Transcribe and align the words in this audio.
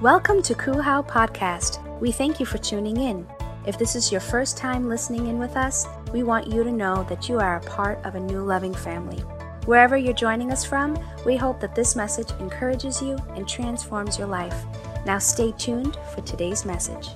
Welcome 0.00 0.42
to 0.42 0.54
Kuhau 0.54 1.06
Podcast. 1.06 1.80
We 2.00 2.10
thank 2.10 2.40
you 2.40 2.46
for 2.46 2.58
tuning 2.58 2.96
in. 2.96 3.24
If 3.64 3.78
this 3.78 3.94
is 3.94 4.10
your 4.10 4.20
first 4.20 4.56
time 4.56 4.88
listening 4.88 5.28
in 5.28 5.38
with 5.38 5.56
us, 5.56 5.86
we 6.12 6.24
want 6.24 6.48
you 6.48 6.64
to 6.64 6.72
know 6.72 7.06
that 7.08 7.28
you 7.28 7.38
are 7.38 7.56
a 7.56 7.60
part 7.60 8.04
of 8.04 8.16
a 8.16 8.20
new 8.20 8.40
loving 8.40 8.74
family. 8.74 9.18
Wherever 9.66 9.96
you're 9.96 10.12
joining 10.12 10.50
us 10.50 10.64
from, 10.64 10.98
we 11.24 11.36
hope 11.36 11.60
that 11.60 11.76
this 11.76 11.94
message 11.94 12.32
encourages 12.40 13.00
you 13.00 13.16
and 13.36 13.48
transforms 13.48 14.18
your 14.18 14.26
life. 14.26 14.64
Now 15.06 15.18
stay 15.18 15.52
tuned 15.52 15.96
for 16.12 16.22
today's 16.22 16.64
message. 16.64 17.10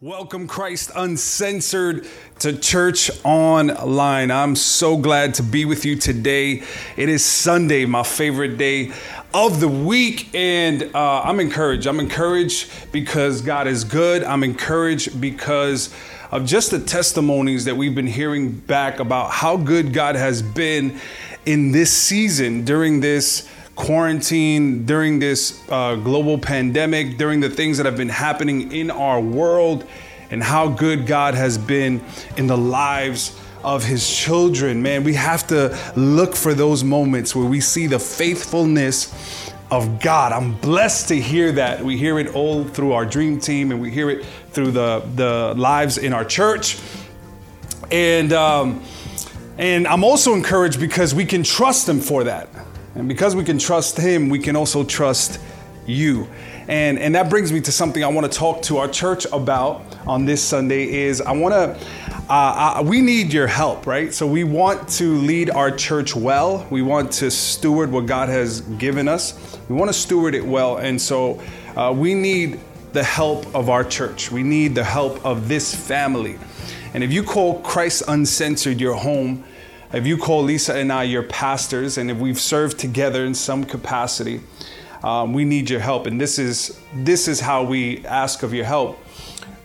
Welcome, 0.00 0.46
Christ 0.46 0.92
Uncensored, 0.94 2.06
to 2.38 2.56
Church 2.56 3.10
Online. 3.24 4.30
I'm 4.30 4.54
so 4.54 4.96
glad 4.96 5.34
to 5.34 5.42
be 5.42 5.64
with 5.64 5.84
you 5.84 5.96
today. 5.96 6.62
It 6.96 7.08
is 7.08 7.24
Sunday, 7.24 7.84
my 7.84 8.04
favorite 8.04 8.58
day 8.58 8.92
of 9.34 9.58
the 9.58 9.66
week, 9.66 10.32
and 10.36 10.84
uh, 10.94 11.22
I'm 11.22 11.40
encouraged. 11.40 11.88
I'm 11.88 11.98
encouraged 11.98 12.70
because 12.92 13.42
God 13.42 13.66
is 13.66 13.82
good. 13.82 14.22
I'm 14.22 14.44
encouraged 14.44 15.20
because 15.20 15.92
of 16.30 16.46
just 16.46 16.70
the 16.70 16.78
testimonies 16.78 17.64
that 17.64 17.76
we've 17.76 17.96
been 17.96 18.06
hearing 18.06 18.52
back 18.52 19.00
about 19.00 19.32
how 19.32 19.56
good 19.56 19.92
God 19.92 20.14
has 20.14 20.42
been 20.42 21.00
in 21.44 21.72
this 21.72 21.92
season 21.92 22.64
during 22.64 23.00
this 23.00 23.48
quarantine, 23.78 24.84
during 24.84 25.20
this 25.20 25.62
uh, 25.70 25.94
global 25.94 26.36
pandemic, 26.36 27.16
during 27.16 27.38
the 27.38 27.48
things 27.48 27.76
that 27.76 27.86
have 27.86 27.96
been 27.96 28.08
happening 28.08 28.72
in 28.72 28.90
our 28.90 29.20
world, 29.20 29.86
and 30.30 30.42
how 30.42 30.68
good 30.68 31.06
God 31.06 31.34
has 31.36 31.56
been 31.56 32.02
in 32.36 32.48
the 32.48 32.58
lives 32.58 33.38
of 33.62 33.84
his 33.84 34.12
children. 34.12 34.82
Man, 34.82 35.04
we 35.04 35.14
have 35.14 35.46
to 35.46 35.78
look 35.94 36.34
for 36.34 36.54
those 36.54 36.82
moments 36.82 37.36
where 37.36 37.46
we 37.46 37.60
see 37.60 37.86
the 37.86 38.00
faithfulness 38.00 39.52
of 39.70 40.00
God. 40.00 40.32
I'm 40.32 40.54
blessed 40.54 41.08
to 41.08 41.20
hear 41.20 41.52
that. 41.52 41.82
We 41.82 41.96
hear 41.96 42.18
it 42.18 42.34
all 42.34 42.64
through 42.64 42.94
our 42.94 43.06
dream 43.06 43.38
team 43.38 43.70
and 43.70 43.80
we 43.80 43.92
hear 43.92 44.10
it 44.10 44.26
through 44.50 44.72
the, 44.72 45.04
the 45.14 45.54
lives 45.56 45.98
in 45.98 46.12
our 46.12 46.24
church. 46.24 46.78
And, 47.92 48.32
um, 48.32 48.82
and 49.56 49.86
I'm 49.86 50.02
also 50.02 50.34
encouraged 50.34 50.80
because 50.80 51.14
we 51.14 51.24
can 51.24 51.44
trust 51.44 51.88
him 51.88 52.00
for 52.00 52.24
that. 52.24 52.48
And 52.94 53.08
because 53.08 53.36
we 53.36 53.44
can 53.44 53.58
trust 53.58 53.96
Him, 53.96 54.28
we 54.28 54.38
can 54.38 54.56
also 54.56 54.84
trust 54.84 55.40
you. 55.86 56.28
And, 56.68 56.98
and 56.98 57.14
that 57.14 57.30
brings 57.30 57.50
me 57.50 57.62
to 57.62 57.72
something 57.72 58.04
I 58.04 58.08
want 58.08 58.30
to 58.30 58.38
talk 58.38 58.60
to 58.64 58.76
our 58.76 58.88
church 58.88 59.26
about 59.32 59.82
on 60.06 60.26
this 60.26 60.42
Sunday 60.42 61.04
is 61.04 61.22
I 61.22 61.32
want 61.32 61.54
to, 61.54 61.86
uh, 62.28 62.78
uh, 62.78 62.82
we 62.82 63.00
need 63.00 63.32
your 63.32 63.46
help, 63.46 63.86
right? 63.86 64.12
So 64.12 64.26
we 64.26 64.44
want 64.44 64.86
to 64.90 65.16
lead 65.16 65.48
our 65.48 65.70
church 65.70 66.14
well. 66.14 66.66
We 66.68 66.82
want 66.82 67.10
to 67.12 67.30
steward 67.30 67.90
what 67.90 68.04
God 68.04 68.28
has 68.28 68.60
given 68.60 69.08
us. 69.08 69.58
We 69.70 69.76
want 69.76 69.88
to 69.88 69.94
steward 69.94 70.34
it 70.34 70.44
well. 70.44 70.76
And 70.76 71.00
so 71.00 71.40
uh, 71.74 71.94
we 71.96 72.12
need 72.12 72.60
the 72.92 73.04
help 73.04 73.54
of 73.54 73.70
our 73.70 73.84
church. 73.84 74.30
We 74.30 74.42
need 74.42 74.74
the 74.74 74.84
help 74.84 75.24
of 75.24 75.48
this 75.48 75.74
family. 75.74 76.38
And 76.92 77.02
if 77.02 77.12
you 77.12 77.22
call 77.22 77.60
Christ 77.60 78.02
Uncensored 78.08 78.78
your 78.78 78.94
home, 78.94 79.44
if 79.92 80.06
you 80.06 80.18
call 80.18 80.42
Lisa 80.42 80.74
and 80.74 80.92
I 80.92 81.04
your 81.04 81.22
pastors, 81.22 81.98
and 81.98 82.10
if 82.10 82.18
we've 82.18 82.40
served 82.40 82.78
together 82.78 83.24
in 83.24 83.34
some 83.34 83.64
capacity, 83.64 84.40
um, 85.02 85.32
we 85.32 85.44
need 85.44 85.70
your 85.70 85.80
help. 85.80 86.06
And 86.06 86.20
this 86.20 86.38
is 86.38 86.78
this 86.94 87.28
is 87.28 87.40
how 87.40 87.62
we 87.62 88.04
ask 88.06 88.42
of 88.42 88.52
your 88.52 88.64
help. 88.64 88.98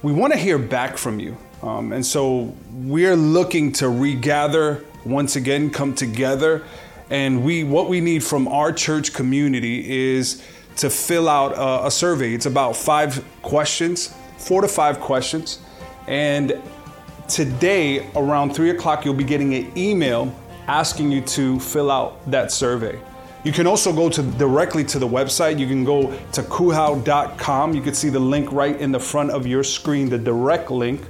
We 0.02 0.14
want 0.14 0.34
to 0.34 0.40
hear 0.40 0.58
back 0.58 0.98
from 0.98 1.20
you, 1.20 1.38
um, 1.62 1.92
and 1.92 2.06
so 2.06 2.56
we're 2.72 3.16
looking 3.16 3.72
to 3.74 3.90
regather 3.90 4.86
once 5.06 5.36
again, 5.36 5.70
come 5.70 5.94
together, 5.94 6.64
and 7.10 7.44
we 7.44 7.64
what 7.64 7.90
we 7.90 8.00
need 8.00 8.24
from 8.24 8.48
our 8.48 8.72
church 8.72 9.14
community 9.14 10.14
is 10.16 10.42
to 10.78 10.90
fill 10.90 11.28
out 11.28 11.52
a, 11.54 11.88
a 11.88 11.92
survey. 11.92 12.34
It's 12.34 12.46
about 12.46 12.76
five 12.76 13.24
questions, 13.42 14.14
four 14.38 14.62
to 14.62 14.68
five 14.68 15.00
questions, 15.00 15.60
and 16.08 16.62
today 17.34 18.08
around 18.16 18.54
3 18.54 18.70
o'clock 18.70 19.04
you'll 19.04 19.16
be 19.16 19.24
getting 19.24 19.56
an 19.56 19.76
email 19.76 20.32
asking 20.68 21.12
you 21.12 21.20
to 21.20 21.60
fill 21.60 21.90
out 21.90 22.30
that 22.30 22.52
survey. 22.52 23.00
You 23.44 23.52
can 23.52 23.66
also 23.66 23.92
go 23.92 24.08
to 24.08 24.22
directly 24.22 24.84
to 24.86 25.00
the 25.00 25.08
website. 25.08 25.58
You 25.58 25.66
can 25.66 25.84
go 25.84 26.12
to 26.34 26.44
kuhau.com 26.44 27.74
you 27.74 27.82
can 27.82 27.96
see 27.96 28.10
the 28.10 28.20
link 28.20 28.52
right 28.52 28.80
in 28.80 28.92
the 28.92 29.00
front 29.00 29.32
of 29.32 29.48
your 29.48 29.64
screen 29.64 30.10
the 30.10 30.18
direct 30.18 30.70
link 30.70 31.02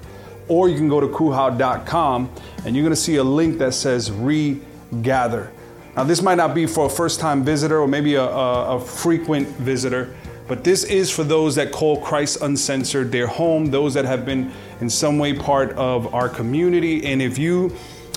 or 0.48 0.70
you 0.70 0.78
can 0.78 0.88
go 0.88 1.02
to 1.02 1.08
kuhau.com 1.08 2.32
and 2.66 2.74
you're 2.74 2.84
going 2.84 2.96
to 2.96 3.02
see 3.02 3.18
a 3.18 3.24
link 3.24 3.58
that 3.58 3.74
says 3.74 4.10
regather. 4.10 5.52
Now 5.98 6.06
this 6.06 6.22
might 6.22 6.36
not 6.36 6.56
be 6.56 6.66
for 6.68 6.86
a 6.86 6.90
first 6.90 7.20
time 7.20 7.44
visitor 7.44 7.82
or 7.82 7.88
maybe 7.88 8.16
a, 8.16 8.24
a, 8.24 8.78
a 8.78 8.80
frequent 8.80 9.50
visitor 9.58 10.16
but 10.48 10.64
this 10.64 10.84
is 10.84 11.10
for 11.10 11.24
those 11.24 11.56
that 11.56 11.72
call 11.72 12.00
Christ 12.02 12.42
Uncensored 12.42 13.12
their 13.12 13.28
home, 13.28 13.68
those 13.68 13.94
that 13.94 14.06
have 14.06 14.26
been 14.26 14.52
in 14.82 14.90
some 14.90 15.18
way 15.18 15.34
part 15.34 15.72
of 15.74 16.14
our 16.14 16.28
community. 16.28 17.06
And 17.06 17.22
if 17.22 17.38
you 17.38 17.76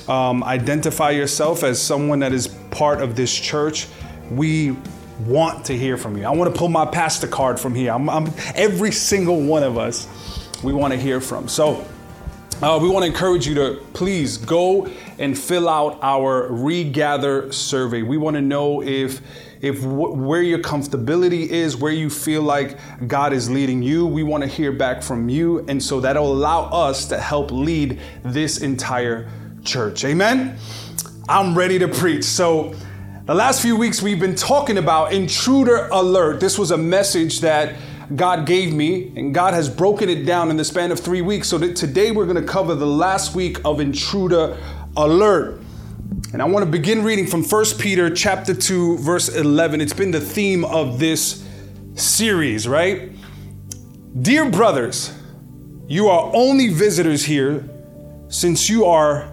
um, 0.08 0.42
identify 0.44 1.10
yourself 1.10 1.62
as 1.62 1.80
someone 1.80 2.20
that 2.20 2.32
is 2.32 2.48
part 2.48 3.00
of 3.00 3.16
this 3.16 3.34
church, 3.34 3.86
we 4.30 4.76
want 5.24 5.64
to 5.66 5.76
hear 5.76 5.96
from 5.96 6.16
you. 6.16 6.24
I 6.24 6.30
want 6.30 6.52
to 6.52 6.58
pull 6.58 6.68
my 6.68 6.84
pastor 6.84 7.26
card 7.26 7.58
from 7.58 7.74
here. 7.74 7.92
I'm, 7.92 8.10
I'm 8.10 8.32
every 8.54 8.92
single 8.92 9.40
one 9.40 9.62
of 9.62 9.78
us 9.78 10.08
we 10.62 10.72
want 10.72 10.92
to 10.92 10.98
hear 10.98 11.20
from. 11.20 11.48
So 11.48 11.86
uh, 12.62 12.78
we 12.80 12.88
want 12.88 13.04
to 13.04 13.06
encourage 13.06 13.46
you 13.46 13.54
to 13.54 13.82
please 13.92 14.38
go 14.38 14.90
and 15.18 15.38
fill 15.38 15.68
out 15.68 15.98
our 16.02 16.48
regather 16.48 17.52
survey. 17.52 18.02
We 18.02 18.16
want 18.16 18.34
to 18.36 18.42
know 18.42 18.82
if 18.82 19.20
if 19.60 19.80
w- 19.80 20.14
where 20.14 20.42
your 20.42 20.58
comfortability 20.58 21.48
is, 21.48 21.76
where 21.76 21.92
you 21.92 22.10
feel 22.10 22.42
like 22.42 22.78
God 23.06 23.32
is 23.32 23.50
leading 23.50 23.82
you. 23.82 24.06
We 24.06 24.22
want 24.22 24.42
to 24.42 24.48
hear 24.48 24.72
back 24.72 25.02
from 25.02 25.28
you, 25.28 25.64
and 25.68 25.82
so 25.82 26.00
that'll 26.00 26.32
allow 26.32 26.64
us 26.64 27.06
to 27.06 27.18
help 27.18 27.50
lead 27.50 28.00
this 28.22 28.58
entire 28.58 29.30
church. 29.64 30.04
Amen. 30.04 30.56
I'm 31.28 31.56
ready 31.56 31.78
to 31.78 31.88
preach. 31.88 32.24
So. 32.24 32.74
The 33.26 33.34
last 33.34 33.60
few 33.60 33.74
weeks 33.74 34.00
we've 34.00 34.20
been 34.20 34.36
talking 34.36 34.78
about 34.78 35.12
intruder 35.12 35.88
alert. 35.90 36.38
This 36.38 36.56
was 36.56 36.70
a 36.70 36.78
message 36.78 37.40
that 37.40 37.74
God 38.14 38.46
gave 38.46 38.72
me, 38.72 39.12
and 39.16 39.34
God 39.34 39.52
has 39.52 39.68
broken 39.68 40.08
it 40.08 40.24
down 40.24 40.48
in 40.48 40.56
the 40.56 40.64
span 40.64 40.92
of 40.92 41.00
three 41.00 41.22
weeks. 41.22 41.48
So 41.48 41.58
today 41.58 42.12
we're 42.12 42.26
going 42.26 42.40
to 42.40 42.46
cover 42.46 42.76
the 42.76 42.86
last 42.86 43.34
week 43.34 43.58
of 43.64 43.80
intruder 43.80 44.56
alert. 44.96 45.60
And 46.36 46.42
I 46.42 46.44
want 46.44 46.66
to 46.66 46.70
begin 46.70 47.02
reading 47.02 47.26
from 47.26 47.42
1 47.42 47.64
Peter 47.78 48.14
chapter 48.14 48.52
2 48.52 48.98
verse 48.98 49.34
11. 49.34 49.80
It's 49.80 49.94
been 49.94 50.10
the 50.10 50.20
theme 50.20 50.66
of 50.66 50.98
this 50.98 51.42
series, 51.94 52.68
right? 52.68 53.10
Dear 54.20 54.50
brothers, 54.50 55.18
you 55.88 56.08
are 56.08 56.30
only 56.34 56.68
visitors 56.68 57.24
here 57.24 57.66
since 58.28 58.68
you 58.68 58.84
are 58.84 59.32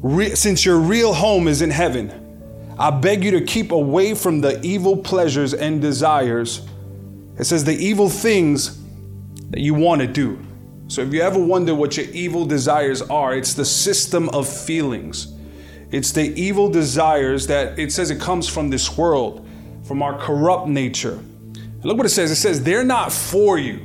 re- 0.00 0.34
since 0.34 0.64
your 0.64 0.78
real 0.78 1.12
home 1.12 1.46
is 1.46 1.60
in 1.60 1.68
heaven. 1.68 2.74
I 2.78 2.90
beg 2.90 3.22
you 3.22 3.32
to 3.32 3.42
keep 3.42 3.70
away 3.70 4.14
from 4.14 4.40
the 4.40 4.58
evil 4.62 4.96
pleasures 4.96 5.52
and 5.52 5.82
desires. 5.82 6.66
It 7.38 7.44
says 7.44 7.62
the 7.62 7.76
evil 7.76 8.08
things 8.08 8.82
that 9.50 9.60
you 9.60 9.74
want 9.74 10.00
to 10.00 10.06
do. 10.06 10.40
So 10.88 11.02
if 11.02 11.12
you 11.12 11.20
ever 11.20 11.38
wonder 11.38 11.74
what 11.74 11.98
your 11.98 12.06
evil 12.06 12.46
desires 12.46 13.02
are, 13.02 13.36
it's 13.36 13.52
the 13.52 13.66
system 13.66 14.30
of 14.30 14.48
feelings. 14.48 15.34
It's 15.90 16.12
the 16.12 16.32
evil 16.40 16.68
desires 16.68 17.46
that 17.48 17.78
it 17.78 17.92
says 17.92 18.10
it 18.10 18.20
comes 18.20 18.48
from 18.48 18.70
this 18.70 18.96
world, 18.96 19.46
from 19.82 20.02
our 20.02 20.18
corrupt 20.18 20.68
nature. 20.68 21.18
Look 21.82 21.96
what 21.96 22.06
it 22.06 22.10
says 22.10 22.30
it 22.30 22.36
says, 22.36 22.62
they're 22.62 22.84
not 22.84 23.12
for 23.12 23.58
you, 23.58 23.80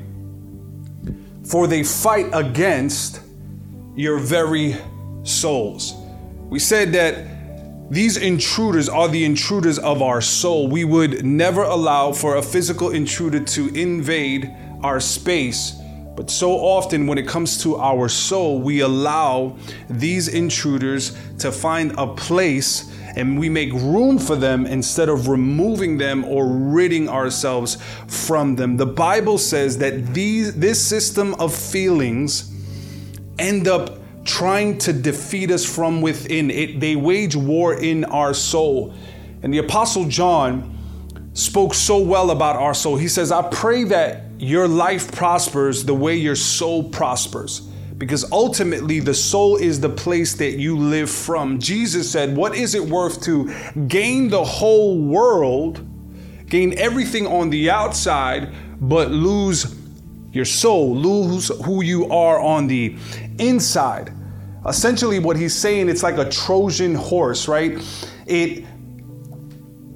for 1.46 1.68
they 1.68 1.84
fight 1.84 2.28
against 2.34 3.22
your 3.96 4.20
very 4.20 4.76
souls. 5.24 5.96
We 6.50 6.60
said 6.60 6.92
that 6.94 7.90
these 7.90 8.18
intruders 8.18 8.90
are 8.90 9.08
the 9.08 9.24
intruders 9.24 9.80
of 9.80 10.02
our 10.02 10.20
soul. 10.22 10.68
We 10.68 10.84
would 10.84 11.24
never 11.26 11.64
allow 11.64 12.12
for 12.12 12.38
a 12.38 12.42
physical 12.42 12.92
intruder 12.92 13.40
to 13.40 13.68
invade 13.76 14.52
our 14.84 15.00
space 15.00 15.80
but 16.16 16.30
so 16.30 16.54
often, 16.54 17.08
when 17.08 17.18
it 17.18 17.28
comes 17.28 17.62
to 17.64 17.76
our 17.78 18.08
soul, 18.08 18.60
we 18.60 18.80
allow 18.80 19.58
these 19.90 20.28
intruders 20.28 21.18
to 21.40 21.52
find 21.52 21.94
a 21.98 22.08
place 22.08 22.92
and 23.16 23.40
we 23.40 23.48
make 23.48 23.72
room 23.74 24.20
for 24.20 24.36
them 24.36 24.66
instead 24.66 25.08
of 25.08 25.28
removing 25.30 25.98
them 25.98 26.26
or 26.26 26.48
ridding 26.48 27.08
ourselves 27.08 27.78
from 28.08 28.56
them. 28.56 28.78
The 28.78 28.86
Bible 28.86 29.38
says 29.38 29.78
that 29.78 30.14
these, 30.14 30.54
this 30.56 30.86
system 30.86 31.34
of 31.36 31.56
feelings 31.56 32.52
end 33.40 33.68
up 33.68 34.00
trying 34.26 34.78
to 34.80 34.92
defeat 34.92 35.50
us 35.52 35.66
from 35.66 36.02
within. 36.02 36.50
It, 36.50 36.80
they 36.80 36.96
wage 36.96 37.36
war 37.36 37.74
in 37.74 38.04
our 38.06 38.34
soul. 38.34 38.94
And 39.44 39.54
the 39.54 39.60
Apostle 39.60 40.06
John 40.06 40.78
spoke 41.34 41.74
so 41.74 42.00
well 42.00 42.32
about 42.32 42.56
our 42.58 42.74
soul. 42.74 42.98
He 42.98 43.08
says, 43.08 43.32
I 43.32 43.44
pray 43.50 43.84
that 43.86 44.25
your 44.38 44.68
life 44.68 45.12
prospers 45.12 45.86
the 45.86 45.94
way 45.94 46.16
your 46.16 46.36
soul 46.36 46.84
prospers. 46.84 47.62
Because 47.98 48.30
ultimately, 48.32 49.00
the 49.00 49.14
soul 49.14 49.56
is 49.56 49.80
the 49.80 49.90
place 49.90 50.34
that 50.36 50.58
you 50.58 50.78
live 50.78 51.10
from. 51.10 51.60
Jesus 51.60 52.12
said, 52.12 52.36
What 52.36 52.56
is 52.56 52.76
it 52.76 52.84
worth 52.84 53.22
to 53.24 53.54
gain 53.88 54.28
the 54.28 54.44
whole 54.44 55.00
world, 55.00 55.86
gain 56.48 56.78
everything 56.78 57.26
on 57.26 57.50
the 57.50 57.70
outside, 57.70 58.54
but 58.82 59.12
lose 59.12 59.76
your 60.36 60.46
soul, 60.46 60.94
lose 60.94 61.48
who 61.64 61.82
you 61.82 62.12
are 62.12 62.42
on 62.42 62.68
the 62.68 62.98
inside. 63.40 64.12
Essentially, 64.68 65.20
what 65.20 65.38
he's 65.38 65.56
saying, 65.56 65.88
it's 65.88 66.04
like 66.04 66.18
a 66.18 66.30
Trojan 66.30 66.94
horse, 66.94 67.48
right? 67.48 67.82
It 68.26 68.66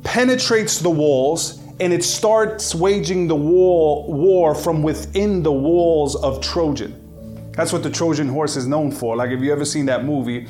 penetrates 0.04 0.80
the 0.80 0.90
walls 0.90 1.60
and 1.80 1.94
it 1.94 2.04
starts 2.04 2.76
waging 2.76 3.28
the 3.28 3.36
war, 3.36 4.06
war 4.12 4.54
from 4.54 4.84
within 4.84 5.42
the 5.44 5.52
walls 5.52 6.16
of 6.16 6.42
Trojan. 6.42 7.52
That's 7.54 7.72
what 7.72 7.84
the 7.84 7.90
Trojan 7.90 8.28
horse 8.28 8.56
is 8.56 8.68
known 8.68 8.92
for. 8.92 9.16
Like, 9.16 9.32
if 9.32 9.42
you 9.42 9.52
ever 9.52 9.66
seen 9.66 9.86
that 9.86 10.06
movie, 10.06 10.48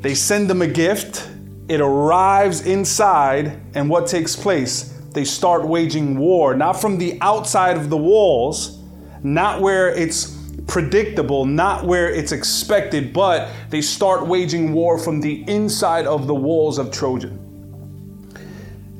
they 0.00 0.14
send 0.14 0.48
them 0.48 0.62
a 0.62 0.66
gift, 0.66 1.28
it 1.68 1.80
arrives 1.80 2.66
inside, 2.66 3.60
and 3.74 3.88
what 3.88 4.06
takes 4.06 4.34
place? 4.34 4.98
They 5.12 5.24
start 5.24 5.66
waging 5.66 6.18
war, 6.18 6.54
not 6.54 6.80
from 6.80 6.98
the 6.98 7.18
outside 7.20 7.76
of 7.76 7.90
the 7.90 7.96
walls, 7.96 8.78
not 9.22 9.60
where 9.60 9.88
it's 9.90 10.38
predictable, 10.66 11.44
not 11.44 11.84
where 11.84 12.10
it's 12.10 12.32
expected, 12.32 13.12
but 13.12 13.50
they 13.70 13.80
start 13.80 14.26
waging 14.26 14.72
war 14.72 14.98
from 14.98 15.20
the 15.20 15.44
inside 15.48 16.06
of 16.06 16.26
the 16.26 16.34
walls 16.34 16.78
of 16.78 16.90
Trojan. 16.90 17.38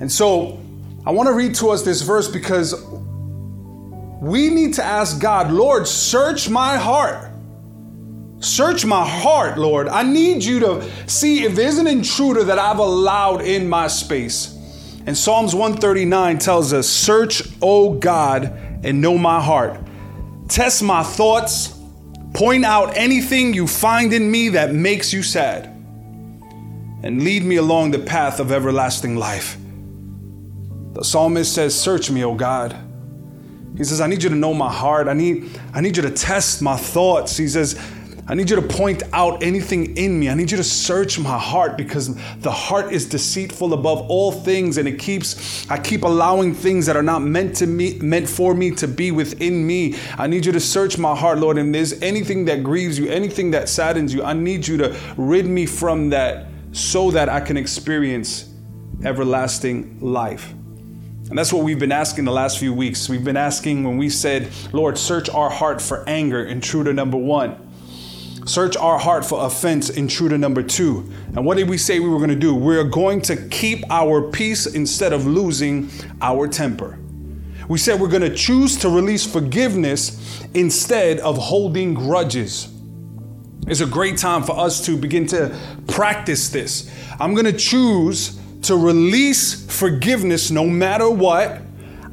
And 0.00 0.10
so 0.10 0.60
I 1.04 1.10
want 1.10 1.26
to 1.26 1.32
read 1.32 1.56
to 1.56 1.70
us 1.70 1.82
this 1.82 2.02
verse 2.02 2.28
because 2.28 2.81
we 4.20 4.50
need 4.50 4.75
to 4.75 4.84
ask 4.84 5.20
God, 5.20 5.50
Lord, 5.50 5.88
search 5.88 6.49
my 6.49 6.76
heart. 6.76 7.28
Search 8.38 8.84
my 8.84 9.04
heart, 9.04 9.58
Lord. 9.58 9.88
I 9.88 10.04
need 10.04 10.44
you 10.44 10.60
to 10.60 10.90
see 11.08 11.43
if 11.43 11.56
there's 11.56 11.78
an 11.78 11.88
intruder 11.88 12.44
that 12.44 12.58
I've 12.58 12.78
allowed 12.78 13.43
in 13.43 13.69
my 13.69 13.88
space. 13.88 14.56
And 15.04 15.19
Psalms 15.19 15.54
139 15.54 16.38
tells 16.38 16.72
us, 16.72 16.88
Search, 16.88 17.43
O 17.60 17.94
God, 17.94 18.44
and 18.84 19.00
know 19.00 19.19
my 19.19 19.40
heart. 19.40 19.81
Test 20.49 20.84
my 20.84 21.02
thoughts. 21.02 21.76
Point 22.34 22.64
out 22.64 22.96
anything 22.96 23.54
you 23.54 23.66
find 23.66 24.12
in 24.12 24.31
me 24.31 24.50
that 24.50 24.72
makes 24.72 25.12
you 25.12 25.25
sad. 25.25 25.66
And 27.02 27.25
lead 27.25 27.43
me 27.43 27.56
along 27.56 27.90
the 27.90 27.99
path 27.99 28.38
of 28.38 28.52
everlasting 28.52 29.16
life. 29.16 29.56
The 30.92 31.04
psalmist 31.04 31.54
says, 31.54 31.78
Search 31.78 32.10
me, 32.10 32.24
O 32.24 32.34
God. 32.34 32.76
He 33.76 33.84
says, 33.84 34.00
I 34.00 34.06
need 34.06 34.22
you 34.22 34.28
to 34.28 34.34
know 34.34 34.52
my 34.52 34.70
heart. 34.70 35.08
I 35.08 35.14
need, 35.14 35.58
I 35.72 35.80
need 35.80 35.96
you 35.96 36.02
to 36.02 36.10
test 36.10 36.60
my 36.60 36.76
thoughts. 36.76 37.36
He 37.36 37.48
says, 37.48 37.80
I 38.28 38.34
need 38.34 38.48
you 38.50 38.56
to 38.56 38.62
point 38.62 39.02
out 39.12 39.42
anything 39.42 39.96
in 39.96 40.20
me. 40.20 40.28
I 40.28 40.34
need 40.34 40.50
you 40.50 40.56
to 40.56 40.64
search 40.64 41.18
my 41.18 41.38
heart 41.38 41.76
because 41.76 42.14
the 42.38 42.52
heart 42.52 42.92
is 42.92 43.08
deceitful 43.08 43.72
above 43.72 44.08
all 44.08 44.30
things 44.30 44.78
and 44.78 44.86
it 44.86 44.98
keeps 44.98 45.68
I 45.68 45.78
keep 45.78 46.04
allowing 46.04 46.54
things 46.54 46.86
that 46.86 46.96
are 46.96 47.02
not 47.02 47.20
meant 47.20 47.56
to 47.56 47.66
me 47.66 47.98
meant 47.98 48.28
for 48.28 48.54
me 48.54 48.70
to 48.76 48.86
be 48.86 49.10
within 49.10 49.66
me. 49.66 49.96
I 50.16 50.28
need 50.28 50.46
you 50.46 50.52
to 50.52 50.60
search 50.60 50.98
my 50.98 51.16
heart, 51.16 51.38
Lord, 51.38 51.58
and 51.58 51.74
there's 51.74 52.00
anything 52.00 52.44
that 52.44 52.62
grieves 52.62 52.96
you, 52.96 53.08
anything 53.08 53.50
that 53.50 53.68
saddens 53.68 54.14
you, 54.14 54.22
I 54.22 54.34
need 54.34 54.68
you 54.68 54.76
to 54.76 54.96
rid 55.16 55.46
me 55.46 55.66
from 55.66 56.10
that 56.10 56.46
so 56.70 57.10
that 57.10 57.28
I 57.28 57.40
can 57.40 57.56
experience 57.56 58.54
everlasting 59.04 59.98
life. 60.00 60.54
And 61.32 61.38
that's 61.38 61.50
what 61.50 61.64
we've 61.64 61.79
been 61.79 61.93
asking 61.93 62.26
the 62.26 62.31
last 62.31 62.58
few 62.58 62.75
weeks. 62.75 63.08
We've 63.08 63.25
been 63.25 63.38
asking 63.38 63.84
when 63.84 63.96
we 63.96 64.11
said, 64.11 64.50
Lord, 64.70 64.99
search 64.99 65.31
our 65.31 65.49
heart 65.49 65.81
for 65.81 66.06
anger, 66.06 66.44
intruder 66.44 66.93
number 66.93 67.17
one. 67.17 67.56
Search 68.44 68.76
our 68.76 68.99
heart 68.99 69.25
for 69.25 69.46
offense, 69.46 69.88
intruder 69.88 70.37
number 70.37 70.62
two. 70.62 71.11
And 71.34 71.46
what 71.46 71.56
did 71.56 71.70
we 71.70 71.79
say 71.79 72.00
we 72.00 72.11
were 72.11 72.19
going 72.19 72.29
to 72.29 72.37
do? 72.37 72.55
We're 72.55 72.84
going 72.84 73.23
to 73.23 73.49
keep 73.49 73.82
our 73.88 74.31
peace 74.31 74.67
instead 74.67 75.14
of 75.14 75.26
losing 75.26 75.88
our 76.20 76.46
temper. 76.49 76.99
We 77.67 77.78
said 77.78 77.99
we're 77.99 78.08
going 78.08 78.31
to 78.31 78.35
choose 78.35 78.76
to 78.81 78.90
release 78.90 79.25
forgiveness 79.25 80.44
instead 80.52 81.19
of 81.20 81.38
holding 81.38 81.94
grudges. 81.94 82.69
It's 83.67 83.81
a 83.81 83.87
great 83.87 84.19
time 84.19 84.43
for 84.43 84.58
us 84.58 84.85
to 84.85 84.99
begin 84.99 85.26
to 85.28 85.58
practice 85.88 86.50
this. 86.50 86.94
I'm 87.19 87.32
going 87.32 87.46
to 87.46 87.55
choose 87.55 88.38
to 88.62 88.76
release 88.76 89.67
forgiveness 89.67 90.50
no 90.50 90.67
matter 90.67 91.11
what. 91.11 91.61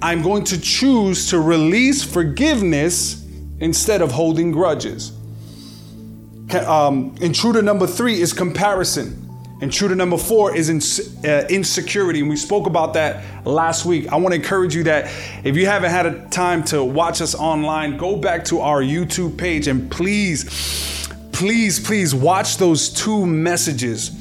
I'm 0.01 0.21
going 0.21 0.43
to 0.45 0.59
choose 0.59 1.29
to 1.29 1.39
release 1.39 2.03
forgiveness 2.03 3.25
instead 3.59 4.01
of 4.01 4.11
holding 4.11 4.51
grudges. 4.51 5.11
Um, 6.65 7.15
intruder 7.21 7.61
number 7.61 7.85
three 7.85 8.19
is 8.19 8.33
comparison. 8.33 9.29
Intruder 9.61 9.93
number 9.93 10.17
four 10.17 10.55
is 10.55 10.69
uh, 11.25 11.45
insecurity. 11.49 12.21
And 12.21 12.29
we 12.29 12.37
spoke 12.37 12.65
about 12.65 12.93
that 12.93 13.45
last 13.45 13.85
week. 13.85 14.07
I 14.07 14.15
want 14.15 14.33
to 14.33 14.39
encourage 14.39 14.73
you 14.73 14.83
that 14.83 15.11
if 15.43 15.57
you 15.57 15.65
haven't 15.65 15.91
had 15.91 16.05
a 16.05 16.27
time 16.29 16.63
to 16.65 16.83
watch 16.83 17.21
us 17.21 17.35
online, 17.35 17.97
go 17.97 18.15
back 18.15 18.45
to 18.45 18.61
our 18.61 18.81
YouTube 18.81 19.37
page 19.37 19.67
and 19.67 19.91
please, 19.91 21.09
please, 21.33 21.79
please 21.79 22.15
watch 22.15 22.55
those 22.55 22.89
two 22.89 23.25
messages 23.25 24.18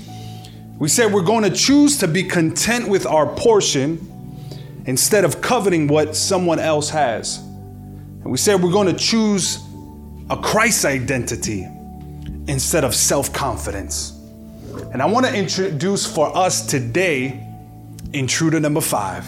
we 0.78 0.88
said 0.88 1.12
we're 1.12 1.22
going 1.22 1.44
to 1.44 1.50
choose 1.50 1.98
to 1.98 2.08
be 2.08 2.22
content 2.22 2.88
with 2.88 3.04
our 3.04 3.26
portion 3.26 4.04
instead 4.86 5.24
of 5.24 5.40
coveting 5.40 5.88
what 5.88 6.14
someone 6.14 6.58
else 6.58 6.88
has. 6.90 7.38
And 7.38 8.30
we 8.30 8.38
said 8.38 8.62
we're 8.62 8.72
going 8.72 8.86
to 8.86 8.98
choose 8.98 9.58
a 10.30 10.36
Christ 10.36 10.84
identity 10.84 11.66
instead 12.46 12.84
of 12.84 12.94
self 12.94 13.32
confidence. 13.32 14.12
And 14.92 15.02
I 15.02 15.06
want 15.06 15.26
to 15.26 15.34
introduce 15.34 16.06
for 16.06 16.34
us 16.36 16.64
today 16.64 17.44
intruder 18.12 18.60
number 18.60 18.80
five. 18.80 19.26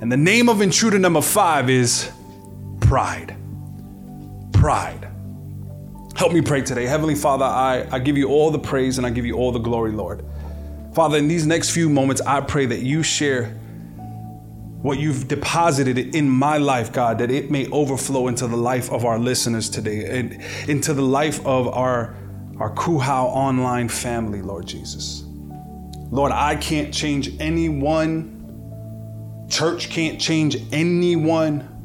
And 0.00 0.10
the 0.10 0.16
name 0.16 0.48
of 0.48 0.62
intruder 0.62 0.98
number 0.98 1.20
five 1.20 1.68
is 1.68 2.10
pride. 2.80 3.36
Pride. 4.52 5.09
Help 6.20 6.34
me 6.34 6.42
pray 6.42 6.60
today. 6.60 6.84
Heavenly 6.84 7.14
Father, 7.14 7.46
I, 7.46 7.88
I 7.90 7.98
give 7.98 8.18
you 8.18 8.28
all 8.28 8.50
the 8.50 8.58
praise 8.58 8.98
and 8.98 9.06
I 9.06 9.10
give 9.10 9.24
you 9.24 9.36
all 9.36 9.52
the 9.52 9.58
glory, 9.58 9.90
Lord. 9.90 10.22
Father, 10.92 11.16
in 11.16 11.28
these 11.28 11.46
next 11.46 11.70
few 11.70 11.88
moments, 11.88 12.20
I 12.20 12.42
pray 12.42 12.66
that 12.66 12.80
you 12.80 13.02
share 13.02 13.46
what 14.82 14.98
you've 14.98 15.28
deposited 15.28 16.14
in 16.14 16.28
my 16.28 16.58
life, 16.58 16.92
God, 16.92 17.16
that 17.20 17.30
it 17.30 17.50
may 17.50 17.70
overflow 17.70 18.28
into 18.28 18.46
the 18.46 18.58
life 18.58 18.92
of 18.92 19.06
our 19.06 19.18
listeners 19.18 19.70
today 19.70 20.18
and 20.18 20.42
into 20.68 20.92
the 20.92 21.00
life 21.00 21.40
of 21.46 21.68
our, 21.68 22.14
our 22.58 22.74
Kuhau 22.74 23.24
online 23.24 23.88
family, 23.88 24.42
Lord 24.42 24.66
Jesus. 24.66 25.24
Lord, 26.10 26.32
I 26.32 26.56
can't 26.56 26.92
change 26.92 27.30
anyone. 27.40 29.46
Church 29.48 29.88
can't 29.88 30.20
change 30.20 30.58
anyone. 30.70 31.79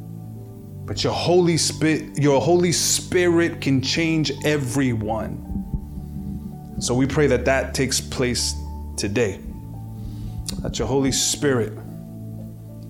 But 0.86 1.02
your 1.02 1.12
Holy 1.12 1.56
Spirit, 1.56 2.16
your 2.16 2.40
Holy 2.40 2.70
Spirit 2.70 3.60
can 3.60 3.82
change 3.82 4.30
everyone. 4.44 5.42
So 6.78 6.94
we 6.94 7.06
pray 7.06 7.26
that 7.26 7.44
that 7.46 7.74
takes 7.74 8.00
place 8.00 8.54
today. 8.96 9.40
That 10.62 10.78
your 10.78 10.86
Holy 10.86 11.10
Spirit 11.10 11.72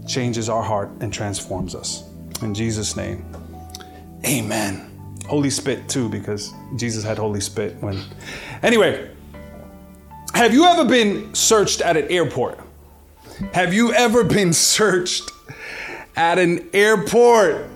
changes 0.07 0.51
our 0.51 0.63
heart 0.63 0.91
and 1.01 1.13
transforms 1.13 1.75
us. 1.75 2.05
In 2.43 2.53
Jesus' 2.53 2.97
name, 2.97 3.25
amen. 4.27 4.93
Holy 5.27 5.51
spit 5.51 5.89
too, 5.89 6.09
because 6.11 6.53
Jesus 6.77 7.03
had 7.03 7.17
holy 7.17 7.41
spit 7.41 7.77
when. 7.83 8.01
Anyway, 8.63 9.11
have 10.35 10.53
you 10.53 10.67
ever 10.67 10.85
been 10.85 11.35
searched 11.35 11.81
at 11.81 11.97
an 11.97 12.09
airport? 12.11 12.61
Have 13.55 13.73
you 13.73 13.95
ever 13.95 14.23
been 14.23 14.53
searched 14.53 15.31
at 16.15 16.39
an 16.39 16.69
airport? 16.75 17.71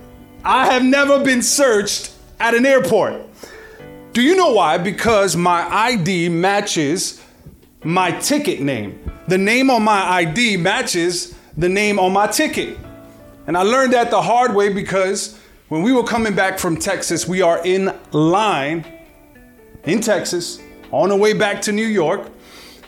I 0.44 0.72
have 0.72 0.82
never 0.82 1.22
been 1.22 1.42
searched 1.42 2.12
at 2.38 2.54
an 2.54 2.64
airport. 2.64 3.22
Do 4.14 4.22
you 4.22 4.34
know 4.36 4.52
why? 4.52 4.78
Because 4.78 5.36
my 5.36 5.68
ID 5.68 6.30
matches 6.30 7.22
my 7.84 8.10
ticket 8.12 8.60
name. 8.60 8.98
The 9.28 9.36
name 9.36 9.70
on 9.70 9.82
my 9.82 10.02
ID 10.02 10.56
matches 10.56 11.34
the 11.56 11.68
name 11.68 11.98
on 11.98 12.12
my 12.12 12.26
ticket. 12.26 12.78
And 13.46 13.56
I 13.56 13.62
learned 13.62 13.92
that 13.92 14.10
the 14.10 14.22
hard 14.22 14.54
way 14.54 14.70
because 14.70 15.38
when 15.68 15.82
we 15.82 15.92
were 15.92 16.04
coming 16.04 16.34
back 16.34 16.58
from 16.58 16.76
Texas, 16.76 17.28
we 17.28 17.42
are 17.42 17.64
in 17.64 17.94
line 18.12 18.86
in 19.84 20.00
Texas 20.00 20.58
on 20.90 21.10
the 21.10 21.16
way 21.16 21.34
back 21.34 21.60
to 21.62 21.72
New 21.72 21.86
York. 21.86 22.30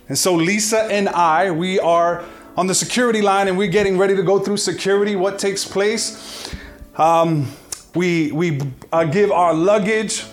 And 0.08 0.16
so 0.16 0.34
Lisa 0.34 0.84
and 0.84 1.08
I, 1.08 1.50
we 1.50 1.78
are 1.78 2.24
on 2.56 2.66
the 2.66 2.74
security 2.74 3.20
line 3.20 3.48
and 3.48 3.58
we're 3.58 3.68
getting 3.68 3.98
ready 3.98 4.16
to 4.16 4.22
go 4.22 4.38
through 4.38 4.56
security. 4.56 5.16
What 5.16 5.38
takes 5.38 5.64
place? 5.64 6.54
Um, 6.96 7.48
we 7.94 8.32
we 8.32 8.60
uh, 8.92 9.04
give 9.04 9.30
our 9.30 9.54
luggage. 9.54 10.24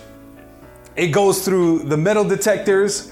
It 0.96 1.08
goes 1.08 1.44
through 1.44 1.80
the 1.80 1.96
metal 1.96 2.24
detectors 2.24 3.10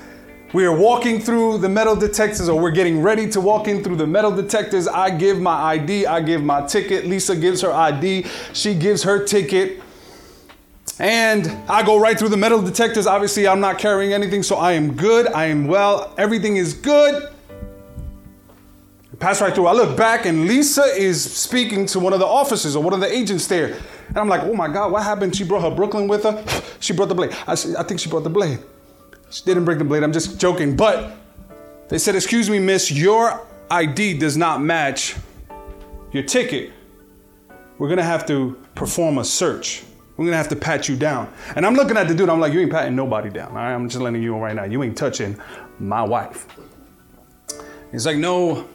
we 0.54 0.64
are 0.64 0.74
walking 0.74 1.20
through 1.20 1.58
the 1.58 1.68
metal 1.68 1.94
detectors, 1.94 2.48
or 2.48 2.58
we're 2.58 2.70
getting 2.70 3.02
ready 3.02 3.28
to 3.30 3.40
walk 3.40 3.68
in 3.68 3.84
through 3.84 3.96
the 3.96 4.06
metal 4.06 4.30
detectors. 4.30 4.88
I 4.88 5.10
give 5.10 5.38
my 5.38 5.52
ID, 5.52 6.06
I 6.06 6.22
give 6.22 6.42
my 6.42 6.66
ticket. 6.66 7.04
Lisa 7.04 7.36
gives 7.36 7.60
her 7.60 7.70
ID, 7.70 8.24
she 8.54 8.74
gives 8.74 9.02
her 9.02 9.22
ticket. 9.22 9.82
And 10.98 11.46
I 11.68 11.82
go 11.82 12.00
right 12.00 12.18
through 12.18 12.30
the 12.30 12.38
metal 12.38 12.62
detectors. 12.62 13.06
Obviously, 13.06 13.46
I'm 13.46 13.60
not 13.60 13.78
carrying 13.78 14.14
anything, 14.14 14.42
so 14.42 14.56
I 14.56 14.72
am 14.72 14.96
good. 14.96 15.26
I 15.28 15.44
am 15.46 15.66
well. 15.66 16.14
Everything 16.16 16.56
is 16.56 16.72
good. 16.72 17.30
Pass 19.18 19.40
right 19.40 19.52
through. 19.52 19.66
I 19.66 19.72
look 19.72 19.96
back 19.96 20.26
and 20.26 20.46
Lisa 20.46 20.82
is 20.82 21.22
speaking 21.22 21.86
to 21.86 21.98
one 21.98 22.12
of 22.12 22.20
the 22.20 22.26
officers 22.26 22.76
or 22.76 22.82
one 22.82 22.94
of 22.94 23.00
the 23.00 23.12
agents 23.12 23.48
there. 23.48 23.76
And 24.08 24.16
I'm 24.16 24.28
like, 24.28 24.42
oh 24.42 24.54
my 24.54 24.68
God, 24.68 24.92
what 24.92 25.02
happened? 25.02 25.34
She 25.34 25.42
brought 25.42 25.62
her 25.62 25.74
Brooklyn 25.74 26.06
with 26.06 26.22
her. 26.22 26.44
she 26.80 26.92
brought 26.92 27.08
the 27.08 27.14
blade. 27.14 27.32
I, 27.46 27.52
I 27.52 27.82
think 27.82 27.98
she 27.98 28.08
brought 28.08 28.22
the 28.22 28.30
blade. 28.30 28.60
She 29.30 29.44
didn't 29.44 29.64
bring 29.64 29.78
the 29.78 29.84
blade. 29.84 30.04
I'm 30.04 30.12
just 30.12 30.38
joking. 30.40 30.76
But 30.76 31.16
they 31.88 31.98
said, 31.98 32.14
excuse 32.14 32.48
me, 32.48 32.60
miss, 32.60 32.92
your 32.92 33.44
ID 33.70 34.18
does 34.18 34.36
not 34.36 34.62
match 34.62 35.16
your 36.12 36.22
ticket. 36.22 36.72
We're 37.78 37.88
going 37.88 37.98
to 37.98 38.04
have 38.04 38.24
to 38.26 38.56
perform 38.74 39.18
a 39.18 39.24
search. 39.24 39.82
We're 40.16 40.24
gonna 40.24 40.36
have 40.36 40.48
to 40.48 40.56
pat 40.56 40.88
you 40.88 40.96
down. 40.96 41.32
And 41.54 41.64
I'm 41.64 41.74
looking 41.74 41.96
at 41.96 42.08
the 42.08 42.14
dude, 42.14 42.28
I'm 42.28 42.40
like, 42.40 42.52
you 42.52 42.58
ain't 42.58 42.72
patting 42.72 42.96
nobody 42.96 43.30
down. 43.30 43.50
All 43.50 43.54
right, 43.54 43.72
I'm 43.72 43.88
just 43.88 44.02
letting 44.02 44.20
you 44.20 44.32
know 44.32 44.40
right 44.40 44.54
now. 44.54 44.64
You 44.64 44.82
ain't 44.82 44.98
touching 44.98 45.40
my 45.78 46.02
wife. 46.02 46.48
He's 47.92 48.04
like, 48.04 48.16
no, 48.16 48.68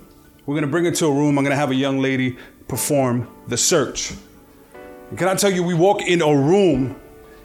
we're 0.46 0.56
gonna 0.56 0.68
bring 0.68 0.86
her 0.86 0.92
to 0.92 1.06
a 1.06 1.12
room. 1.12 1.38
I'm 1.38 1.44
gonna 1.44 1.56
have 1.56 1.72
a 1.72 1.76
young 1.76 2.00
lady 2.00 2.38
perform 2.68 3.28
the 3.48 3.58
search. 3.58 4.14
And 5.10 5.18
can 5.18 5.28
I 5.28 5.36
tell 5.36 5.52
you, 5.52 5.64
we 5.64 5.74
walk 5.74 6.02
in 6.02 6.22
a 6.22 6.36
room, 6.36 6.96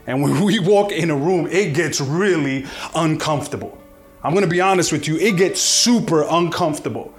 and 0.07 0.23
when 0.23 0.41
we 0.45 0.59
walk 0.59 0.91
in 0.93 1.11
a 1.11 1.17
room, 1.17 1.47
it 1.47 1.75
gets 1.75 2.01
really 2.01 2.67
uncomfortable. 2.95 3.79
I'm 4.23 4.35
gonna 4.35 4.47
be 4.47 4.61
honest 4.61 4.91
with 4.91 5.07
you, 5.07 5.17
it 5.17 5.37
gets 5.37 5.61
super 5.61 6.27
uncomfortable. 6.29 7.15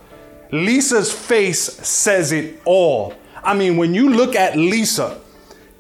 Lisa's 0.52 1.12
face 1.12 1.62
says 1.62 2.32
it 2.32 2.60
all. 2.66 3.14
I 3.44 3.54
mean, 3.54 3.78
when 3.78 3.94
you 3.94 4.10
look 4.10 4.36
at 4.36 4.58
Lisa, 4.58 5.22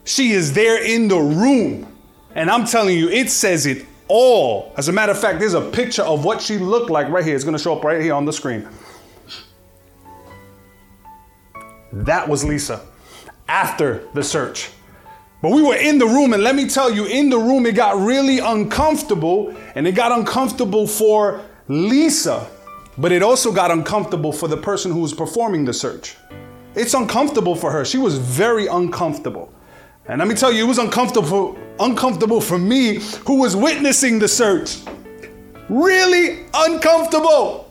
she 0.05 0.31
is 0.31 0.53
there 0.53 0.81
in 0.83 1.07
the 1.07 1.19
room. 1.19 1.95
And 2.35 2.49
I'm 2.49 2.65
telling 2.65 2.97
you, 2.97 3.09
it 3.09 3.29
says 3.29 3.65
it 3.65 3.85
all. 4.07 4.73
As 4.77 4.87
a 4.87 4.91
matter 4.91 5.11
of 5.11 5.19
fact, 5.19 5.39
there's 5.39 5.55
a 5.55 5.69
picture 5.71 6.03
of 6.03 6.23
what 6.23 6.41
she 6.41 6.57
looked 6.57 6.89
like 6.89 7.09
right 7.09 7.25
here. 7.25 7.35
It's 7.35 7.43
to 7.43 7.57
show 7.57 7.75
up 7.75 7.83
right 7.83 8.01
here 8.01 8.13
on 8.13 8.25
the 8.25 8.33
screen. 8.33 8.67
That 11.91 12.27
was 12.27 12.43
Lisa 12.43 12.81
after 13.47 14.07
the 14.13 14.23
search. 14.23 14.69
But 15.41 15.51
we 15.51 15.61
were 15.61 15.75
in 15.75 15.97
the 15.97 16.05
room, 16.05 16.33
and 16.33 16.43
let 16.43 16.55
me 16.55 16.67
tell 16.67 16.91
you, 16.91 17.05
in 17.05 17.29
the 17.29 17.37
room, 17.37 17.65
it 17.65 17.73
got 17.73 17.97
really 17.97 18.39
uncomfortable, 18.39 19.55
and 19.75 19.87
it 19.87 19.93
got 19.93 20.11
uncomfortable 20.11 20.85
for 20.85 21.41
Lisa, 21.69 22.47
but 22.97 23.11
it 23.11 23.23
also 23.23 23.51
got 23.51 23.71
uncomfortable 23.71 24.33
for 24.33 24.47
the 24.47 24.57
person 24.57 24.91
who 24.91 24.99
was 24.99 25.13
performing 25.13 25.63
the 25.63 25.73
search. 25.73 26.17
It's 26.75 26.93
uncomfortable 26.93 27.55
for 27.55 27.71
her. 27.71 27.85
She 27.85 27.97
was 27.97 28.17
very 28.17 28.67
uncomfortable. 28.67 29.53
And 30.07 30.19
let 30.19 30.27
me 30.27 30.35
tell 30.35 30.51
you, 30.51 30.65
it 30.65 30.67
was 30.67 30.77
uncomfortable, 30.77 31.57
uncomfortable 31.79 32.41
for 32.41 32.57
me 32.57 32.95
who 33.25 33.39
was 33.39 33.55
witnessing 33.55 34.19
the 34.19 34.27
search. 34.27 34.79
Really 35.69 36.45
uncomfortable. 36.53 37.68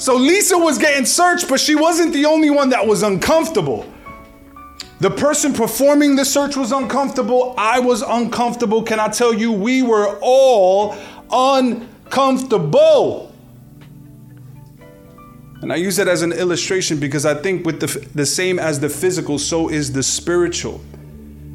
So 0.00 0.16
Lisa 0.16 0.56
was 0.56 0.78
getting 0.78 1.04
searched, 1.04 1.46
but 1.46 1.60
she 1.60 1.74
wasn't 1.74 2.14
the 2.14 2.24
only 2.24 2.48
one 2.48 2.70
that 2.70 2.86
was 2.86 3.02
uncomfortable. 3.02 3.86
The 5.00 5.10
person 5.10 5.52
performing 5.52 6.16
the 6.16 6.24
search 6.24 6.56
was 6.56 6.72
uncomfortable. 6.72 7.54
I 7.58 7.80
was 7.80 8.00
uncomfortable. 8.00 8.82
Can 8.82 8.98
I 8.98 9.08
tell 9.08 9.34
you, 9.34 9.52
we 9.52 9.82
were 9.82 10.18
all 10.22 10.96
uncomfortable. 11.30 13.30
And 15.60 15.70
I 15.70 15.76
use 15.76 15.96
that 15.96 16.08
as 16.08 16.22
an 16.22 16.32
illustration 16.32 16.98
because 16.98 17.26
I 17.26 17.34
think 17.34 17.66
with 17.66 17.80
the, 17.80 18.08
the 18.14 18.24
same 18.24 18.58
as 18.58 18.80
the 18.80 18.88
physical, 18.88 19.38
so 19.38 19.68
is 19.68 19.92
the 19.92 20.02
spiritual. 20.02 20.80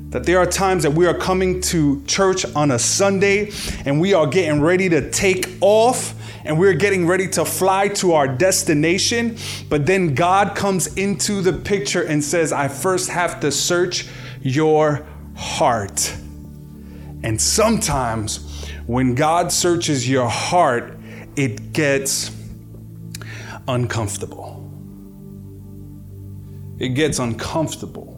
That 0.10 0.24
there 0.24 0.38
are 0.38 0.46
times 0.46 0.84
that 0.84 0.92
we 0.92 1.08
are 1.08 1.18
coming 1.18 1.62
to 1.62 2.04
church 2.06 2.46
on 2.56 2.70
a 2.70 2.78
Sunday 2.78 3.52
and 3.86 4.00
we 4.00 4.14
are 4.14 4.28
getting 4.28 4.62
ready 4.62 4.88
to 4.90 5.10
take 5.10 5.50
off 5.62 6.14
and 6.46 6.60
we're 6.60 6.74
getting 6.74 7.08
ready 7.08 7.28
to 7.30 7.44
fly 7.44 7.88
to 7.88 8.14
our 8.14 8.28
destination. 8.28 9.38
But 9.68 9.86
then 9.86 10.14
God 10.14 10.56
comes 10.56 10.96
into 10.96 11.42
the 11.42 11.54
picture 11.54 12.04
and 12.04 12.24
says, 12.24 12.54
I 12.54 12.68
first 12.68 13.10
have 13.10 13.40
to 13.40 13.52
search 13.52 14.08
your 14.42 15.06
heart. 15.36 16.16
And 17.24 17.42
sometimes 17.42 18.70
when 18.86 19.16
God 19.16 19.52
searches 19.52 20.08
your 20.08 20.30
heart, 20.30 21.00
it 21.36 21.74
gets 21.74 22.32
uncomfortable. 23.68 24.62
It 26.78 26.90
gets 26.90 27.18
uncomfortable. 27.18 28.12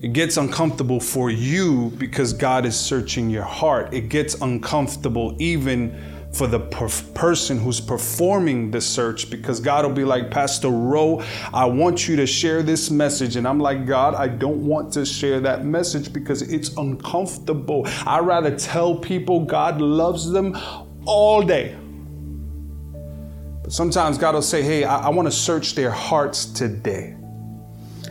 It 0.00 0.12
gets 0.12 0.36
uncomfortable 0.36 1.00
for 1.00 1.30
you 1.30 1.90
because 1.98 2.32
God 2.32 2.64
is 2.64 2.78
searching 2.78 3.28
your 3.28 3.42
heart. 3.42 3.92
It 3.92 4.08
gets 4.08 4.34
uncomfortable 4.40 5.34
even 5.40 6.00
for 6.32 6.46
the 6.46 6.60
per- 6.60 6.88
person 7.14 7.58
who's 7.58 7.80
performing 7.80 8.70
the 8.70 8.80
search 8.80 9.30
because 9.30 9.60
God 9.60 9.84
will 9.84 9.92
be 9.92 10.04
like, 10.04 10.30
Pastor 10.30 10.68
Rowe, 10.68 11.22
I 11.52 11.64
want 11.64 12.06
you 12.06 12.16
to 12.16 12.26
share 12.26 12.62
this 12.62 12.90
message. 12.90 13.36
And 13.36 13.48
I'm 13.48 13.58
like, 13.58 13.86
God, 13.86 14.14
I 14.14 14.28
don't 14.28 14.66
want 14.66 14.92
to 14.92 15.06
share 15.06 15.40
that 15.40 15.64
message 15.64 16.12
because 16.12 16.42
it's 16.42 16.76
uncomfortable. 16.76 17.86
I 18.06 18.20
rather 18.20 18.56
tell 18.56 18.96
people 18.96 19.44
God 19.44 19.80
loves 19.80 20.30
them 20.30 20.56
all 21.06 21.42
day 21.42 21.76
but 23.68 23.74
sometimes 23.74 24.16
God 24.16 24.34
will 24.34 24.40
say, 24.40 24.62
Hey, 24.62 24.84
I, 24.84 25.00
I 25.00 25.08
want 25.10 25.26
to 25.26 25.30
search 25.30 25.74
their 25.74 25.90
hearts 25.90 26.46
today. 26.46 27.14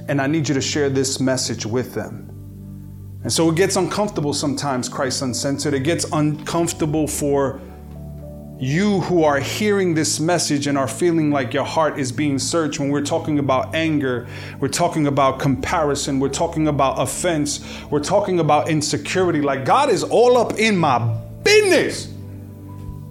And 0.07 0.21
I 0.21 0.27
need 0.27 0.47
you 0.47 0.53
to 0.53 0.62
share 0.62 0.88
this 0.88 1.19
message 1.19 1.65
with 1.65 1.95
them. 1.95 2.29
And 3.24 3.33
so 3.33 3.50
it 3.50 3.55
gets 3.55 3.75
uncomfortable 3.75 4.36
sometimes, 4.36 4.88
Christ 4.88 5.24
Uncensored. 5.24 5.74
It 5.74 5.79
gets 5.79 6.05
uncomfortable 6.12 7.07
for 7.07 7.59
you 8.60 9.02
who 9.02 9.24
are 9.24 9.40
hearing 9.40 9.94
this 9.94 10.20
message 10.20 10.66
and 10.66 10.78
are 10.78 10.88
feeling 10.88 11.30
like 11.30 11.54
your 11.54 11.64
heart 11.64 12.00
is 12.00 12.12
being 12.12 12.40
searched 12.40 12.80
when 12.80 12.90
we're 12.90 13.06
talking 13.06 13.38
about 13.38 13.76
anger, 13.76 14.28
we're 14.60 14.68
talking 14.68 15.06
about 15.06 15.40
comparison, 15.40 16.20
we're 16.20 16.30
talking 16.30 16.68
about 16.68 17.00
offense, 17.00 17.64
we're 17.92 18.04
talking 18.04 18.40
about 18.40 18.70
insecurity. 18.70 19.42
Like 19.42 19.64
God 19.64 19.90
is 19.90 20.04
all 20.04 20.38
up 20.38 20.54
in 20.58 20.76
my 20.76 20.98
business. 21.44 22.08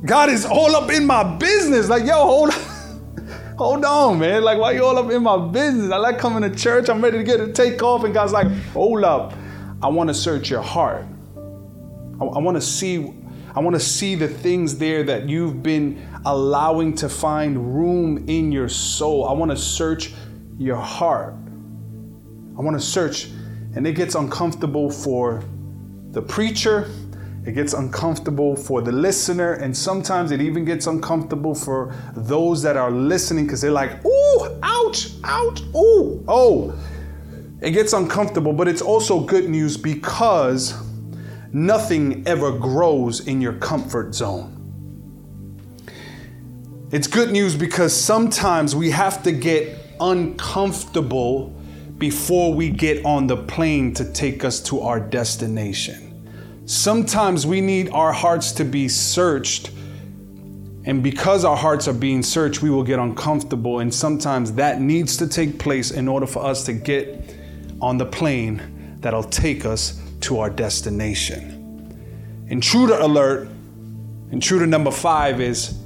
God 0.05 0.31
is 0.31 0.45
all 0.45 0.75
up 0.76 0.91
in 0.91 1.07
my 1.07 1.37
business. 1.37 1.88
Like, 1.88 2.05
yo, 2.05 2.15
hold 2.15 2.53
hold 3.57 3.85
on, 3.85 4.19
man. 4.19 4.43
Like, 4.43 4.59
why 4.59 4.73
you 4.73 4.85
all 4.85 4.99
up 4.99 5.11
in 5.11 5.23
my 5.23 5.38
business? 5.49 5.91
I 5.91 5.97
like 5.97 6.19
coming 6.19 6.49
to 6.49 6.57
church. 6.57 6.88
I'm 6.88 7.03
ready 7.03 7.19
to 7.19 7.25
get 7.25 7.41
a 7.41 7.53
take 7.53 7.83
off. 7.83 8.05
And 8.05 8.12
God's 8.12 8.33
like, 8.33 8.49
hold 8.73 9.05
up. 9.05 9.33
I 9.83 9.88
want 9.88 10.09
to 10.09 10.15
search 10.15 10.50
your 10.50 10.62
heart. 10.62 11.05
I, 12.21 12.25
I 12.25 12.38
want 12.38 12.57
to 12.57 12.61
see, 12.61 13.15
I 13.56 13.60
want 13.60 13.75
to 13.75 13.80
see 13.80 14.14
the 14.14 14.28
things 14.28 14.76
there 14.76 15.02
that 15.04 15.28
you've 15.28 15.62
been 15.62 16.06
allowing 16.26 16.94
to 16.96 17.08
find 17.08 17.75
room 17.75 18.25
in 18.28 18.52
your 18.52 18.68
soul. 18.68 19.26
I 19.26 19.32
want 19.32 19.50
to 19.50 19.56
search 19.56 20.12
your 20.58 20.76
heart. 20.76 21.34
I 22.58 22.60
want 22.60 22.78
to 22.78 22.84
search. 22.84 23.30
And 23.75 23.86
it 23.86 23.92
gets 23.92 24.14
uncomfortable 24.14 24.90
for 24.90 25.42
the 26.10 26.22
preacher 26.22 26.90
it 27.46 27.54
gets 27.54 27.75
uncomfortable 27.75 28.56
for 28.56 28.82
the 28.82 28.90
listener, 28.90 29.52
and 29.52 29.75
sometimes 29.75 30.32
it 30.32 30.40
even 30.40 30.64
gets 30.64 30.88
uncomfortable 30.88 31.54
for 31.54 31.94
those 32.16 32.60
that 32.62 32.76
are 32.76 32.90
listening 32.90 33.44
because 33.44 33.60
they're 33.60 33.70
like, 33.70 34.04
ooh, 34.04 34.58
ouch, 34.64 35.10
ouch, 35.22 35.60
ooh, 35.72 36.25
oh. 36.26 36.76
It 37.60 37.70
gets 37.70 37.92
uncomfortable, 37.92 38.52
but 38.52 38.66
it's 38.66 38.82
also 38.82 39.20
good 39.20 39.48
news 39.48 39.76
because 39.76 40.75
nothing 41.56 42.22
ever 42.26 42.52
grows 42.52 43.26
in 43.26 43.40
your 43.40 43.54
comfort 43.54 44.14
zone. 44.14 44.52
It's 46.92 47.06
good 47.06 47.32
news 47.32 47.56
because 47.56 47.98
sometimes 47.98 48.76
we 48.76 48.90
have 48.90 49.22
to 49.22 49.32
get 49.32 49.75
uncomfortable 49.98 51.48
before 51.96 52.52
we 52.52 52.68
get 52.68 53.02
on 53.06 53.26
the 53.26 53.38
plane 53.38 53.94
to 53.94 54.04
take 54.12 54.44
us 54.44 54.60
to 54.64 54.82
our 54.82 55.00
destination. 55.00 56.62
Sometimes 56.66 57.46
we 57.46 57.62
need 57.62 57.88
our 57.88 58.12
hearts 58.12 58.52
to 58.52 58.64
be 58.64 58.86
searched. 58.86 59.70
And 60.84 61.02
because 61.02 61.42
our 61.42 61.56
hearts 61.56 61.88
are 61.88 61.94
being 61.94 62.22
searched, 62.22 62.60
we 62.60 62.68
will 62.68 62.84
get 62.84 62.98
uncomfortable. 62.98 63.78
And 63.80 63.92
sometimes 63.92 64.52
that 64.52 64.82
needs 64.82 65.16
to 65.16 65.26
take 65.26 65.58
place 65.58 65.90
in 65.90 66.06
order 66.06 66.26
for 66.26 66.44
us 66.44 66.66
to 66.66 66.75
get 66.75 67.34
on 67.80 67.96
the 67.96 68.04
plane 68.04 68.98
that'll 69.00 69.25
take 69.25 69.64
us 69.64 70.02
to 70.20 70.38
our 70.40 70.50
destination. 70.50 72.46
Intruder 72.49 72.94
alert, 72.94 73.49
intruder 74.30 74.66
number 74.66 74.90
five 74.90 75.40
is 75.40 75.78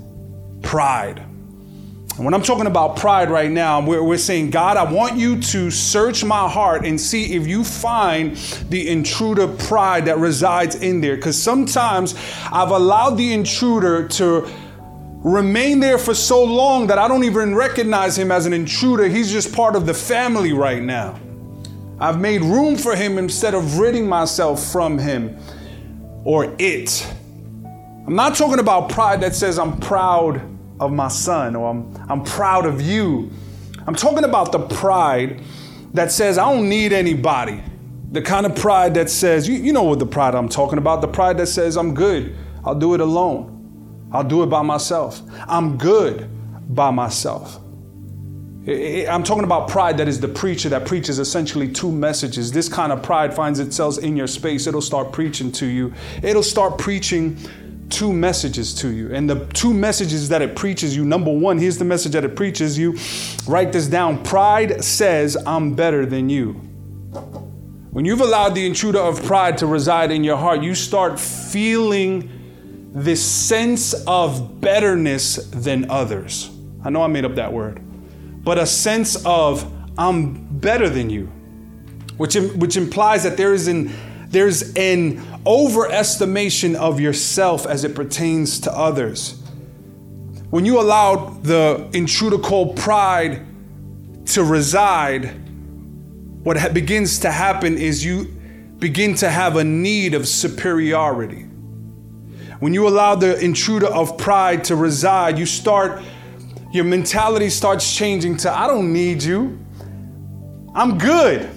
pride. 0.62 1.18
And 1.18 2.24
when 2.26 2.34
I'm 2.34 2.42
talking 2.42 2.66
about 2.66 2.96
pride 2.96 3.30
right 3.30 3.50
now, 3.50 3.80
we're, 3.80 4.02
we're 4.02 4.18
saying, 4.18 4.50
God, 4.50 4.76
I 4.76 4.92
want 4.92 5.16
you 5.16 5.40
to 5.40 5.70
search 5.70 6.22
my 6.22 6.48
heart 6.48 6.84
and 6.84 7.00
see 7.00 7.34
if 7.34 7.46
you 7.46 7.64
find 7.64 8.36
the 8.68 8.90
intruder 8.90 9.48
pride 9.48 10.04
that 10.04 10.18
resides 10.18 10.74
in 10.74 11.00
there. 11.00 11.16
Because 11.16 11.40
sometimes 11.40 12.14
I've 12.52 12.72
allowed 12.72 13.16
the 13.16 13.32
intruder 13.32 14.06
to 14.08 14.46
remain 15.22 15.80
there 15.80 15.96
for 15.96 16.12
so 16.12 16.44
long 16.44 16.88
that 16.88 16.98
I 16.98 17.08
don't 17.08 17.24
even 17.24 17.54
recognize 17.54 18.18
him 18.18 18.30
as 18.30 18.44
an 18.44 18.52
intruder. 18.52 19.08
He's 19.08 19.32
just 19.32 19.54
part 19.54 19.74
of 19.74 19.86
the 19.86 19.94
family 19.94 20.52
right 20.52 20.82
now. 20.82 21.18
I've 22.00 22.18
made 22.18 22.40
room 22.40 22.76
for 22.76 22.96
him 22.96 23.18
instead 23.18 23.54
of 23.54 23.78
ridding 23.78 24.08
myself 24.08 24.64
from 24.72 24.98
him 24.98 25.36
or 26.24 26.54
it. 26.58 27.06
I'm 28.06 28.16
not 28.16 28.34
talking 28.34 28.58
about 28.58 28.88
pride 28.88 29.20
that 29.20 29.34
says 29.34 29.58
I'm 29.58 29.78
proud 29.78 30.40
of 30.80 30.92
my 30.92 31.08
son, 31.08 31.54
or 31.54 31.70
I'm, 31.70 31.94
I'm 32.08 32.24
proud 32.24 32.64
of 32.64 32.80
you. 32.80 33.30
I'm 33.86 33.94
talking 33.94 34.24
about 34.24 34.50
the 34.50 34.60
pride 34.60 35.42
that 35.92 36.10
says, 36.10 36.38
I 36.38 36.50
don't 36.50 36.68
need 36.68 36.92
anybody. 36.92 37.62
The 38.12 38.22
kind 38.22 38.46
of 38.46 38.56
pride 38.56 38.94
that 38.94 39.10
says, 39.10 39.46
you, 39.46 39.54
you 39.56 39.72
know 39.72 39.82
what 39.82 39.98
the 39.98 40.06
pride 40.06 40.34
I'm 40.34 40.48
talking 40.48 40.78
about, 40.78 41.02
the 41.02 41.08
pride 41.08 41.36
that 41.38 41.46
says, 41.46 41.76
I'm 41.76 41.94
good, 41.94 42.34
I'll 42.64 42.74
do 42.74 42.94
it 42.94 43.00
alone, 43.00 44.08
I'll 44.10 44.24
do 44.24 44.42
it 44.42 44.46
by 44.46 44.62
myself, 44.62 45.20
I'm 45.46 45.76
good 45.76 46.28
by 46.74 46.90
myself. 46.90 47.59
I'm 48.66 49.22
talking 49.24 49.44
about 49.44 49.68
pride 49.68 49.96
that 49.98 50.08
is 50.08 50.20
the 50.20 50.28
preacher 50.28 50.68
that 50.68 50.86
preaches 50.86 51.18
essentially 51.18 51.72
two 51.72 51.90
messages. 51.90 52.52
This 52.52 52.68
kind 52.68 52.92
of 52.92 53.02
pride 53.02 53.32
finds 53.32 53.58
itself 53.58 53.98
in 53.98 54.16
your 54.16 54.26
space. 54.26 54.66
It'll 54.66 54.82
start 54.82 55.12
preaching 55.12 55.50
to 55.52 55.66
you. 55.66 55.94
It'll 56.22 56.42
start 56.42 56.76
preaching 56.76 57.38
two 57.88 58.12
messages 58.12 58.74
to 58.74 58.88
you. 58.88 59.12
And 59.14 59.28
the 59.28 59.46
two 59.46 59.72
messages 59.72 60.28
that 60.28 60.42
it 60.42 60.54
preaches 60.56 60.94
you 60.94 61.04
number 61.04 61.32
one, 61.32 61.58
here's 61.58 61.78
the 61.78 61.84
message 61.84 62.12
that 62.12 62.24
it 62.24 62.36
preaches 62.36 62.78
you. 62.78 62.98
Write 63.46 63.72
this 63.72 63.86
down. 63.86 64.22
Pride 64.22 64.84
says, 64.84 65.36
I'm 65.46 65.74
better 65.74 66.04
than 66.04 66.28
you. 66.28 66.52
When 67.90 68.04
you've 68.04 68.20
allowed 68.20 68.54
the 68.54 68.64
intruder 68.64 69.00
of 69.00 69.22
pride 69.24 69.58
to 69.58 69.66
reside 69.66 70.12
in 70.12 70.22
your 70.22 70.36
heart, 70.36 70.62
you 70.62 70.74
start 70.74 71.18
feeling 71.18 72.30
this 72.92 73.24
sense 73.24 73.94
of 74.06 74.60
betterness 74.60 75.36
than 75.46 75.90
others. 75.90 76.50
I 76.84 76.90
know 76.90 77.02
I 77.02 77.08
made 77.08 77.24
up 77.24 77.34
that 77.34 77.52
word, 77.52 77.82
but 78.42 78.58
a 78.58 78.66
sense 78.66 79.24
of 79.24 79.70
I'm 79.98 80.58
better 80.58 80.88
than 80.88 81.10
you, 81.10 81.26
which, 82.16 82.34
which 82.34 82.76
implies 82.76 83.22
that 83.24 83.36
there 83.36 83.52
is 83.52 83.68
an 83.68 83.92
there's 84.30 84.74
an 84.76 85.18
overestimation 85.44 86.76
of 86.76 87.00
yourself 87.00 87.66
as 87.66 87.82
it 87.82 87.96
pertains 87.96 88.60
to 88.60 88.72
others. 88.72 89.42
When 90.50 90.64
you 90.64 90.80
allow 90.80 91.30
the 91.42 91.90
intruder 91.92 92.38
called 92.38 92.76
pride 92.76 93.44
to 94.26 94.44
reside, 94.44 95.34
what 96.44 96.56
ha- 96.56 96.68
begins 96.68 97.18
to 97.20 97.30
happen 97.32 97.76
is 97.76 98.04
you 98.04 98.26
begin 98.78 99.16
to 99.16 99.28
have 99.28 99.56
a 99.56 99.64
need 99.64 100.14
of 100.14 100.28
superiority. 100.28 101.42
When 102.60 102.72
you 102.72 102.86
allow 102.86 103.16
the 103.16 103.38
intruder 103.42 103.88
of 103.88 104.16
pride 104.16 104.64
to 104.64 104.76
reside, 104.76 105.38
you 105.40 105.46
start, 105.46 106.02
your 106.72 106.84
mentality 106.84 107.50
starts 107.50 107.94
changing 107.94 108.36
to, 108.38 108.50
I 108.50 108.66
don't 108.66 108.92
need 108.92 109.22
you. 109.22 109.58
I'm 110.74 110.98
good. 110.98 111.50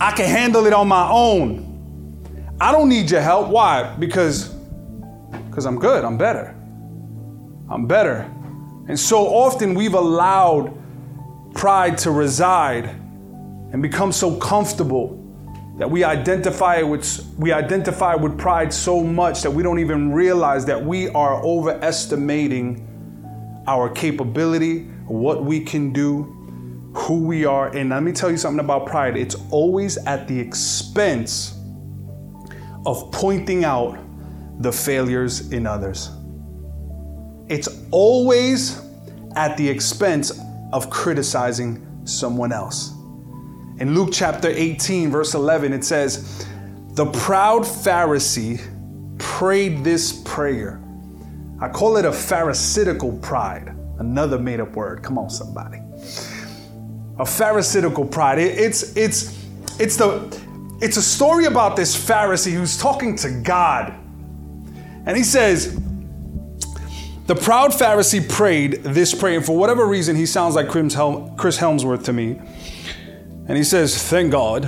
I 0.00 0.12
can 0.12 0.28
handle 0.28 0.66
it 0.66 0.72
on 0.72 0.88
my 0.88 1.10
own. 1.10 2.56
I 2.60 2.72
don't 2.72 2.88
need 2.88 3.10
your 3.10 3.20
help. 3.20 3.48
Why? 3.48 3.94
Because 3.96 4.54
because 5.58 5.66
I'm 5.66 5.78
good. 5.78 6.04
I'm 6.04 6.16
better. 6.16 6.54
I'm 7.68 7.86
better. 7.86 8.20
And 8.88 8.98
so 8.98 9.26
often 9.26 9.74
we've 9.74 9.94
allowed 9.94 10.74
pride 11.54 11.98
to 11.98 12.10
reside 12.10 12.86
and 12.86 13.82
become 13.82 14.12
so 14.12 14.36
comfortable 14.36 15.14
that 15.76 15.90
we 15.90 16.02
identify 16.02 16.80
with 16.82 17.26
we 17.38 17.52
identify 17.52 18.14
with 18.14 18.38
pride 18.38 18.72
so 18.72 19.02
much 19.02 19.42
that 19.42 19.50
we 19.50 19.62
don't 19.62 19.78
even 19.78 20.12
realize 20.12 20.64
that 20.66 20.82
we 20.82 21.08
are 21.10 21.42
overestimating 21.44 22.87
our 23.68 23.90
capability, 23.90 24.84
what 25.06 25.44
we 25.44 25.60
can 25.60 25.92
do, 25.92 26.22
who 26.94 27.20
we 27.20 27.44
are. 27.44 27.68
And 27.76 27.90
let 27.90 28.02
me 28.02 28.12
tell 28.12 28.30
you 28.30 28.38
something 28.38 28.64
about 28.64 28.86
pride 28.86 29.16
it's 29.16 29.36
always 29.50 29.98
at 29.98 30.26
the 30.26 30.40
expense 30.40 31.54
of 32.86 33.12
pointing 33.12 33.64
out 33.64 33.98
the 34.60 34.72
failures 34.72 35.52
in 35.52 35.66
others. 35.66 36.10
It's 37.48 37.68
always 37.90 38.80
at 39.36 39.56
the 39.56 39.68
expense 39.68 40.40
of 40.72 40.88
criticizing 40.88 41.86
someone 42.04 42.52
else. 42.52 42.92
In 43.80 43.94
Luke 43.94 44.10
chapter 44.12 44.48
18, 44.48 45.10
verse 45.10 45.34
11, 45.34 45.72
it 45.72 45.84
says, 45.84 46.46
The 46.94 47.06
proud 47.06 47.62
Pharisee 47.62 48.60
prayed 49.18 49.84
this 49.84 50.22
prayer. 50.24 50.82
I 51.60 51.68
call 51.68 51.96
it 51.96 52.04
a 52.04 52.12
pharisaical 52.12 53.18
pride, 53.18 53.74
another 53.98 54.38
made 54.38 54.60
up 54.60 54.74
word. 54.76 55.02
Come 55.02 55.18
on, 55.18 55.30
somebody 55.30 55.80
a 57.18 57.26
pharisaical 57.26 58.04
pride. 58.04 58.38
It, 58.38 58.58
it's 58.58 58.96
it's 58.96 59.46
it's 59.78 59.96
the 59.96 60.40
it's 60.80 60.96
a 60.96 61.02
story 61.02 61.46
about 61.46 61.76
this 61.76 61.96
Pharisee 61.96 62.52
who's 62.52 62.78
talking 62.78 63.16
to 63.16 63.30
God. 63.42 63.94
And 65.06 65.16
he 65.16 65.24
says, 65.24 65.74
the 67.26 67.34
proud 67.34 67.72
Pharisee 67.72 68.26
prayed 68.28 68.84
this 68.84 69.14
prayer, 69.14 69.36
and 69.36 69.44
for 69.44 69.56
whatever 69.56 69.86
reason, 69.86 70.14
he 70.14 70.26
sounds 70.26 70.54
like 70.54 70.68
Chris 70.68 70.94
Hemsworth 70.94 72.04
to 72.04 72.12
me. 72.12 72.40
And 73.48 73.56
he 73.56 73.64
says, 73.64 74.00
Thank 74.02 74.32
God, 74.32 74.66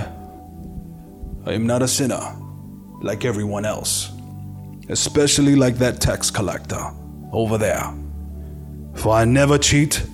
I 1.45 1.53
am 1.53 1.65
not 1.65 1.81
a 1.81 1.87
sinner 1.87 2.35
like 3.01 3.23
everyone 3.23 3.65
else, 3.65 4.11
especially 4.91 5.55
like 5.55 5.77
that 5.77 5.99
tax 5.99 6.29
collector 6.29 6.91
over 7.31 7.57
there. 7.57 7.91
For 8.93 9.13
I 9.13 9.25
never 9.25 9.57
cheat, 9.57 10.05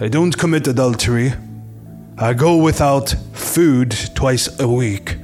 I 0.00 0.08
don't 0.08 0.36
commit 0.36 0.66
adultery, 0.66 1.32
I 2.18 2.34
go 2.34 2.56
without 2.56 3.14
food 3.32 3.96
twice 4.14 4.58
a 4.58 4.68
week, 4.68 5.16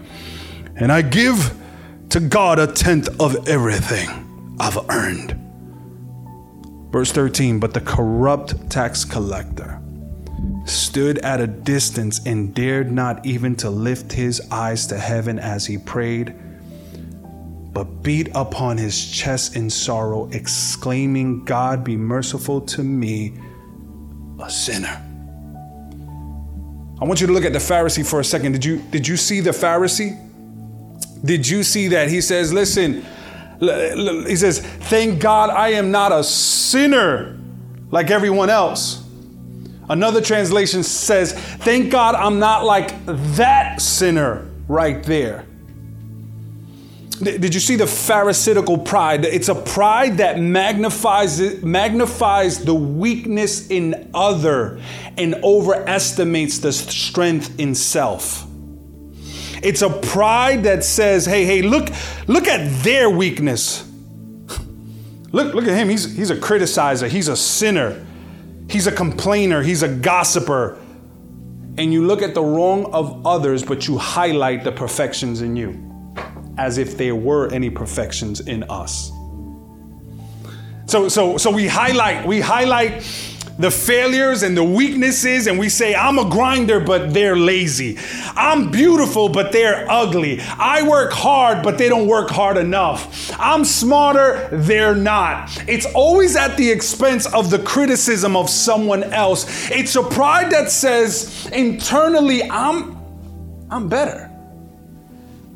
and 0.76 0.92
I 0.92 1.02
give 1.02 1.60
to 2.10 2.20
God 2.20 2.60
a 2.60 2.68
tenth 2.68 3.08
of 3.20 3.48
everything 3.48 4.56
I've 4.60 4.78
earned. 4.88 5.40
Verse 6.92 7.10
13 7.10 7.58
But 7.58 7.74
the 7.74 7.80
corrupt 7.80 8.70
tax 8.70 9.04
collector 9.04 9.80
stood 10.66 11.18
at 11.18 11.40
a 11.40 11.48
distance 11.48 12.24
and 12.24 12.54
dared 12.54 12.92
not 12.92 13.26
even 13.26 13.56
to 13.56 13.70
lift 13.70 14.12
his 14.12 14.40
eyes 14.52 14.86
to 14.86 14.96
heaven 14.96 15.40
as 15.40 15.66
he 15.66 15.78
prayed, 15.78 16.34
but 17.74 18.04
beat 18.04 18.28
upon 18.36 18.78
his 18.78 19.04
chest 19.10 19.56
in 19.56 19.68
sorrow, 19.68 20.30
exclaiming, 20.30 21.44
God 21.44 21.82
be 21.82 21.96
merciful 21.96 22.60
to 22.60 22.84
me, 22.84 23.34
a 24.40 24.48
sinner. 24.48 25.02
I 27.00 27.04
want 27.04 27.20
you 27.20 27.26
to 27.26 27.32
look 27.32 27.44
at 27.44 27.52
the 27.52 27.58
Pharisee 27.58 28.08
for 28.08 28.20
a 28.20 28.24
second. 28.24 28.52
Did 28.52 28.64
you 28.64 28.78
did 28.90 29.06
you 29.06 29.16
see 29.16 29.40
the 29.40 29.50
Pharisee? 29.50 30.16
Did 31.24 31.48
you 31.48 31.64
see 31.64 31.88
that? 31.88 32.08
He 32.08 32.20
says, 32.20 32.52
"Listen, 32.52 33.04
he 33.60 34.36
says, 34.36 34.60
"Thank 34.60 35.20
God 35.20 35.50
I 35.50 35.70
am 35.70 35.90
not 35.90 36.12
a 36.12 36.22
sinner 36.22 37.36
like 37.90 38.10
everyone 38.10 38.50
else." 38.50 39.02
Another 39.88 40.20
translation 40.20 40.84
says, 40.84 41.32
"Thank 41.32 41.90
God 41.90 42.14
I'm 42.14 42.38
not 42.38 42.64
like 42.64 42.94
that 43.36 43.82
sinner 43.82 44.46
right 44.68 45.02
there." 45.02 45.44
Did 47.22 47.54
you 47.54 47.60
see 47.60 47.76
the 47.76 47.86
pharisaical 47.86 48.78
pride? 48.78 49.24
It's 49.24 49.48
a 49.48 49.54
pride 49.54 50.18
that 50.18 50.40
magnifies 50.40 51.62
magnifies 51.62 52.64
the 52.64 52.74
weakness 52.74 53.68
in 53.68 54.10
other 54.12 54.80
and 55.16 55.36
overestimates 55.44 56.58
the 56.58 56.72
strength 56.72 57.58
in 57.60 57.74
self. 57.74 58.46
It's 59.62 59.82
a 59.82 59.90
pride 59.90 60.64
that 60.64 60.82
says, 60.82 61.24
"Hey, 61.24 61.44
hey, 61.44 61.62
look, 61.62 61.88
look 62.26 62.48
at 62.48 62.82
their 62.82 63.08
weakness. 63.08 63.88
Look, 65.32 65.52
look 65.52 65.66
at 65.66 65.76
him. 65.76 65.88
He's 65.88 66.16
he's 66.16 66.30
a 66.30 66.36
criticizer. 66.36 67.08
He's 67.08 67.28
a 67.28 67.36
sinner. 67.36 68.06
He's 68.68 68.86
a 68.86 68.92
complainer. 68.92 69.62
He's 69.62 69.82
a 69.82 69.88
gossiper." 69.88 70.78
And 71.76 71.92
you 71.92 72.06
look 72.06 72.22
at 72.22 72.34
the 72.34 72.42
wrong 72.42 72.86
of 72.92 73.26
others, 73.26 73.64
but 73.64 73.88
you 73.88 73.98
highlight 73.98 74.62
the 74.62 74.70
perfections 74.70 75.42
in 75.42 75.56
you 75.56 75.93
as 76.58 76.78
if 76.78 76.96
there 76.96 77.14
were 77.14 77.52
any 77.52 77.70
perfections 77.70 78.40
in 78.40 78.62
us. 78.64 79.10
So, 80.86 81.08
so, 81.08 81.38
so 81.38 81.50
we 81.50 81.66
highlight, 81.66 82.26
we 82.26 82.40
highlight 82.40 83.02
the 83.58 83.70
failures 83.70 84.42
and 84.42 84.56
the 84.56 84.64
weaknesses, 84.64 85.46
and 85.46 85.58
we 85.58 85.68
say, 85.68 85.94
I'm 85.94 86.18
a 86.18 86.28
grinder, 86.28 86.80
but 86.80 87.14
they're 87.14 87.36
lazy. 87.36 87.96
I'm 88.34 88.70
beautiful, 88.70 89.28
but 89.28 89.52
they're 89.52 89.88
ugly. 89.88 90.40
I 90.40 90.82
work 90.82 91.12
hard, 91.12 91.62
but 91.62 91.78
they 91.78 91.88
don't 91.88 92.08
work 92.08 92.30
hard 92.30 92.56
enough. 92.56 93.30
I'm 93.38 93.64
smarter, 93.64 94.48
they're 94.52 94.96
not. 94.96 95.50
It's 95.68 95.86
always 95.94 96.34
at 96.34 96.56
the 96.56 96.68
expense 96.68 97.32
of 97.32 97.50
the 97.50 97.60
criticism 97.60 98.36
of 98.36 98.50
someone 98.50 99.04
else. 99.12 99.70
It's 99.70 99.94
a 99.94 100.02
pride 100.02 100.50
that 100.50 100.70
says 100.70 101.48
internally, 101.52 102.42
I'm, 102.50 102.98
I'm 103.70 103.88
better. 103.88 104.33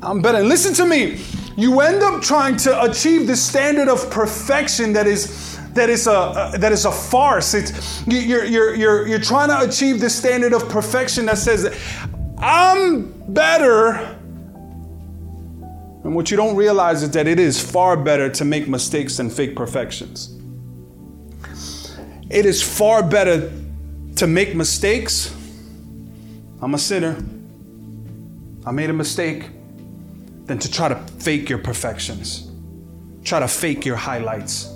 I'm 0.01 0.21
better. 0.21 0.39
And 0.39 0.47
listen 0.47 0.73
to 0.75 0.85
me. 0.85 1.19
You 1.57 1.81
end 1.81 2.01
up 2.01 2.21
trying 2.21 2.55
to 2.57 2.83
achieve 2.83 3.27
the 3.27 3.35
standard 3.35 3.89
of 3.89 4.09
perfection 4.09 4.93
that 4.93 5.07
is 5.07 5.59
that 5.73 5.89
is 5.89 6.07
a 6.07 6.11
uh, 6.11 6.57
that 6.57 6.71
is 6.71 6.85
a 6.85 6.91
farce. 6.91 7.53
It's 7.53 8.05
you're 8.07 8.45
you're 8.45 8.73
you're 8.75 9.07
you're 9.07 9.19
trying 9.19 9.49
to 9.49 9.59
achieve 9.67 9.99
the 9.99 10.09
standard 10.09 10.53
of 10.53 10.69
perfection 10.69 11.25
that 11.25 11.37
says 11.37 11.77
I'm 12.37 13.11
better. 13.33 14.15
And 16.03 16.15
what 16.15 16.31
you 16.31 16.37
don't 16.37 16.55
realize 16.55 17.03
is 17.03 17.11
that 17.11 17.27
it 17.27 17.39
is 17.39 17.59
far 17.59 17.97
better 17.97 18.29
to 18.29 18.45
make 18.45 18.69
mistakes 18.69 19.17
than 19.17 19.29
fake 19.29 19.55
perfections. 19.55 20.39
it 22.29 22.45
is 22.45 22.63
far 22.63 23.03
better 23.03 23.51
to 24.15 24.27
make 24.27 24.55
mistakes. 24.55 25.35
I'm 26.61 26.73
a 26.73 26.77
sinner. 26.77 27.17
I 28.65 28.71
made 28.71 28.89
a 28.89 28.93
mistake 28.93 29.49
than 30.49 30.57
to 30.57 30.71
try 30.71 30.87
to 30.87 30.95
fake 31.19 31.47
your 31.47 31.59
perfections. 31.59 32.49
Try 33.23 33.39
to 33.39 33.47
fake 33.47 33.85
your 33.85 33.95
highlights. 33.95 34.67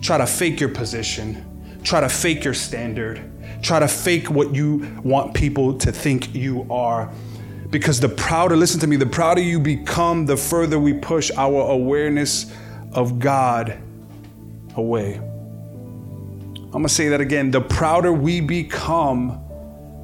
Try 0.00 0.18
to 0.18 0.26
fake 0.26 0.60
your 0.60 0.68
position. 0.68 1.80
Try 1.82 2.00
to 2.00 2.08
fake 2.08 2.44
your 2.44 2.54
standard. 2.54 3.20
Try 3.60 3.80
to 3.80 3.88
fake 3.88 4.30
what 4.30 4.54
you 4.54 4.86
want 5.02 5.34
people 5.34 5.76
to 5.78 5.90
think 5.90 6.32
you 6.32 6.64
are. 6.70 7.12
Because 7.70 7.98
the 7.98 8.08
prouder, 8.08 8.54
listen 8.54 8.78
to 8.78 8.86
me, 8.86 8.94
the 8.94 9.04
prouder 9.04 9.40
you 9.40 9.58
become, 9.58 10.26
the 10.26 10.36
further 10.36 10.78
we 10.78 10.92
push 10.92 11.32
our 11.36 11.72
awareness 11.72 12.54
of 12.92 13.18
God 13.18 13.76
away. 14.76 15.16
I'm 15.16 16.70
gonna 16.70 16.88
say 16.88 17.08
that 17.08 17.20
again. 17.20 17.50
The 17.50 17.62
prouder 17.62 18.12
we 18.12 18.40
become, 18.40 19.40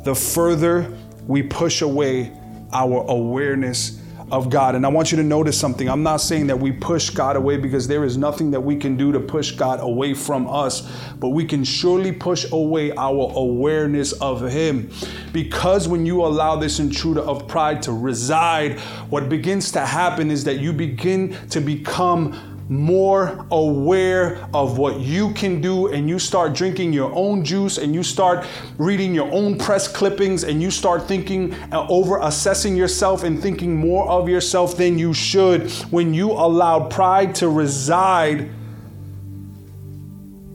the 0.02 0.16
further 0.16 0.92
we 1.28 1.44
push 1.44 1.80
away 1.80 2.32
our 2.72 3.04
awareness 3.06 4.01
of 4.32 4.48
God. 4.48 4.74
And 4.74 4.86
I 4.86 4.88
want 4.88 5.12
you 5.12 5.16
to 5.18 5.22
notice 5.22 5.60
something. 5.60 5.88
I'm 5.88 6.02
not 6.02 6.16
saying 6.16 6.46
that 6.46 6.58
we 6.58 6.72
push 6.72 7.10
God 7.10 7.36
away 7.36 7.58
because 7.58 7.86
there 7.86 8.02
is 8.02 8.16
nothing 8.16 8.50
that 8.52 8.60
we 8.60 8.76
can 8.76 8.96
do 8.96 9.12
to 9.12 9.20
push 9.20 9.52
God 9.52 9.78
away 9.80 10.14
from 10.14 10.48
us, 10.48 10.90
but 11.20 11.28
we 11.28 11.44
can 11.44 11.62
surely 11.62 12.12
push 12.12 12.50
away 12.50 12.92
our 12.92 13.30
awareness 13.36 14.12
of 14.12 14.50
Him. 14.50 14.90
Because 15.34 15.86
when 15.86 16.06
you 16.06 16.24
allow 16.24 16.56
this 16.56 16.80
intruder 16.80 17.20
of 17.20 17.46
pride 17.46 17.82
to 17.82 17.92
reside, 17.92 18.80
what 19.10 19.28
begins 19.28 19.70
to 19.72 19.80
happen 19.80 20.30
is 20.30 20.44
that 20.44 20.60
you 20.60 20.72
begin 20.72 21.36
to 21.50 21.60
become 21.60 22.51
more 22.72 23.46
aware 23.50 24.48
of 24.54 24.78
what 24.78 25.00
you 25.00 25.32
can 25.34 25.60
do 25.60 25.88
and 25.88 26.08
you 26.08 26.18
start 26.18 26.54
drinking 26.54 26.92
your 26.92 27.12
own 27.14 27.44
juice 27.44 27.78
and 27.78 27.94
you 27.94 28.02
start 28.02 28.46
reading 28.78 29.14
your 29.14 29.30
own 29.32 29.58
press 29.58 29.88
clippings 29.88 30.44
and 30.44 30.62
you 30.62 30.70
start 30.70 31.06
thinking 31.06 31.52
uh, 31.72 31.86
over 31.88 32.18
assessing 32.22 32.76
yourself 32.76 33.24
and 33.24 33.42
thinking 33.42 33.76
more 33.76 34.08
of 34.08 34.28
yourself 34.28 34.76
than 34.76 34.98
you 34.98 35.12
should 35.12 35.70
when 35.90 36.14
you 36.14 36.32
allow 36.32 36.88
pride 36.88 37.34
to 37.34 37.48
reside 37.48 38.48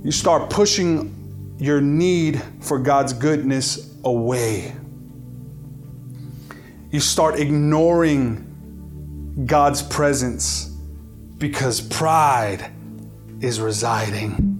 you 0.04 0.12
start 0.12 0.50
pushing 0.50 1.14
your 1.60 1.82
need 1.82 2.42
for 2.62 2.80
God's 2.80 3.12
goodness 3.12 3.94
away. 4.06 4.74
You 6.92 7.02
start 7.02 7.40
ignoring 7.40 9.44
God's 9.46 9.84
presence 9.84 10.77
because 11.38 11.82
pride 11.82 12.72
is 13.42 13.60
residing. 13.60 14.54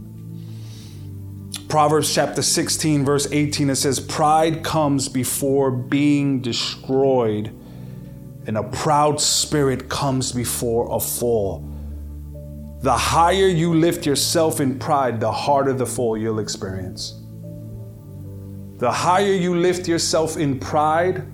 Proverbs 1.68 2.14
chapter 2.14 2.42
16, 2.42 3.04
verse 3.04 3.28
18, 3.32 3.70
it 3.72 3.76
says, 3.76 4.00
Pride 4.00 4.64
comes 4.64 5.10
before 5.10 5.70
being 5.70 6.42
destroyed, 6.42 7.48
and 8.46 8.58
a 8.58 8.64
proud 8.64 9.20
spirit 9.20 9.90
comes 9.90 10.32
before 10.32 10.96
a 10.96 11.00
fall. 11.00 11.68
The 12.82 12.96
higher 12.96 13.48
you 13.48 13.74
lift 13.74 14.06
yourself 14.06 14.62
in 14.62 14.80
pride, 14.80 15.20
the 15.20 15.32
harder 15.32 15.74
the 15.74 15.86
fall 15.86 16.16
you'll 16.16 16.40
experience. 16.40 17.22
The 18.78 18.92
higher 18.92 19.34
you 19.34 19.58
lift 19.58 19.88
yourself 19.88 20.38
in 20.38 20.60
pride, 20.60 21.26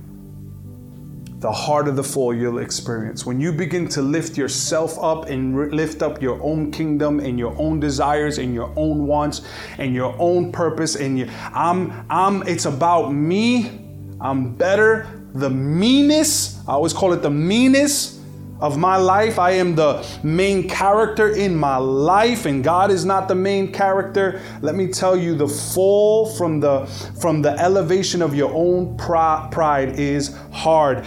the 1.43 1.51
harder 1.51 1.91
the 1.91 2.03
fall 2.03 2.34
you'll 2.34 2.60
experience. 2.60 3.25
When 3.25 3.41
you 3.41 3.51
begin 3.51 3.89
to 3.89 4.01
lift 4.01 4.38
yourself 4.38 4.97
up 5.03 5.25
and 5.25 5.58
re- 5.58 5.69
lift 5.69 6.01
up 6.01 6.21
your 6.21 6.41
own 6.41 6.71
kingdom 6.71 7.19
and 7.19 7.38
your 7.38 7.53
own 7.60 7.82
desires 7.82 8.38
and 8.38 8.53
your 8.53 8.71
own 8.77 9.06
wants 9.06 9.41
and 9.77 9.93
your 9.93 10.15
own 10.19 10.53
purpose 10.53 10.95
and 10.95 11.19
you, 11.19 11.29
I'm 11.53 12.06
I'm 12.10 12.47
it's 12.47 12.63
about 12.63 13.10
me. 13.12 13.82
I'm 14.21 14.56
better. 14.56 15.06
The 15.34 15.49
meanest, 15.49 16.60
I 16.65 16.73
always 16.73 16.93
call 16.93 17.12
it 17.12 17.21
the 17.21 17.29
meanest 17.29 18.21
of 18.62 18.77
my 18.77 18.95
life. 18.95 19.38
I 19.38 19.51
am 19.51 19.75
the 19.75 20.08
main 20.23 20.69
character 20.69 21.36
in 21.36 21.58
my 21.58 21.75
life 21.75 22.45
and 22.45 22.63
God 22.63 22.89
is 22.89 23.03
not 23.03 23.27
the 23.27 23.36
main 23.36 23.73
character. 23.73 24.41
Let 24.62 24.75
me 24.75 24.88
tell 24.88 25.17
you 25.17 25.36
the 25.36 25.49
fall 25.49 26.34
from 26.38 26.62
the 26.62 26.86
from 27.19 27.41
the 27.41 27.51
elevation 27.60 28.21
of 28.21 28.34
your 28.34 28.53
own 28.53 28.95
pride 28.95 29.99
is 29.99 30.34
hard. 30.53 31.06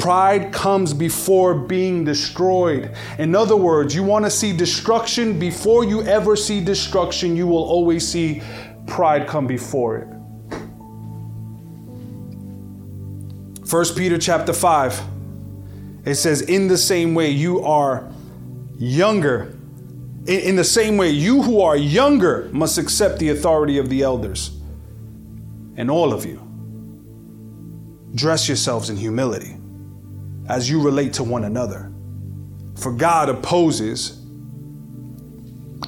Pride 0.00 0.50
comes 0.50 0.94
before 0.94 1.54
being 1.54 2.04
destroyed. 2.04 2.96
In 3.18 3.36
other 3.36 3.54
words, 3.54 3.94
you 3.94 4.02
want 4.02 4.24
to 4.24 4.30
see 4.30 4.56
destruction 4.56 5.38
before 5.38 5.84
you 5.84 6.02
ever 6.04 6.36
see 6.36 6.64
destruction, 6.64 7.36
you 7.36 7.46
will 7.46 7.62
always 7.62 8.08
see 8.08 8.42
pride 8.86 9.28
come 9.28 9.46
before 9.46 9.98
it. 9.98 10.06
1 13.70 13.84
Peter 13.94 14.16
chapter 14.16 14.54
5 14.54 15.00
it 16.06 16.14
says 16.14 16.40
in 16.40 16.66
the 16.66 16.78
same 16.78 17.14
way 17.14 17.30
you 17.30 17.62
are 17.62 18.10
younger 18.78 19.56
in 20.26 20.56
the 20.56 20.64
same 20.64 20.96
way 20.96 21.10
you 21.10 21.42
who 21.42 21.60
are 21.60 21.76
younger 21.76 22.48
must 22.52 22.78
accept 22.78 23.18
the 23.18 23.28
authority 23.28 23.78
of 23.78 23.88
the 23.88 24.02
elders 24.02 24.58
and 25.76 25.88
all 25.90 26.12
of 26.12 26.24
you 26.24 26.40
dress 28.16 28.48
yourselves 28.48 28.90
in 28.90 28.96
humility 28.96 29.59
as 30.50 30.68
you 30.68 30.82
relate 30.82 31.12
to 31.14 31.24
one 31.24 31.44
another. 31.44 31.92
For 32.76 32.92
God 32.92 33.28
opposes 33.28 34.20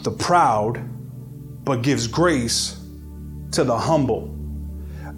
the 0.03 0.11
proud, 0.11 0.89
but 1.65 1.83
gives 1.83 2.07
grace 2.07 2.81
to 3.53 3.65
the 3.65 3.77
humble. 3.77 4.29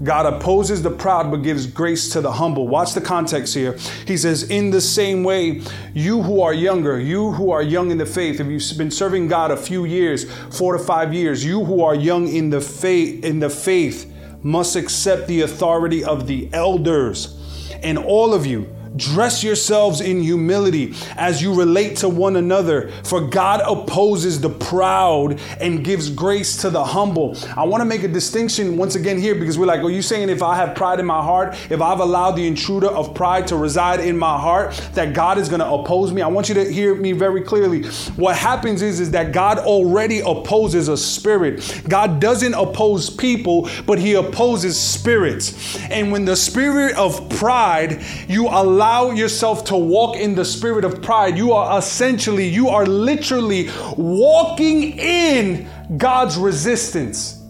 God 0.03 0.27
opposes 0.27 0.83
the 0.83 0.91
proud, 0.91 1.31
but 1.31 1.39
gives 1.39 1.67
grace 1.67 2.11
to 2.11 2.21
the 2.21 2.33
humble. 2.33 2.67
Watch 2.67 2.95
the 2.95 3.01
context 3.01 3.55
here. 3.55 3.79
He 4.07 4.17
says, 4.17 4.51
In 4.51 4.71
the 4.71 4.81
same 4.81 5.23
way, 5.23 5.63
you 5.93 6.23
who 6.23 6.41
are 6.41 6.53
younger, 6.53 6.99
you 6.99 7.31
who 7.33 7.51
are 7.51 7.63
young 7.63 7.91
in 7.91 7.99
the 7.99 8.07
faith, 8.07 8.41
if 8.41 8.47
you've 8.47 8.79
been 8.79 8.91
serving 8.91 9.29
God 9.29 9.51
a 9.51 9.57
few 9.57 9.85
years, 9.85 10.25
four 10.57 10.77
to 10.77 10.83
five 10.83 11.15
years, 11.15 11.45
you 11.45 11.65
who 11.65 11.83
are 11.83 11.95
young 11.95 12.29
in 12.29 12.51
the 12.51 12.61
faith, 12.61 13.25
in 13.25 13.39
the 13.39 13.51
faith, 13.51 14.13
must 14.43 14.75
accept 14.75 15.29
the 15.29 15.43
authority 15.43 16.03
of 16.03 16.27
the 16.27 16.49
elders. 16.53 17.41
And 17.83 17.99
all 17.99 18.35
of 18.35 18.47
you, 18.47 18.69
Dress 18.97 19.43
yourselves 19.43 20.01
in 20.01 20.23
humility 20.23 20.95
as 21.17 21.43
you 21.43 21.53
relate 21.53 21.97
to 21.97 22.09
one 22.09 22.37
another, 22.37 22.93
for 23.03 23.21
God 23.21 23.61
opposes 23.67 24.41
the 24.41 24.51
proud 24.51 25.41
and 25.61 25.85
gives 25.85 26.11
grace 26.11 26.59
to 26.59 26.71
the 26.71 26.85
humble. 26.85 27.37
I 27.57 27.65
want 27.65 27.81
to 27.81 27.85
make 27.85 28.05
a 28.05 28.09
distinction 28.09 28.77
once 28.77 28.95
again 28.95 29.19
here 29.19 29.35
because 29.35 29.59
we're 29.59 29.67
like, 29.67 29.81
are 29.81 29.91
you 29.91 30.03
saying 30.03 30.29
if 30.29 30.43
I 30.43 30.55
have 30.55 30.77
pride 30.77 31.01
in 31.01 31.07
my 31.07 31.21
heart, 31.21 31.57
if 31.71 31.81
I've 31.81 31.99
allowed 31.99 32.33
the 32.33 32.47
intruder 32.47 32.87
of 32.87 33.15
pride 33.15 33.49
to 33.49 33.57
reside 33.57 33.99
in 33.99 34.17
my 34.17 34.39
heart, 34.39 34.81
that 34.93 35.13
God 35.13 35.39
is 35.39 35.49
going 35.49 35.61
to 35.61 35.69
oppose 35.69 36.13
me? 36.13 36.23
I 36.23 36.29
want 36.29 36.49
you 36.49 36.55
to 36.55 36.73
hear 36.73 36.95
me 36.95 37.11
very 37.11 37.43
clearly. 37.43 37.85
What 38.15 38.37
happens 38.37 38.81
is, 38.81 39.01
is 39.01 39.11
that 39.11 39.33
God 39.33 39.59
already 39.59 40.21
opposes 40.21 40.87
a 40.87 40.97
spirit. 40.97 41.83
God 41.89 42.21
doesn't 42.21 42.55
oppose 42.55 43.11
people, 43.11 43.69
but 43.87 43.99
He 43.99 44.15
opposes 44.15 44.81
spirits. 44.81 45.77
And 45.91 46.13
when 46.13 46.25
the 46.25 46.37
spirit 46.37 46.95
of 46.95 47.29
pride, 47.31 48.01
you 48.29 48.47
allow 48.47 48.84
allow 48.85 49.13
yourself 49.13 49.65
to 49.65 49.77
walk 49.77 50.15
in 50.17 50.35
the 50.35 50.45
spirit 50.45 50.85
of 50.85 51.01
pride, 51.01 51.39
you 51.39 51.53
are 51.53 51.79
essentially, 51.79 52.47
you 52.47 52.69
are 52.69 52.85
literally 52.85 53.71
walking 53.97 54.99
in 54.99 55.67
God's 55.97 56.37
resistance. 56.37 57.41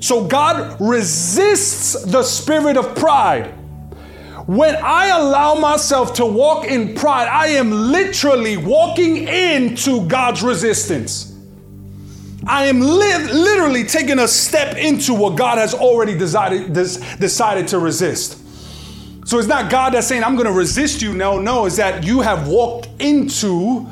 So 0.00 0.26
God 0.26 0.76
resists 0.80 2.04
the 2.04 2.22
spirit 2.22 2.76
of 2.76 2.94
pride. 2.94 3.54
When 4.46 4.76
I 4.76 5.06
allow 5.06 5.54
myself 5.54 6.12
to 6.14 6.26
walk 6.26 6.66
in 6.66 6.94
pride, 6.94 7.28
I 7.28 7.48
am 7.48 7.70
literally 7.70 8.58
walking 8.58 9.28
into 9.28 10.06
God's 10.06 10.42
resistance. 10.42 11.34
I 12.46 12.66
am 12.66 12.80
li- 12.80 13.32
literally 13.32 13.84
taking 13.84 14.18
a 14.18 14.28
step 14.28 14.76
into 14.76 15.14
what 15.14 15.36
God 15.36 15.56
has 15.56 15.72
already 15.72 16.16
decided, 16.16 16.74
des- 16.74 17.00
decided 17.18 17.68
to 17.68 17.78
resist. 17.78 18.42
So 19.26 19.40
it's 19.40 19.48
not 19.48 19.72
God 19.72 19.92
that's 19.94 20.06
saying, 20.06 20.22
I'm 20.22 20.36
going 20.36 20.46
to 20.46 20.52
resist 20.52 21.02
you. 21.02 21.12
No, 21.12 21.40
no, 21.40 21.66
it's 21.66 21.78
that 21.78 22.04
you 22.04 22.20
have 22.20 22.46
walked 22.46 22.88
into 23.00 23.84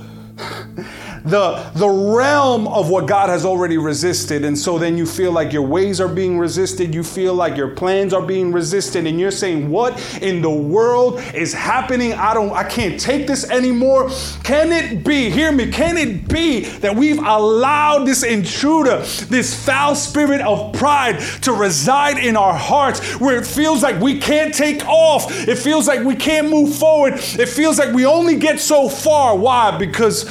the, 1.25 1.71
the 1.75 1.89
realm 1.89 2.69
of 2.69 2.91
what 2.91 3.07
God 3.07 3.31
has 3.31 3.47
already 3.47 3.79
resisted. 3.79 4.45
And 4.45 4.59
so 4.59 4.79
then 4.79 4.99
you 4.99 5.07
feel 5.07 5.33
like 5.33 5.53
your 5.53 5.63
ways 5.63 6.01
are 6.01 6.09
being 6.09 6.39
resisted. 6.39 6.95
You 6.95 7.03
feel 7.03 7.35
like 7.35 7.57
your 7.57 7.69
plans 7.69 8.13
are 8.13 8.21
being 8.21 8.53
resisted. 8.53 9.07
And 9.07 9.19
you're 9.19 9.31
saying, 9.31 9.71
What 9.71 10.23
in 10.23 10.43
the 10.43 10.51
world 10.51 11.21
is 11.35 11.55
happening? 11.55 12.13
I 12.13 12.35
don't, 12.35 12.53
I 12.53 12.65
can't 12.65 13.01
take 13.01 13.27
this 13.27 13.51
anymore. 13.51 14.11
Can 14.43 14.71
it 14.71 15.03
be, 15.03 15.31
hear 15.31 15.51
me, 15.51 15.71
can 15.71 15.97
it 15.97 16.29
be 16.29 16.61
that 16.81 16.95
we've 16.95 17.19
allowed 17.19 18.05
this 18.05 18.23
intruder, 18.23 18.99
this 18.99 19.65
foul 19.65 19.95
spirit 19.95 20.43
of 20.43 20.75
pride 20.75 21.21
to 21.43 21.53
reside 21.53 22.19
in 22.19 22.37
our 22.37 22.55
hearts 22.55 23.19
where 23.19 23.39
it 23.39 23.47
feels 23.47 23.83
like 23.83 23.99
we 24.01 24.19
can't 24.19 24.53
take 24.53 24.87
off? 24.87 25.31
It 25.49 25.57
feels 25.57 25.89
like 25.89 26.05
we 26.05 26.17
can't 26.17 26.51
move 26.51 26.75
forward. 26.75 27.15
It 27.15 27.49
feels 27.49 27.79
like 27.79 27.95
we 27.95 28.05
only 28.05 28.37
get 28.37 28.61
so 28.61 28.91
far. 28.91 29.37
Why? 29.39 29.77
Because 29.79 30.29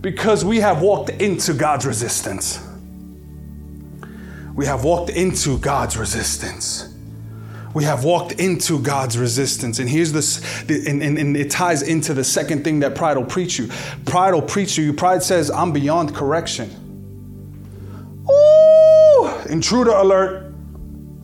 because 0.00 0.44
we 0.44 0.60
have 0.60 0.82
walked 0.82 1.10
into 1.10 1.54
God's 1.54 1.86
resistance. 1.86 2.60
we 4.56 4.64
have 4.64 4.84
walked 4.84 5.10
into 5.10 5.58
God's 5.58 5.96
resistance. 5.98 6.92
We 7.74 7.84
have 7.84 8.04
walked 8.04 8.32
into 8.32 8.80
God's 8.80 9.18
resistance. 9.18 9.78
And 9.80 9.88
here's 9.88 10.12
this, 10.12 10.62
and, 10.62 11.02
and, 11.02 11.18
and 11.18 11.36
it 11.36 11.50
ties 11.50 11.82
into 11.82 12.14
the 12.14 12.24
second 12.24 12.64
thing 12.64 12.80
that 12.80 12.94
pride 12.94 13.18
will 13.18 13.26
preach 13.26 13.58
you. 13.58 13.68
Pride 14.06 14.32
will 14.32 14.40
preach 14.40 14.78
you. 14.78 14.94
Pride 14.94 15.22
says, 15.22 15.50
I'm 15.50 15.72
beyond 15.72 16.14
correction. 16.14 16.70
Ooh, 18.30 19.30
intruder 19.50 19.90
alert. 19.90 20.54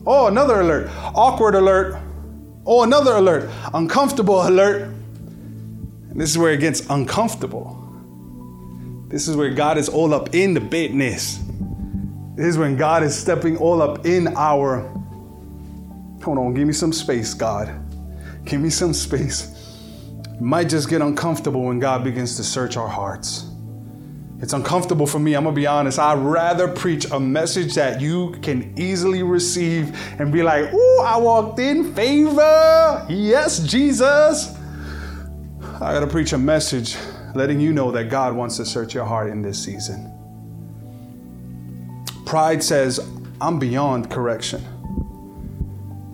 Oh, 0.05 0.27
another 0.27 0.61
alert. 0.61 0.91
Awkward 1.15 1.55
alert. 1.55 1.99
Oh, 2.67 2.83
another 2.83 3.15
alert. 3.15 3.49
Uncomfortable 3.73 4.47
alert. 4.47 4.83
And 4.83 6.21
this 6.21 6.29
is 6.29 6.37
where 6.37 6.51
it 6.51 6.59
gets 6.59 6.87
uncomfortable. 6.87 7.82
This 9.13 9.27
is 9.27 9.37
where 9.37 9.51
God 9.51 9.77
is 9.77 9.89
all 9.89 10.11
up 10.11 10.33
in 10.33 10.55
the 10.55 10.59
business. 10.59 11.37
This 12.35 12.47
is 12.47 12.57
when 12.57 12.75
God 12.75 13.03
is 13.03 13.15
stepping 13.15 13.57
all 13.57 13.79
up 13.79 14.07
in 14.07 14.27
our. 14.35 14.79
Hold 16.23 16.39
on, 16.39 16.55
give 16.55 16.65
me 16.65 16.73
some 16.73 16.91
space, 16.91 17.35
God. 17.35 17.71
Give 18.43 18.59
me 18.59 18.71
some 18.71 18.91
space. 18.91 19.77
Might 20.39 20.67
just 20.67 20.89
get 20.89 21.03
uncomfortable 21.03 21.61
when 21.61 21.77
God 21.77 22.03
begins 22.03 22.37
to 22.37 22.43
search 22.43 22.75
our 22.75 22.87
hearts. 22.87 23.45
It's 24.39 24.53
uncomfortable 24.53 25.05
for 25.05 25.19
me, 25.19 25.35
I'm 25.35 25.43
gonna 25.43 25.55
be 25.55 25.67
honest. 25.67 25.99
I'd 25.99 26.17
rather 26.17 26.67
preach 26.67 27.05
a 27.11 27.19
message 27.19 27.75
that 27.75 28.01
you 28.01 28.31
can 28.41 28.73
easily 28.79 29.21
receive 29.21 29.95
and 30.19 30.33
be 30.33 30.41
like, 30.41 30.73
ooh, 30.73 31.01
I 31.01 31.17
walked 31.17 31.59
in 31.59 31.93
favor. 31.93 33.05
Yes, 33.09 33.59
Jesus. 33.59 34.57
I 35.75 35.93
gotta 35.93 36.07
preach 36.07 36.33
a 36.33 36.37
message 36.39 36.97
letting 37.35 37.59
you 37.59 37.73
know 37.73 37.91
that 37.91 38.05
God 38.05 38.35
wants 38.35 38.57
to 38.57 38.65
search 38.65 38.93
your 38.93 39.05
heart 39.05 39.29
in 39.29 39.41
this 39.41 39.63
season. 39.63 40.11
Pride 42.25 42.63
says, 42.63 42.99
I'm 43.41 43.59
beyond 43.59 44.09
correction. 44.09 44.63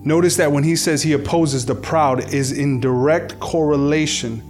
Notice 0.02 0.36
that 0.36 0.50
when 0.50 0.64
he 0.64 0.76
says 0.76 1.02
he 1.02 1.12
opposes 1.12 1.66
the 1.66 1.74
proud 1.74 2.32
is 2.32 2.52
in 2.52 2.80
direct 2.80 3.38
correlation 3.38 4.46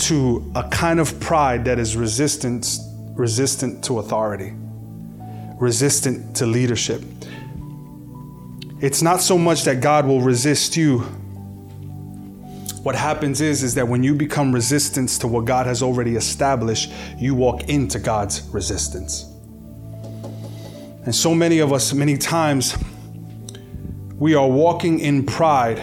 to 0.00 0.52
a 0.54 0.68
kind 0.68 1.00
of 1.00 1.18
pride 1.20 1.64
that 1.64 1.78
is 1.78 1.96
resistant 1.96 2.78
resistant 3.14 3.84
to 3.84 4.00
authority, 4.00 4.52
resistant 5.60 6.36
to 6.36 6.46
leadership. 6.46 7.02
It's 8.80 9.02
not 9.02 9.20
so 9.20 9.38
much 9.38 9.64
that 9.64 9.80
God 9.80 10.06
will 10.06 10.20
resist 10.20 10.76
you. 10.76 11.06
What 12.84 12.94
happens 12.94 13.40
is 13.40 13.62
is 13.62 13.74
that 13.76 13.88
when 13.88 14.02
you 14.02 14.14
become 14.14 14.54
resistance 14.54 15.16
to 15.20 15.26
what 15.26 15.46
God 15.46 15.64
has 15.64 15.82
already 15.82 16.16
established, 16.16 16.92
you 17.16 17.34
walk 17.34 17.70
into 17.70 17.98
God's 17.98 18.42
resistance. 18.52 19.24
And 21.06 21.14
so 21.14 21.34
many 21.34 21.60
of 21.60 21.72
us, 21.72 21.94
many 21.94 22.18
times, 22.18 22.76
we 24.18 24.34
are 24.34 24.46
walking 24.46 25.00
in 25.00 25.24
pride 25.24 25.82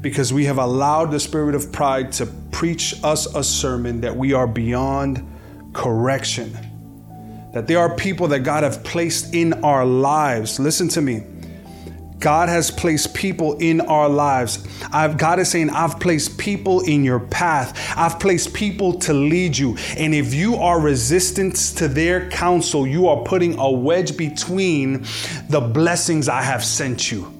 because 0.00 0.32
we 0.32 0.46
have 0.46 0.56
allowed 0.56 1.10
the 1.10 1.20
spirit 1.20 1.54
of 1.54 1.70
pride 1.72 2.10
to 2.12 2.24
preach 2.52 2.94
us 3.04 3.26
a 3.34 3.44
sermon 3.44 4.00
that 4.00 4.16
we 4.16 4.32
are 4.32 4.46
beyond 4.46 5.22
correction. 5.74 6.56
That 7.52 7.66
there 7.66 7.80
are 7.80 7.94
people 7.94 8.28
that 8.28 8.40
God 8.40 8.62
have 8.62 8.82
placed 8.82 9.34
in 9.34 9.62
our 9.62 9.84
lives. 9.84 10.58
Listen 10.58 10.88
to 10.88 11.02
me 11.02 11.24
God 12.18 12.48
has 12.48 12.70
placed 12.70 13.14
people 13.14 13.56
in 13.58 13.80
our 13.80 14.08
lives. 14.08 14.66
I've, 14.92 15.16
God 15.16 15.38
is 15.38 15.50
saying, 15.50 15.70
I've 15.70 16.00
placed 16.00 16.36
people 16.36 16.80
in 16.80 17.04
your 17.04 17.20
path. 17.20 17.94
I've 17.96 18.18
placed 18.18 18.52
people 18.54 18.98
to 19.00 19.12
lead 19.12 19.56
you. 19.56 19.76
And 19.96 20.14
if 20.14 20.34
you 20.34 20.56
are 20.56 20.80
resistant 20.80 21.54
to 21.76 21.86
their 21.86 22.28
counsel, 22.30 22.86
you 22.86 23.06
are 23.08 23.22
putting 23.22 23.58
a 23.58 23.70
wedge 23.70 24.16
between 24.16 25.06
the 25.48 25.60
blessings 25.60 26.28
I 26.28 26.42
have 26.42 26.64
sent 26.64 27.12
you. 27.12 27.32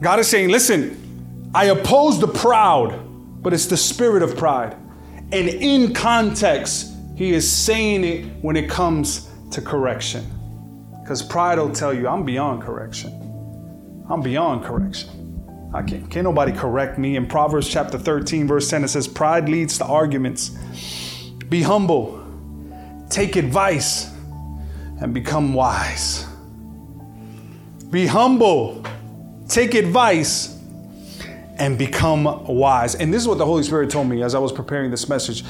God 0.00 0.18
is 0.18 0.28
saying, 0.28 0.50
listen, 0.50 1.50
I 1.54 1.66
oppose 1.66 2.20
the 2.20 2.28
proud, 2.28 3.42
but 3.42 3.54
it's 3.54 3.66
the 3.66 3.76
spirit 3.76 4.22
of 4.22 4.36
pride. 4.36 4.76
And 5.32 5.48
in 5.48 5.94
context, 5.94 6.92
he 7.16 7.32
is 7.32 7.50
saying 7.50 8.04
it 8.04 8.26
when 8.42 8.56
it 8.56 8.68
comes 8.68 9.30
to 9.52 9.62
correction. 9.62 10.26
Because 11.02 11.22
pride 11.22 11.58
will 11.58 11.72
tell 11.72 11.92
you, 11.92 12.08
I'm 12.08 12.24
beyond 12.24 12.62
correction. 12.62 13.12
I'm 14.08 14.22
beyond 14.22 14.64
correction. 14.64 15.70
I 15.74 15.82
can't, 15.82 16.08
can't 16.10 16.24
nobody 16.24 16.52
correct 16.52 16.98
me. 16.98 17.16
In 17.16 17.26
Proverbs 17.26 17.68
chapter 17.68 17.98
13, 17.98 18.46
verse 18.46 18.68
10, 18.68 18.84
it 18.84 18.88
says, 18.88 19.08
Pride 19.08 19.48
leads 19.48 19.78
to 19.78 19.84
arguments. 19.84 20.50
Be 21.48 21.62
humble, 21.62 22.24
take 23.10 23.36
advice, 23.36 24.10
and 25.00 25.12
become 25.12 25.54
wise. 25.54 26.26
Be 27.90 28.06
humble, 28.06 28.84
take 29.48 29.74
advice, 29.74 30.58
and 31.58 31.76
become 31.76 32.24
wise. 32.46 32.94
And 32.94 33.12
this 33.12 33.22
is 33.22 33.28
what 33.28 33.38
the 33.38 33.46
Holy 33.46 33.62
Spirit 33.62 33.90
told 33.90 34.08
me 34.08 34.22
as 34.22 34.34
I 34.34 34.38
was 34.38 34.52
preparing 34.52 34.90
this 34.90 35.08
message. 35.08 35.44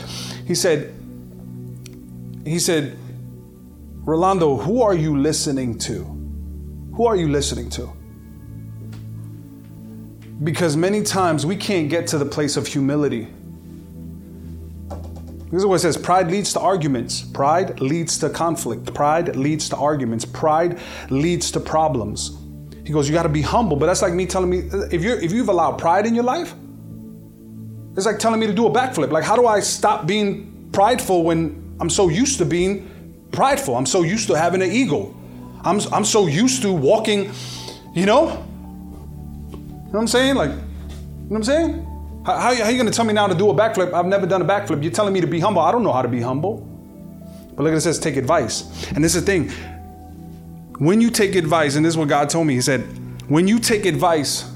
He 0.47 0.55
said, 0.55 0.95
He 2.45 2.59
said, 2.59 2.97
Rolando, 4.05 4.57
who 4.57 4.83
are 4.83 4.95
you 4.95 5.17
listening 5.17 5.79
to? 5.79 6.05
Who 6.95 7.07
are 7.07 7.15
you 7.15 7.29
listening 7.29 7.71
to? 7.71 7.93
Because 10.43 10.77
many 10.77 11.03
times 11.05 11.47
we 11.47 11.55
can't 11.55 11.89
get 11.89 12.09
to 12.09 12.19
the 12.19 12.27
place 12.27 12.57
of 12.57 12.67
humility. 12.67 13.29
This 15.53 15.61
is 15.61 15.67
what 15.67 15.77
it 15.77 15.81
says 15.81 15.97
pride 15.97 16.33
leads 16.33 16.53
to 16.55 16.61
arguments, 16.61 17.23
pride 17.23 17.81
leads 17.81 18.19
to 18.19 18.31
conflict, 18.31 18.93
pride 18.93 19.37
leads 19.37 19.69
to 19.69 19.77
arguments, 19.77 20.25
pride 20.25 20.81
leads 21.09 21.53
to 21.53 21.61
problems. 21.61 22.39
He 22.85 22.93
goes, 22.93 23.09
You 23.09 23.15
got 23.15 23.23
to 23.23 23.29
be 23.29 23.43
humble, 23.43 23.77
but 23.77 23.87
that's 23.87 24.03
like 24.03 24.15
me 24.15 24.27
telling 24.27 24.51
me 24.51 24.69
if, 24.91 25.03
you're, 25.03 25.21
if 25.21 25.31
you've 25.31 25.49
allowed 25.49 25.79
pride 25.79 26.07
in 26.07 26.15
your 26.17 26.25
life, 26.25 26.55
it's 27.97 28.07
like 28.07 28.19
telling 28.19 28.41
me 28.41 28.49
to 28.49 28.53
do 28.53 28.67
a 28.67 28.71
backflip. 28.71 29.13
Like, 29.13 29.23
how 29.23 29.37
do 29.37 29.47
I 29.47 29.61
stop 29.61 30.07
being 30.07 30.71
prideful 30.73 31.23
when 31.23 31.77
I'm 31.79 31.91
so 31.91 32.09
used 32.09 32.39
to 32.39 32.45
being 32.45 32.89
prideful. 33.33 33.77
I'm 33.77 33.87
so 33.87 34.03
used 34.03 34.29
to 34.29 34.35
having 34.35 34.63
an 34.63 34.71
ego. 34.71 35.15
I'm, 35.65 35.81
I'm 35.93 36.05
so 36.05 36.27
used 36.27 36.63
to 36.63 36.73
walking, 36.73 37.33
you 37.95 38.07
know? 38.07 38.25
You 39.51 39.59
know 39.59 39.99
what 39.99 40.01
I'm 40.01 40.07
saying? 40.07 40.35
Like, 40.37 40.51
you 40.51 40.57
know 40.57 40.65
what 41.29 41.37
I'm 41.37 41.45
saying? 41.45 42.23
How, 42.25 42.35
how, 42.35 42.55
how 42.55 42.65
are 42.65 42.71
you 42.71 42.77
going 42.77 42.91
to 42.91 42.93
tell 42.93 43.05
me 43.05 43.13
now 43.13 43.27
to 43.27 43.35
do 43.35 43.51
a 43.51 43.55
backflip? 43.55 43.93
I've 43.93 44.07
never 44.07 44.27
done 44.27 44.43
a 44.43 44.45
backflip. 44.45 44.83
You're 44.83 44.93
telling 44.93 45.13
me 45.13 45.21
to 45.21 45.27
be 45.27 45.41
humble. 45.41 45.63
I 45.63 45.73
don't 45.73 45.83
know 45.83 45.93
how 45.93 46.03
to 46.03 46.09
be 46.09 46.21
humble. 46.21 46.69
But 47.55 47.65
look 47.65 47.73
at 47.73 47.79
it 47.79 47.81
says, 47.81 47.99
take 47.99 48.17
advice. 48.17 48.91
And 48.93 49.05
this 49.05 49.15
is 49.15 49.25
the 49.25 49.27
thing. 49.27 49.51
When 50.79 51.01
you 51.01 51.11
take 51.11 51.35
advice, 51.35 51.77
and 51.77 51.85
this 51.85 51.95
is 51.95 51.99
what 51.99 52.09
God 52.09 52.31
told 52.31 52.47
me, 52.47 52.55
He 52.55 52.61
said, 52.61 52.81
when 53.29 53.47
you 53.47 53.59
take 53.59 53.87
advice, 53.87 54.51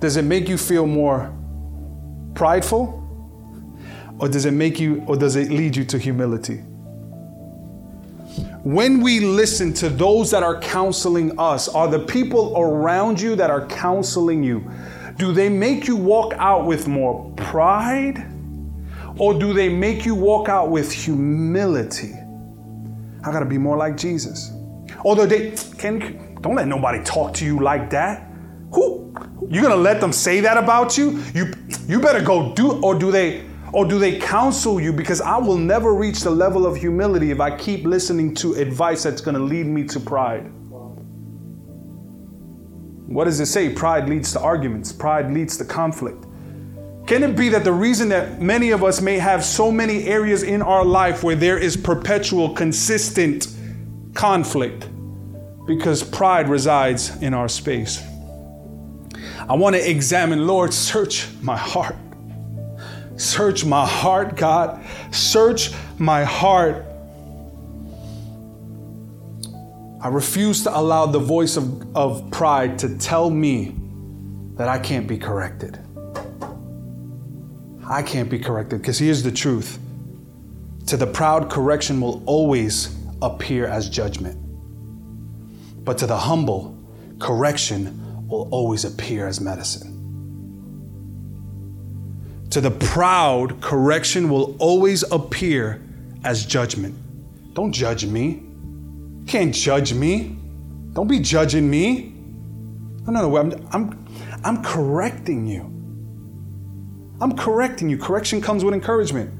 does 0.00 0.16
it 0.16 0.24
make 0.24 0.48
you 0.48 0.58
feel 0.58 0.86
more 0.86 1.32
prideful? 2.34 3.02
Or 4.18 4.28
does 4.28 4.44
it 4.44 4.52
make 4.52 4.80
you, 4.80 5.04
or 5.06 5.16
does 5.16 5.36
it 5.36 5.50
lead 5.50 5.76
you 5.76 5.84
to 5.84 5.98
humility? 5.98 6.62
When 8.66 9.00
we 9.00 9.20
listen 9.20 9.72
to 9.72 9.88
those 9.88 10.32
that 10.32 10.42
are 10.42 10.58
counseling 10.60 11.38
us, 11.38 11.68
are 11.68 11.86
the 11.86 12.00
people 12.00 12.52
around 12.58 13.20
you 13.20 13.36
that 13.36 13.48
are 13.48 13.64
counseling 13.68 14.42
you, 14.42 14.68
do 15.18 15.32
they 15.32 15.48
make 15.48 15.86
you 15.86 15.94
walk 15.94 16.32
out 16.34 16.66
with 16.66 16.88
more 16.88 17.32
pride 17.36 18.28
or 19.18 19.38
do 19.38 19.52
they 19.52 19.68
make 19.68 20.04
you 20.04 20.16
walk 20.16 20.48
out 20.48 20.68
with 20.68 20.90
humility? 20.90 22.12
I 23.24 23.30
gotta 23.30 23.46
be 23.46 23.56
more 23.56 23.76
like 23.76 23.96
Jesus. 23.96 24.50
Although 25.04 25.26
they 25.26 25.52
can 25.78 26.34
don't 26.40 26.56
let 26.56 26.66
nobody 26.66 27.04
talk 27.04 27.34
to 27.34 27.44
you 27.44 27.60
like 27.60 27.88
that. 27.90 28.28
Who 28.72 29.14
you 29.48 29.62
gonna 29.62 29.76
let 29.76 30.00
them 30.00 30.12
say 30.12 30.40
that 30.40 30.56
about 30.56 30.98
you? 30.98 31.22
You 31.36 31.52
you 31.86 32.00
better 32.00 32.20
go 32.20 32.52
do 32.56 32.80
or 32.82 32.98
do 32.98 33.12
they 33.12 33.44
or 33.76 33.84
do 33.84 33.98
they 33.98 34.18
counsel 34.18 34.80
you? 34.80 34.90
Because 34.90 35.20
I 35.20 35.36
will 35.36 35.58
never 35.58 35.92
reach 35.92 36.22
the 36.22 36.30
level 36.30 36.64
of 36.64 36.76
humility 36.78 37.30
if 37.30 37.40
I 37.40 37.54
keep 37.54 37.84
listening 37.84 38.34
to 38.36 38.54
advice 38.54 39.02
that's 39.02 39.20
going 39.20 39.36
to 39.36 39.42
lead 39.42 39.66
me 39.66 39.84
to 39.88 40.00
pride. 40.00 40.50
What 43.06 43.26
does 43.26 43.38
it 43.38 43.44
say? 43.44 43.74
Pride 43.74 44.08
leads 44.08 44.32
to 44.32 44.40
arguments, 44.40 44.92
pride 44.92 45.30
leads 45.30 45.58
to 45.58 45.66
conflict. 45.66 46.24
Can 47.06 47.22
it 47.22 47.36
be 47.36 47.50
that 47.50 47.64
the 47.64 47.72
reason 47.72 48.08
that 48.08 48.40
many 48.40 48.70
of 48.70 48.82
us 48.82 49.02
may 49.02 49.18
have 49.18 49.44
so 49.44 49.70
many 49.70 50.04
areas 50.04 50.42
in 50.42 50.62
our 50.62 50.82
life 50.82 51.22
where 51.22 51.36
there 51.36 51.58
is 51.58 51.76
perpetual, 51.76 52.54
consistent 52.54 53.54
conflict? 54.14 54.88
Because 55.66 56.02
pride 56.02 56.48
resides 56.48 57.14
in 57.20 57.34
our 57.34 57.46
space. 57.46 58.02
I 59.46 59.52
want 59.52 59.76
to 59.76 59.90
examine, 59.90 60.46
Lord, 60.46 60.72
search 60.72 61.28
my 61.42 61.58
heart. 61.58 61.96
Search 63.16 63.64
my 63.64 63.86
heart, 63.86 64.36
God. 64.36 64.84
Search 65.12 65.72
my 65.98 66.24
heart. 66.24 66.84
I 70.02 70.08
refuse 70.08 70.62
to 70.64 70.76
allow 70.76 71.06
the 71.06 71.18
voice 71.18 71.56
of, 71.56 71.96
of 71.96 72.30
pride 72.30 72.78
to 72.80 72.98
tell 72.98 73.30
me 73.30 73.74
that 74.54 74.68
I 74.68 74.78
can't 74.78 75.06
be 75.06 75.18
corrected. 75.18 75.78
I 77.88 78.02
can't 78.02 78.30
be 78.30 78.38
corrected 78.38 78.80
because 78.80 78.98
here's 78.98 79.22
the 79.22 79.32
truth 79.32 79.78
To 80.86 80.96
the 80.96 81.06
proud, 81.06 81.50
correction 81.50 82.00
will 82.00 82.22
always 82.26 82.96
appear 83.22 83.66
as 83.66 83.88
judgment. 83.90 84.38
But 85.84 85.98
to 85.98 86.06
the 86.06 86.16
humble, 86.16 86.78
correction 87.18 88.28
will 88.28 88.48
always 88.52 88.84
appear 88.84 89.26
as 89.26 89.40
medicine. 89.40 89.95
To 92.56 92.62
the 92.62 92.70
proud, 92.70 93.60
correction 93.60 94.30
will 94.30 94.56
always 94.58 95.02
appear 95.12 95.82
as 96.24 96.46
judgment. 96.46 96.94
Don't 97.52 97.70
judge 97.70 98.06
me. 98.06 98.44
You 99.18 99.24
can't 99.26 99.54
judge 99.54 99.92
me. 99.92 100.38
Don't 100.94 101.06
be 101.06 101.20
judging 101.20 101.68
me. 101.68 102.14
No, 103.06 103.12
no, 103.12 103.28
no. 103.28 103.36
I'm, 103.36 103.68
I'm, 103.72 104.06
I'm 104.42 104.62
correcting 104.62 105.46
you. 105.46 105.64
I'm 107.20 107.36
correcting 107.36 107.90
you. 107.90 107.98
Correction 107.98 108.40
comes 108.40 108.64
with 108.64 108.72
encouragement. 108.72 109.34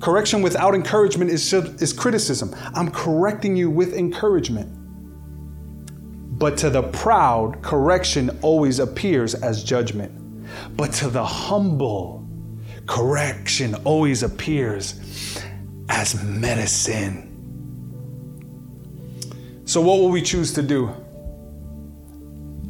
Correction 0.00 0.42
without 0.42 0.74
encouragement 0.74 1.30
is, 1.30 1.52
is 1.52 1.92
criticism. 1.92 2.52
I'm 2.74 2.90
correcting 2.90 3.54
you 3.54 3.70
with 3.70 3.94
encouragement. 3.94 4.68
But 6.36 6.56
to 6.56 6.68
the 6.68 6.82
proud, 6.82 7.62
correction 7.62 8.36
always 8.42 8.80
appears 8.80 9.36
as 9.36 9.62
judgment. 9.62 10.18
But 10.70 10.92
to 10.94 11.08
the 11.08 11.24
humble, 11.24 12.26
correction 12.86 13.74
always 13.84 14.22
appears 14.22 15.42
as 15.88 16.22
medicine. 16.22 17.28
So, 19.64 19.80
what 19.80 19.98
will 20.00 20.10
we 20.10 20.22
choose 20.22 20.52
to 20.54 20.62
do? 20.62 20.94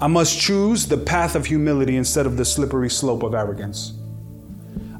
I 0.00 0.08
must 0.08 0.38
choose 0.40 0.86
the 0.86 0.98
path 0.98 1.36
of 1.36 1.46
humility 1.46 1.96
instead 1.96 2.26
of 2.26 2.36
the 2.36 2.44
slippery 2.44 2.90
slope 2.90 3.22
of 3.22 3.34
arrogance. 3.34 3.92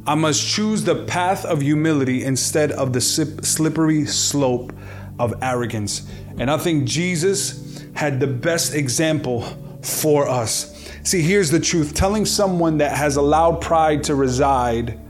I 0.07 0.15
must 0.15 0.47
choose 0.47 0.85
the 0.85 1.05
path 1.05 1.45
of 1.45 1.61
humility 1.61 2.25
instead 2.25 2.73
of 2.73 2.93
the 2.93 3.01
slippery 3.01 4.05
slope 4.07 4.73
of 5.19 5.35
arrogance. 5.43 6.09
And 6.39 6.51
I 6.51 6.57
think 6.57 6.85
Jesus 6.85 7.85
had 7.95 8.19
the 8.19 8.27
best 8.27 8.75
example 8.75 9.43
for 9.83 10.29
us. 10.29 10.72
See, 11.05 11.21
here's 11.21 11.51
the 11.51 11.61
truth 11.61 11.95
telling 11.95 12.25
someone 12.25 12.79
that 12.79 12.97
has 12.97 13.17
allowed 13.17 13.61
pride 13.61 14.05
to 14.05 14.15
reside 14.15 15.01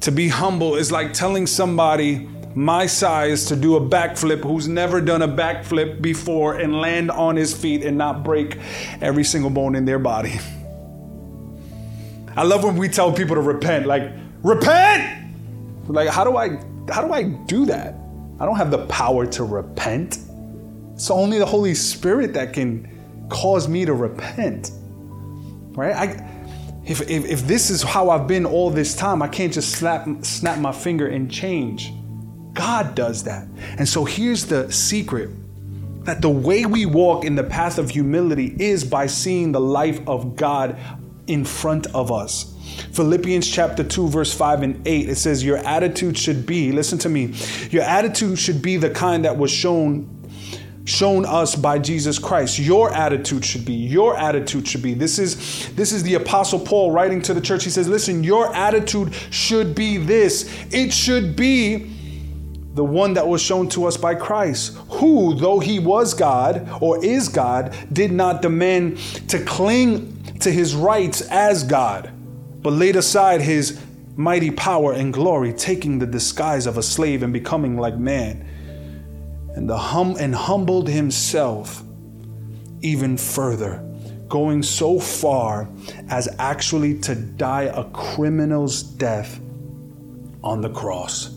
to 0.00 0.12
be 0.12 0.28
humble 0.28 0.76
is 0.76 0.90
like 0.90 1.12
telling 1.12 1.46
somebody 1.46 2.28
my 2.54 2.86
size 2.86 3.44
to 3.46 3.56
do 3.56 3.76
a 3.76 3.80
backflip 3.80 4.42
who's 4.42 4.66
never 4.66 5.00
done 5.00 5.22
a 5.22 5.28
backflip 5.28 6.00
before 6.00 6.56
and 6.56 6.80
land 6.80 7.10
on 7.10 7.36
his 7.36 7.54
feet 7.54 7.84
and 7.84 7.98
not 7.98 8.24
break 8.24 8.58
every 9.00 9.22
single 9.22 9.50
bone 9.50 9.74
in 9.74 9.84
their 9.84 9.98
body. 9.98 10.40
I 12.34 12.44
love 12.44 12.64
when 12.64 12.76
we 12.76 12.88
tell 12.88 13.12
people 13.12 13.34
to 13.34 13.42
repent, 13.42 13.86
like, 13.86 14.10
repent! 14.42 15.34
Like, 15.88 16.08
how 16.08 16.24
do 16.24 16.36
I 16.36 16.58
how 16.90 17.06
do 17.06 17.12
I 17.12 17.24
do 17.24 17.66
that? 17.66 17.94
I 18.40 18.46
don't 18.46 18.56
have 18.56 18.70
the 18.70 18.86
power 18.86 19.26
to 19.26 19.44
repent. 19.44 20.18
It's 20.94 21.10
only 21.10 21.38
the 21.38 21.46
Holy 21.46 21.74
Spirit 21.74 22.32
that 22.34 22.52
can 22.52 22.97
cause 23.28 23.68
me 23.68 23.84
to 23.84 23.94
repent. 23.94 24.72
Right? 25.76 25.94
I 25.94 26.34
if, 26.84 27.02
if, 27.02 27.26
if 27.26 27.46
this 27.46 27.68
is 27.68 27.82
how 27.82 28.08
I've 28.08 28.26
been 28.26 28.46
all 28.46 28.70
this 28.70 28.96
time, 28.96 29.20
I 29.22 29.28
can't 29.28 29.52
just 29.52 29.72
snap 29.72 30.06
snap 30.24 30.58
my 30.58 30.72
finger 30.72 31.06
and 31.06 31.30
change. 31.30 31.92
God 32.54 32.94
does 32.94 33.24
that. 33.24 33.46
And 33.76 33.88
so 33.88 34.04
here's 34.04 34.46
the 34.46 34.72
secret 34.72 35.30
that 36.04 36.22
the 36.22 36.30
way 36.30 36.64
we 36.64 36.86
walk 36.86 37.24
in 37.24 37.34
the 37.34 37.44
path 37.44 37.78
of 37.78 37.90
humility 37.90 38.56
is 38.58 38.82
by 38.82 39.06
seeing 39.06 39.52
the 39.52 39.60
life 39.60 40.00
of 40.08 40.36
God 40.36 40.78
in 41.26 41.44
front 41.44 41.86
of 41.94 42.10
us. 42.10 42.54
Philippians 42.92 43.48
chapter 43.48 43.84
2, 43.84 44.08
verse 44.08 44.32
5 44.32 44.62
and 44.62 44.88
8, 44.88 45.08
it 45.08 45.16
says, 45.16 45.44
Your 45.44 45.58
attitude 45.58 46.16
should 46.16 46.46
be, 46.46 46.72
listen 46.72 46.98
to 47.00 47.08
me, 47.08 47.34
your 47.70 47.82
attitude 47.82 48.38
should 48.38 48.62
be 48.62 48.76
the 48.76 48.90
kind 48.90 49.24
that 49.24 49.36
was 49.36 49.50
shown 49.50 50.17
shown 50.88 51.26
us 51.26 51.54
by 51.54 51.78
Jesus 51.78 52.18
Christ. 52.18 52.58
Your 52.58 52.92
attitude 52.92 53.44
should 53.44 53.64
be, 53.64 53.74
your 53.74 54.16
attitude 54.16 54.66
should 54.66 54.82
be. 54.82 54.94
This 54.94 55.18
is 55.18 55.68
this 55.74 55.92
is 55.92 56.02
the 56.02 56.14
apostle 56.14 56.58
Paul 56.58 56.90
writing 56.90 57.20
to 57.22 57.34
the 57.34 57.40
church. 57.40 57.64
He 57.64 57.70
says, 57.70 57.86
"Listen, 57.88 58.24
your 58.24 58.54
attitude 58.54 59.12
should 59.30 59.74
be 59.74 59.98
this. 59.98 60.50
It 60.70 60.92
should 60.92 61.36
be 61.36 61.90
the 62.74 62.84
one 62.84 63.14
that 63.14 63.26
was 63.26 63.42
shown 63.42 63.68
to 63.68 63.84
us 63.86 63.96
by 63.96 64.14
Christ, 64.14 64.76
who, 64.88 65.34
though 65.34 65.58
he 65.58 65.78
was 65.78 66.14
God 66.14 66.68
or 66.80 67.04
is 67.04 67.28
God, 67.28 67.76
did 67.92 68.12
not 68.12 68.40
demand 68.40 68.98
to 69.28 69.44
cling 69.44 70.22
to 70.40 70.50
his 70.50 70.74
rights 70.74 71.20
as 71.22 71.64
God, 71.64 72.10
but 72.62 72.72
laid 72.72 72.96
aside 72.96 73.40
his 73.42 73.80
mighty 74.16 74.50
power 74.50 74.92
and 74.92 75.12
glory, 75.12 75.52
taking 75.52 75.98
the 75.98 76.06
disguise 76.06 76.66
of 76.66 76.78
a 76.78 76.82
slave 76.82 77.22
and 77.22 77.32
becoming 77.32 77.76
like 77.76 77.98
man, 77.98 78.47
and, 79.58 79.68
the 79.68 79.76
hum- 79.76 80.14
and 80.20 80.32
humbled 80.32 80.88
himself 80.88 81.82
even 82.80 83.16
further, 83.16 83.84
going 84.28 84.62
so 84.62 85.00
far 85.00 85.68
as 86.10 86.28
actually 86.38 86.96
to 87.00 87.16
die 87.16 87.64
a 87.64 87.82
criminal's 87.90 88.84
death 88.84 89.40
on 90.44 90.60
the 90.60 90.70
cross. 90.70 91.36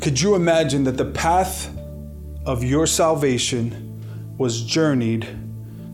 Could 0.00 0.18
you 0.18 0.36
imagine 0.36 0.84
that 0.84 0.96
the 0.96 1.10
path 1.12 1.70
of 2.46 2.64
your 2.64 2.86
salvation 2.86 4.34
was 4.38 4.62
journeyed 4.62 5.28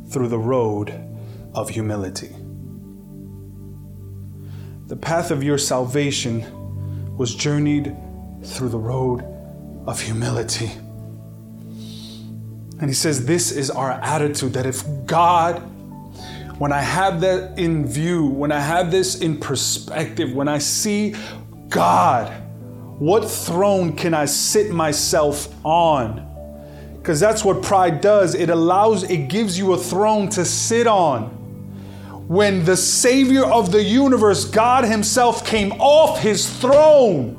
through 0.09 0.29
the 0.29 0.39
road 0.39 0.95
of 1.53 1.69
humility. 1.69 2.31
The 4.87 4.95
path 4.95 5.33
of 5.33 5.43
your 5.43 5.59
salvation 5.59 7.17
was 7.17 7.35
journeyed 7.35 7.97
through 8.45 8.69
the 8.69 8.79
road 8.79 9.35
of 9.89 10.03
humility. 10.03 10.71
And 12.79 12.89
he 12.89 12.93
says, 12.93 13.25
This 13.25 13.51
is 13.51 13.71
our 13.71 13.91
attitude 13.91 14.53
that 14.53 14.67
if 14.67 14.85
God, 15.07 15.61
when 16.59 16.73
I 16.73 16.83
have 16.83 17.23
that 17.23 17.59
in 17.59 17.87
view, 17.87 18.27
when 18.27 18.53
I 18.53 18.61
have 18.61 18.91
this 18.91 19.21
in 19.21 19.41
perspective, 19.41 20.35
when 20.35 20.47
I 20.47 20.59
see 20.59 21.17
God, 21.71 22.31
what 22.99 23.31
throne 23.31 23.97
can 23.97 24.13
I 24.13 24.27
sit 24.27 24.71
myself 24.71 25.49
on? 25.65 26.27
Because 26.99 27.19
that's 27.19 27.43
what 27.43 27.63
pride 27.63 28.03
does. 28.03 28.35
It 28.35 28.51
allows, 28.51 29.05
it 29.05 29.29
gives 29.29 29.57
you 29.57 29.73
a 29.73 29.79
throne 29.79 30.29
to 30.31 30.45
sit 30.45 30.87
on. 30.87 31.37
When 32.29 32.67
the 32.67 32.77
Savior 32.77 33.47
of 33.47 33.73
the 33.73 33.83
universe, 33.83 34.45
God 34.45 34.85
Himself, 34.85 35.47
came 35.47 35.73
off 35.81 36.21
His 36.21 36.47
throne, 36.59 37.38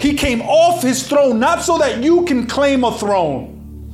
He 0.00 0.14
came 0.14 0.40
off 0.42 0.82
His 0.82 1.06
throne 1.06 1.38
not 1.38 1.62
so 1.62 1.78
that 1.78 2.02
you 2.02 2.24
can 2.24 2.46
claim 2.46 2.84
a 2.84 2.96
throne. 2.96 3.92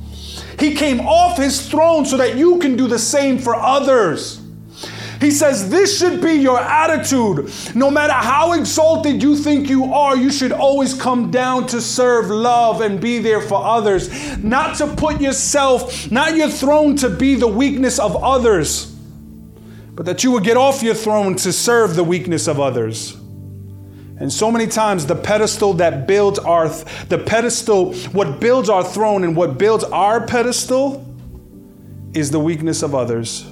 He 0.59 0.73
came 0.73 1.01
off 1.01 1.37
His 1.37 1.69
throne 1.69 2.05
so 2.05 2.17
that 2.17 2.35
you 2.37 2.59
can 2.59 2.75
do 2.75 2.87
the 2.87 2.99
same 2.99 3.37
for 3.37 3.55
others. 3.55 4.41
He 5.19 5.31
says, 5.31 5.69
This 5.69 5.97
should 5.97 6.21
be 6.21 6.33
your 6.33 6.59
attitude. 6.59 7.51
No 7.75 7.89
matter 7.89 8.13
how 8.13 8.53
exalted 8.53 9.21
you 9.21 9.35
think 9.35 9.69
you 9.69 9.93
are, 9.93 10.15
you 10.15 10.31
should 10.31 10.51
always 10.51 10.93
come 10.93 11.31
down 11.31 11.67
to 11.67 11.81
serve, 11.81 12.29
love, 12.29 12.81
and 12.81 13.01
be 13.01 13.19
there 13.19 13.41
for 13.41 13.63
others. 13.63 14.37
Not 14.43 14.77
to 14.77 14.87
put 14.87 15.19
yourself, 15.19 16.11
not 16.11 16.35
your 16.35 16.49
throne 16.49 16.95
to 16.97 17.09
be 17.09 17.35
the 17.35 17.47
weakness 17.47 17.99
of 17.99 18.15
others, 18.15 18.85
but 19.93 20.05
that 20.05 20.23
you 20.23 20.31
would 20.31 20.43
get 20.43 20.57
off 20.57 20.83
your 20.83 20.95
throne 20.95 21.35
to 21.37 21.51
serve 21.51 21.95
the 21.95 22.03
weakness 22.03 22.47
of 22.47 22.59
others. 22.59 23.16
And 24.19 24.33
so 24.33 24.51
many 24.51 24.67
times 24.67 25.05
the 25.05 25.15
pedestal 25.15 25.73
that 25.75 26.07
builds 26.07 26.39
our 26.39 26.69
the 26.69 27.23
pedestal 27.23 27.93
what 27.93 28.39
builds 28.39 28.69
our 28.69 28.83
throne 28.83 29.23
and 29.23 29.35
what 29.35 29.57
builds 29.57 29.83
our 29.83 30.25
pedestal 30.25 31.03
is 32.13 32.31
the 32.31 32.39
weakness 32.39 32.81
of 32.81 32.95
others 32.95 33.45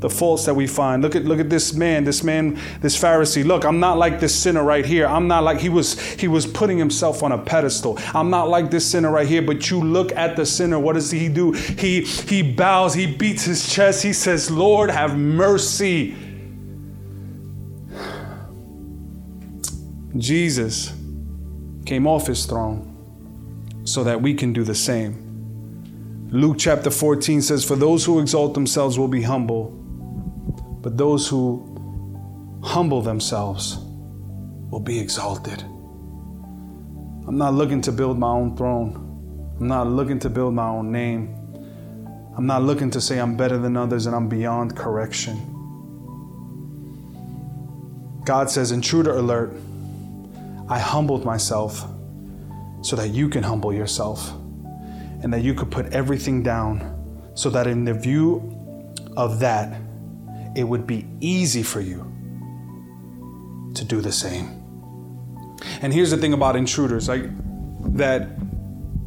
the 0.00 0.08
faults 0.08 0.46
that 0.46 0.54
we 0.54 0.66
find. 0.66 1.02
Look 1.02 1.14
at 1.14 1.24
look 1.24 1.38
at 1.38 1.50
this 1.50 1.74
man, 1.74 2.04
this 2.04 2.24
man, 2.24 2.58
this 2.80 2.98
Pharisee. 2.98 3.44
Look, 3.44 3.64
I'm 3.64 3.80
not 3.80 3.98
like 3.98 4.18
this 4.18 4.34
sinner 4.34 4.64
right 4.64 4.84
here. 4.84 5.06
I'm 5.06 5.28
not 5.28 5.44
like 5.44 5.60
he 5.60 5.68
was 5.68 6.00
he 6.14 6.26
was 6.26 6.46
putting 6.46 6.78
himself 6.78 7.22
on 7.22 7.32
a 7.32 7.38
pedestal. 7.38 7.98
I'm 8.14 8.30
not 8.30 8.48
like 8.48 8.70
this 8.70 8.90
sinner 8.90 9.10
right 9.10 9.28
here, 9.28 9.42
but 9.42 9.70
you 9.70 9.80
look 9.80 10.12
at 10.12 10.36
the 10.36 10.46
sinner, 10.46 10.78
what 10.78 10.94
does 10.94 11.10
he 11.10 11.28
do? 11.28 11.52
He 11.52 12.02
he 12.02 12.42
bows, 12.42 12.94
he 12.94 13.06
beats 13.06 13.44
his 13.44 13.72
chest, 13.72 14.02
he 14.02 14.12
says, 14.12 14.50
"Lord, 14.50 14.90
have 14.90 15.18
mercy." 15.18 16.16
Jesus 20.16 20.92
came 21.86 22.06
off 22.06 22.26
his 22.26 22.46
throne 22.46 22.86
so 23.84 24.04
that 24.04 24.20
we 24.20 24.34
can 24.34 24.52
do 24.52 24.64
the 24.64 24.74
same. 24.74 26.28
Luke 26.30 26.56
chapter 26.58 26.90
14 26.90 27.42
says, 27.42 27.64
For 27.64 27.76
those 27.76 28.04
who 28.04 28.20
exalt 28.20 28.54
themselves 28.54 28.98
will 28.98 29.08
be 29.08 29.22
humble, 29.22 29.70
but 30.82 30.96
those 30.96 31.28
who 31.28 32.60
humble 32.62 33.02
themselves 33.02 33.78
will 34.70 34.80
be 34.80 34.98
exalted. 34.98 35.62
I'm 35.62 37.36
not 37.36 37.54
looking 37.54 37.80
to 37.82 37.92
build 37.92 38.18
my 38.18 38.28
own 38.28 38.56
throne. 38.56 39.56
I'm 39.58 39.66
not 39.66 39.86
looking 39.88 40.18
to 40.20 40.30
build 40.30 40.54
my 40.54 40.68
own 40.68 40.90
name. 40.90 41.36
I'm 42.36 42.46
not 42.46 42.62
looking 42.62 42.90
to 42.92 43.00
say 43.00 43.18
I'm 43.18 43.36
better 43.36 43.58
than 43.58 43.76
others 43.76 44.06
and 44.06 44.14
I'm 44.14 44.28
beyond 44.28 44.76
correction. 44.76 45.36
God 48.24 48.50
says, 48.50 48.70
intruder 48.70 49.16
alert, 49.16 49.52
I 50.70 50.78
humbled 50.78 51.24
myself 51.24 51.84
so 52.80 52.94
that 52.94 53.08
you 53.08 53.28
can 53.28 53.42
humble 53.42 53.74
yourself 53.74 54.32
and 55.22 55.34
that 55.34 55.42
you 55.42 55.52
could 55.52 55.70
put 55.70 55.92
everything 55.92 56.44
down 56.44 57.32
so 57.34 57.50
that 57.50 57.66
in 57.66 57.84
the 57.84 57.92
view 57.92 58.56
of 59.16 59.40
that, 59.40 59.80
it 60.54 60.64
would 60.64 60.86
be 60.86 61.06
easy 61.20 61.64
for 61.64 61.80
you 61.80 62.06
to 63.74 63.84
do 63.84 64.00
the 64.00 64.12
same. 64.12 64.62
And 65.82 65.92
here's 65.92 66.12
the 66.12 66.16
thing 66.16 66.32
about 66.32 66.54
intruders, 66.54 67.08
like 67.08 67.24
that 67.96 68.28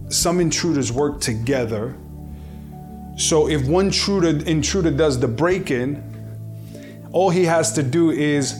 some 0.09 0.39
intruders 0.39 0.91
work 0.91 1.21
together. 1.21 1.95
So 3.15 3.47
if 3.47 3.65
one 3.65 3.85
intruder, 3.85 4.45
intruder 4.47 4.91
does 4.91 5.19
the 5.19 5.27
break-in, 5.29 6.03
all 7.13 7.29
he 7.29 7.45
has 7.45 7.71
to 7.73 7.83
do 7.83 8.11
is 8.11 8.59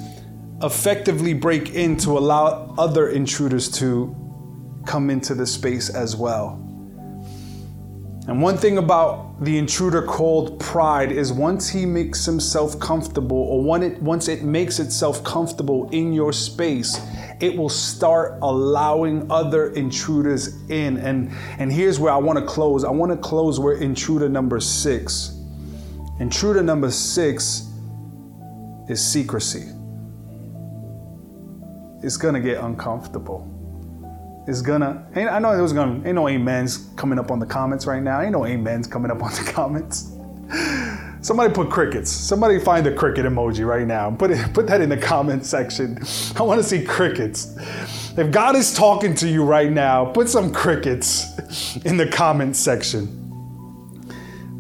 effectively 0.64 1.34
break 1.34 1.74
in 1.76 1.98
to 1.98 2.18
allow 2.18 2.74
other 2.78 3.10
intruders 3.10 3.70
to 3.70 4.16
come 4.86 5.10
into 5.10 5.36
the 5.36 5.46
space 5.46 5.90
as 5.90 6.16
well. 6.16 6.60
And 8.26 8.42
one 8.42 8.56
thing 8.58 8.78
about 8.78 9.44
the 9.44 9.58
intruder 9.58 10.02
called 10.02 10.58
pride 10.58 11.12
is 11.12 11.34
once 11.34 11.68
he 11.68 11.86
makes 11.86 12.26
himself 12.26 12.80
comfortable, 12.80 13.38
or 13.38 13.84
it, 13.84 14.02
once 14.02 14.30
it 14.30 14.44
makes 14.44 14.80
itself 14.80 15.22
comfortable 15.26 15.90
in 15.90 16.14
your 16.14 16.32
space, 16.32 17.02
it 17.42 17.54
will 17.58 17.68
start 17.68 18.40
allowing 18.42 19.30
other 19.30 19.74
intruders 19.74 20.62
in. 20.70 20.96
And, 20.98 21.32
and 21.60 21.70
here's 21.70 22.00
where 22.00 22.14
I 22.14 22.18
want 22.18 22.40
to 22.40 22.46
close. 22.46 22.86
I 22.86 22.92
want 22.92 23.12
to 23.12 23.18
close 23.18 23.60
where 23.60 23.76
intruder 23.76 24.30
number 24.30 24.62
six. 24.62 25.38
Intruder 26.22 26.64
number 26.64 26.92
six 26.92 27.70
is 28.88 29.06
secrecy. 29.06 29.70
It's 32.04 32.18
to 32.18 32.40
get 32.42 32.58
uncomfortable 32.58 33.48
It's 34.46 34.62
gonna. 34.62 35.08
I 35.16 35.40
know 35.40 35.56
there's 35.56 35.72
gonna. 35.72 36.06
Ain't 36.06 36.16
no 36.16 36.28
amens 36.28 36.90
coming 36.98 37.18
up 37.18 37.32
on 37.32 37.40
the 37.40 37.46
comments 37.46 37.86
right 37.86 38.04
now. 38.04 38.20
Ain't 38.20 38.34
no 38.34 38.46
amens 38.46 38.88
coming 38.88 39.10
up 39.10 39.24
on 39.24 39.32
the 39.32 39.52
comments. 39.54 40.12
Somebody 41.22 41.54
put 41.54 41.70
crickets. 41.70 42.12
Somebody 42.12 42.60
find 42.60 42.86
the 42.86 42.92
cricket 42.92 43.26
emoji 43.26 43.66
right 43.66 43.88
now. 43.88 44.12
Put 44.12 44.32
it. 44.32 44.54
Put 44.54 44.68
that 44.68 44.82
in 44.82 44.90
the 44.90 44.98
comment 44.98 45.46
section. 45.46 45.98
I 46.36 46.44
want 46.44 46.62
to 46.62 46.68
see 46.68 46.84
crickets. 46.84 47.56
If 48.18 48.32
God 48.32 48.58
is 48.58 48.74
talking 48.74 49.16
to 49.16 49.30
you 49.30 49.46
right 49.46 49.72
now, 49.72 50.06
put 50.06 50.28
some 50.28 50.54
crickets 50.54 51.78
in 51.86 51.96
the 51.96 52.08
comment 52.08 52.58
section. 52.58 53.22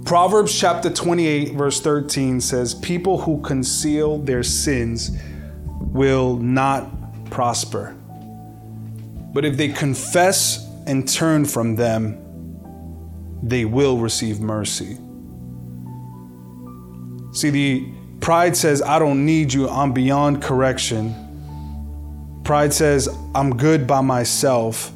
Proverbs 0.05 0.57
chapter 0.57 0.89
28, 0.89 1.53
verse 1.55 1.81
13 1.81 2.39
says, 2.39 2.73
People 2.73 3.19
who 3.19 3.41
conceal 3.41 4.17
their 4.17 4.43
sins 4.43 5.11
will 5.79 6.37
not 6.37 7.02
prosper 7.33 7.95
but 9.33 9.43
if 9.43 9.57
they 9.57 9.69
confess 9.69 10.65
and 10.85 11.09
turn 11.09 11.43
from 11.45 11.75
them, 11.75 12.19
they 13.41 13.65
will 13.65 13.97
receive 13.97 14.39
mercy. 14.39 14.97
See, 17.33 17.49
the 17.49 17.91
pride 18.21 18.55
says, 18.55 18.81
I 18.83 18.99
don't 18.99 19.25
need 19.25 19.51
you, 19.51 19.67
I'm 19.67 19.91
beyond 19.91 20.43
correction. 20.43 21.15
Pride 22.43 22.73
says, 22.73 23.09
I'm 23.33 23.57
good 23.57 23.87
by 23.87 24.01
myself. 24.01 24.91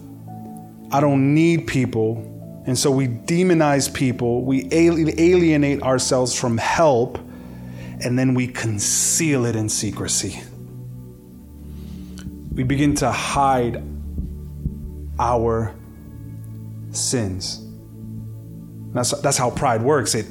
I 0.92 1.00
don't 1.00 1.34
need 1.34 1.66
people. 1.66 2.24
And 2.68 2.78
so 2.78 2.92
we 2.92 3.08
demonize 3.08 3.92
people, 3.92 4.44
we 4.44 4.70
alienate 4.72 5.82
ourselves 5.82 6.38
from 6.38 6.58
help, 6.58 7.18
and 8.04 8.20
then 8.20 8.36
we 8.36 8.48
conceal 8.48 9.46
it 9.46 9.56
in 9.56 9.68
secrecy. 9.68 10.42
We 12.58 12.64
begin 12.64 12.96
to 12.96 13.12
hide 13.12 13.84
our 15.20 15.76
sins. 16.90 17.64
That's, 18.94 19.12
that's 19.22 19.38
how 19.38 19.52
pride 19.52 19.84
works. 19.84 20.16
It, 20.16 20.26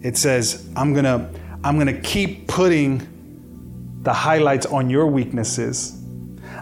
it 0.00 0.16
says, 0.16 0.70
I'm 0.76 0.94
gonna, 0.94 1.28
I'm 1.64 1.76
gonna 1.76 2.00
keep 2.00 2.46
putting 2.46 3.98
the 4.02 4.12
highlights 4.12 4.66
on 4.66 4.88
your 4.88 5.08
weaknesses. 5.08 6.00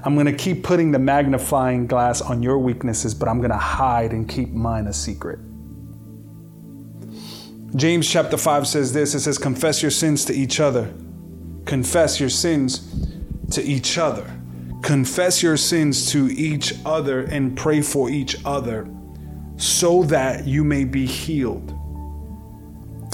I'm 0.02 0.16
gonna 0.16 0.32
keep 0.32 0.62
putting 0.62 0.92
the 0.92 0.98
magnifying 0.98 1.86
glass 1.86 2.22
on 2.22 2.42
your 2.42 2.58
weaknesses, 2.58 3.12
but 3.12 3.28
I'm 3.28 3.42
gonna 3.42 3.58
hide 3.58 4.12
and 4.12 4.26
keep 4.26 4.48
mine 4.48 4.86
a 4.86 4.94
secret. 4.94 5.38
James 7.76 8.08
chapter 8.10 8.38
5 8.38 8.66
says 8.66 8.94
this 8.94 9.14
it 9.14 9.20
says, 9.20 9.36
Confess 9.36 9.82
your 9.82 9.90
sins 9.90 10.24
to 10.24 10.32
each 10.32 10.58
other. 10.58 10.90
Confess 11.66 12.18
your 12.18 12.30
sins 12.30 12.80
to 13.50 13.62
each 13.62 13.98
other 13.98 14.35
confess 14.86 15.42
your 15.42 15.56
sins 15.56 16.12
to 16.12 16.28
each 16.28 16.72
other 16.84 17.22
and 17.22 17.56
pray 17.56 17.82
for 17.82 18.08
each 18.08 18.36
other 18.44 18.88
so 19.56 20.04
that 20.04 20.46
you 20.46 20.62
may 20.62 20.84
be 20.84 21.04
healed. 21.04 21.76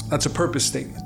That's 0.07 0.27
a 0.27 0.29
purpose 0.29 0.63
statement. 0.63 1.01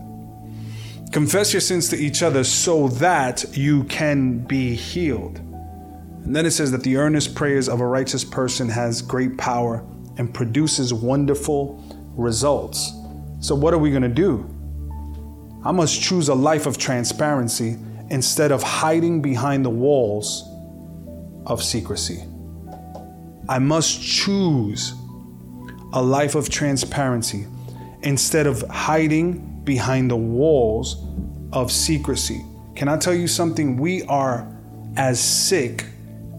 Confess 1.13 1.53
your 1.53 1.61
sins 1.61 1.87
to 1.87 1.95
each 1.95 2.21
other 2.21 2.43
so 2.43 2.89
that 2.89 3.45
you 3.55 3.85
can 3.85 4.39
be 4.39 4.75
healed. 4.75 5.37
And 5.37 6.35
then 6.35 6.45
it 6.45 6.51
says 6.51 6.69
that 6.73 6.83
the 6.83 6.97
earnest 6.97 7.33
prayers 7.33 7.69
of 7.69 7.79
a 7.79 7.87
righteous 7.87 8.25
person 8.25 8.67
has 8.67 9.01
great 9.01 9.37
power 9.37 9.85
and 10.17 10.33
produces 10.33 10.93
wonderful 10.93 11.81
results. 12.17 12.91
So, 13.39 13.55
what 13.55 13.73
are 13.73 13.77
we 13.77 13.89
going 13.89 14.01
to 14.01 14.09
do? 14.09 14.53
I 15.63 15.71
must 15.71 16.01
choose 16.01 16.27
a 16.27 16.35
life 16.35 16.65
of 16.65 16.77
transparency 16.77 17.77
instead 18.09 18.51
of 18.51 18.61
hiding 18.63 19.21
behind 19.21 19.63
the 19.63 19.69
walls 19.69 20.46
of 21.47 21.63
secrecy. 21.63 22.23
I 23.49 23.59
must 23.59 24.01
choose 24.01 24.93
a 25.93 26.01
life 26.03 26.35
of 26.35 26.49
transparency 26.49 27.47
instead 28.03 28.45
of 28.45 28.61
hiding 28.69 29.63
behind 29.63 30.11
the 30.11 30.17
walls 30.17 31.03
of 31.53 31.71
secrecy. 31.71 32.43
Can 32.75 32.89
I 32.89 32.97
tell 32.97 33.13
you 33.13 33.27
something? 33.27 33.77
We 33.77 34.03
are 34.03 34.47
as 34.97 35.19
sick 35.19 35.85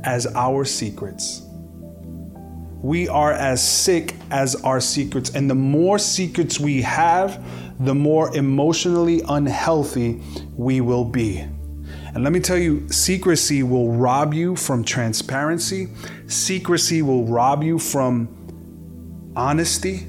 as 0.05 0.27
our 0.27 0.65
secrets. 0.65 1.43
We 2.83 3.09
are 3.09 3.33
as 3.33 3.67
sick 3.67 4.15
as 4.31 4.55
our 4.57 4.81
secrets. 4.81 5.31
And 5.31 5.51
the 5.51 5.55
more 5.55 5.99
secrets 5.99 6.61
we 6.61 6.83
have, 6.83 7.43
the 7.81 7.95
more 7.95 8.37
emotionally 8.37 9.23
unhealthy 9.29 10.21
we 10.57 10.81
will 10.81 11.05
be. 11.05 11.45
And 12.15 12.25
let 12.25 12.33
me 12.33 12.41
tell 12.41 12.59
you, 12.59 12.89
secrecy 12.91 13.63
will 13.63 13.93
rob 13.93 14.33
you 14.35 14.57
from 14.57 14.83
transparency, 14.83 15.89
secrecy 16.27 17.03
will 17.03 17.27
rob 17.27 17.63
you 17.63 17.79
from 17.79 18.29
honesty, 19.37 20.07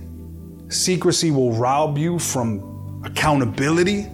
secrecy 0.70 1.30
will 1.30 1.52
rob 1.54 1.98
you 1.98 2.18
from 2.18 3.02
accountability, 3.06 4.08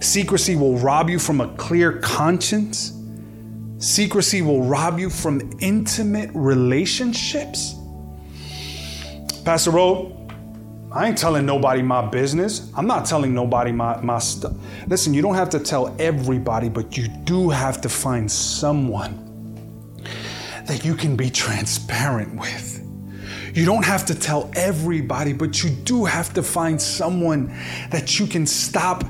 secrecy 0.00 0.56
will 0.56 0.78
rob 0.78 1.08
you 1.10 1.18
from 1.18 1.40
a 1.40 1.48
clear 1.56 1.98
conscience. 2.00 2.92
Secrecy 3.78 4.40
will 4.40 4.62
rob 4.62 4.98
you 4.98 5.10
from 5.10 5.50
intimate 5.60 6.30
relationships. 6.32 7.74
Pastor 9.44 9.70
Rowe, 9.70 10.15
I 10.96 11.08
ain't 11.08 11.18
telling 11.18 11.44
nobody 11.44 11.82
my 11.82 12.06
business. 12.06 12.72
I'm 12.74 12.86
not 12.86 13.04
telling 13.04 13.34
nobody 13.34 13.70
my, 13.70 14.00
my 14.00 14.18
stuff. 14.18 14.54
Listen, 14.86 15.12
you 15.12 15.20
don't 15.20 15.34
have 15.34 15.50
to 15.50 15.60
tell 15.60 15.94
everybody, 15.98 16.70
but 16.70 16.96
you 16.96 17.06
do 17.06 17.50
have 17.50 17.82
to 17.82 17.90
find 17.90 18.32
someone 18.32 19.22
that 20.64 20.86
you 20.86 20.94
can 20.94 21.14
be 21.14 21.28
transparent 21.28 22.40
with. 22.40 22.82
You 23.52 23.66
don't 23.66 23.84
have 23.84 24.06
to 24.06 24.14
tell 24.14 24.50
everybody, 24.56 25.34
but 25.34 25.62
you 25.62 25.68
do 25.68 26.06
have 26.06 26.32
to 26.32 26.42
find 26.42 26.80
someone 26.80 27.48
that 27.90 28.18
you 28.18 28.26
can 28.26 28.46
stop 28.46 29.04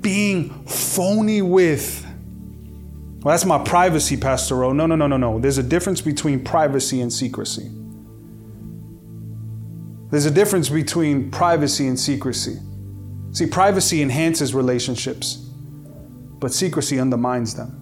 being 0.00 0.50
phony 0.66 1.42
with. 1.42 2.06
Well, 3.20 3.32
that's 3.32 3.44
my 3.44 3.58
privacy, 3.58 4.16
Pastor 4.16 4.62
O. 4.62 4.72
No, 4.72 4.86
no, 4.86 4.94
no, 4.94 5.08
no, 5.08 5.16
no. 5.16 5.40
There's 5.40 5.58
a 5.58 5.62
difference 5.64 6.00
between 6.00 6.44
privacy 6.44 7.00
and 7.00 7.12
secrecy. 7.12 7.81
There's 10.12 10.26
a 10.26 10.30
difference 10.30 10.68
between 10.68 11.30
privacy 11.30 11.88
and 11.88 11.98
secrecy. 11.98 12.58
See, 13.32 13.46
privacy 13.46 14.02
enhances 14.02 14.54
relationships, 14.54 15.36
but 15.36 16.52
secrecy 16.52 17.00
undermines 17.00 17.54
them. 17.54 17.78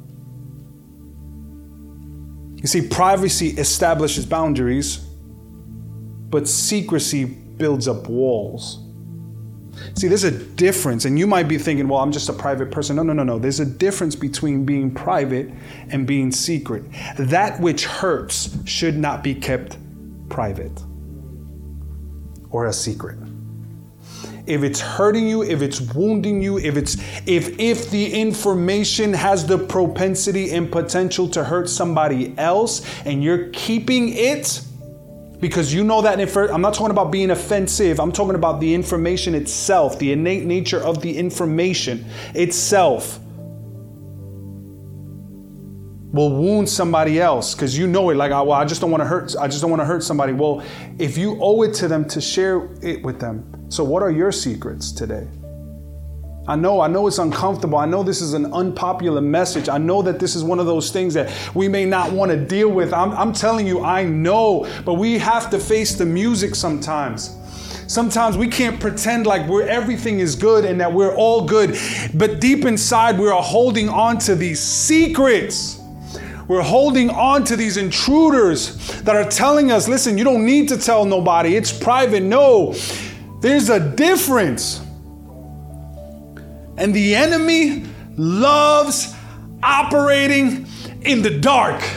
You 2.63 2.69
see, 2.69 2.87
privacy 2.87 3.49
establishes 3.49 4.27
boundaries, 4.27 4.99
but 6.31 6.47
secrecy 6.47 7.25
builds 7.25 7.89
up 7.89 8.09
walls. 8.09 8.79
See, 9.97 10.07
there's 10.07 10.23
a 10.23 10.31
difference, 10.31 11.07
and 11.07 11.19
you 11.19 11.27
might 11.27 11.49
be 11.49 11.59
thinking, 11.59 11.89
well, 11.89 11.99
I'm 11.99 12.13
just 12.13 12.29
a 12.29 12.33
private 12.33 12.71
person. 12.71 12.95
No, 12.95 13.03
no, 13.03 13.13
no, 13.13 13.25
no. 13.25 13.41
There's 13.41 13.59
a 13.59 13.67
difference 13.67 14.15
between 14.15 14.65
being 14.65 14.95
private 14.95 15.51
and 15.89 16.07
being 16.07 16.31
secret. 16.31 16.85
That 17.19 17.59
which 17.59 17.87
hurts 17.87 18.57
should 18.67 18.97
not 18.97 19.25
be 19.25 19.35
kept 19.35 19.79
private 20.29 20.81
or 22.51 22.67
a 22.67 22.73
secret. 22.73 23.19
if 24.47 24.63
it's 24.63 24.81
hurting 24.81 25.29
you, 25.29 25.43
if 25.43 25.63
it's 25.63 25.81
wounding 25.81 26.43
you, 26.43 26.59
if 26.59 26.77
it's 26.77 26.97
if 27.27 27.59
if 27.59 27.91
the 27.91 28.13
information 28.13 29.13
has 29.13 29.47
the 29.47 29.59
propensity 29.59 30.51
and 30.53 30.71
potential 30.73 31.29
to 31.29 31.45
hurt 31.45 31.69
somebody 31.69 32.35
else 32.37 32.83
and 33.05 33.23
you're 33.23 33.49
keeping 33.51 34.09
it 34.15 34.63
because 35.41 35.73
you 35.73 35.85
know 35.85 36.03
that 36.03 36.19
I'm 36.51 36.61
not 36.61 36.75
talking 36.75 36.91
about 36.91 37.11
being 37.11 37.31
offensive. 37.31 37.99
I'm 37.99 38.13
talking 38.13 38.35
about 38.35 38.61
the 38.61 38.75
information 38.75 39.35
itself, 39.35 39.99
the 39.99 40.13
innate 40.13 40.45
nature 40.45 40.81
of 40.81 41.01
the 41.01 41.17
information 41.17 42.05
itself 42.35 43.19
will 46.13 46.31
wound 46.31 46.69
somebody 46.69 47.21
else 47.21 47.55
because 47.55 47.79
you 47.79 47.87
know 47.87 48.11
it 48.11 48.17
like 48.17 48.33
ah, 48.33 48.43
well 48.43 48.59
i 48.59 48.65
just 48.65 48.81
don't 48.81 48.91
want 48.91 49.01
to 49.01 49.07
hurt 49.07 49.35
i 49.41 49.47
just 49.47 49.61
don't 49.61 49.71
want 49.71 49.81
to 49.81 49.87
hurt 49.87 50.03
somebody 50.03 50.33
well 50.33 50.63
if 50.99 51.17
you 51.17 51.39
owe 51.41 51.63
it 51.63 51.73
to 51.73 51.87
them 51.87 52.07
to 52.07 52.21
share 52.21 52.69
it 52.83 53.03
with 53.03 53.21
them 53.21 53.45
so 53.69 53.85
what 53.85 54.03
are 54.03 54.11
your 54.11 54.33
secrets 54.33 54.91
today 54.91 55.27
I 56.49 56.57
know, 56.57 56.81
I 56.81 56.89
know 56.89 57.07
it's 57.07 57.19
uncomfortable. 57.19 57.79
I 57.79 57.87
know 57.87 58.03
this 58.03 58.21
is 58.21 58.33
an 58.33 58.53
unpopular 58.53 59.21
message. 59.21 59.69
I 59.69 59.79
know 59.79 60.03
that 60.03 60.19
this 60.19 60.35
is 60.35 60.43
one 60.43 60.59
of 60.59 60.67
those 60.67 60.91
things 60.91 61.15
that 61.15 61.33
we 61.55 61.69
may 61.69 61.85
not 61.85 62.11
want 62.11 62.33
to 62.33 62.37
deal 62.37 62.71
with. 62.71 62.93
I'm, 62.93 63.13
I'm 63.13 63.33
telling 63.33 63.69
you, 63.69 63.85
I 63.85 64.05
know, 64.05 64.67
but 64.85 64.95
we 64.95 65.19
have 65.19 65.51
to 65.51 65.61
face 65.61 65.95
the 65.95 66.07
music 66.07 66.57
sometimes. 66.57 67.37
Sometimes 67.87 68.37
we 68.37 68.49
can't 68.49 68.81
pretend 68.81 69.27
like 69.27 69.47
we're 69.49 69.67
everything 69.69 70.19
is 70.19 70.35
good 70.35 70.65
and 70.65 70.81
that 70.81 70.93
we're 70.93 71.15
all 71.15 71.47
good, 71.47 71.77
but 72.15 72.41
deep 72.41 72.65
inside 72.65 73.19
we 73.19 73.29
are 73.29 73.43
holding 73.43 73.89
on 73.89 74.19
to 74.19 74.35
these 74.35 74.61
secrets. 74.61 75.80
We're 76.51 76.63
holding 76.63 77.11
on 77.11 77.45
to 77.45 77.55
these 77.55 77.77
intruders 77.77 78.75
that 79.03 79.15
are 79.15 79.31
telling 79.31 79.71
us, 79.71 79.87
listen, 79.87 80.19
you 80.19 80.25
don't 80.25 80.45
need 80.45 80.69
to 80.71 80.77
tell 80.77 81.05
nobody, 81.05 81.55
it's 81.55 81.73
private. 81.73 82.25
No, 82.25 82.75
there's 83.41 83.69
a 83.69 83.79
difference. 83.79 84.81
And 86.77 86.93
the 86.93 87.15
enemy 87.15 87.85
loves 88.17 89.15
operating 89.63 90.67
in 91.03 91.23
the 91.23 91.39
dark. 91.39 91.89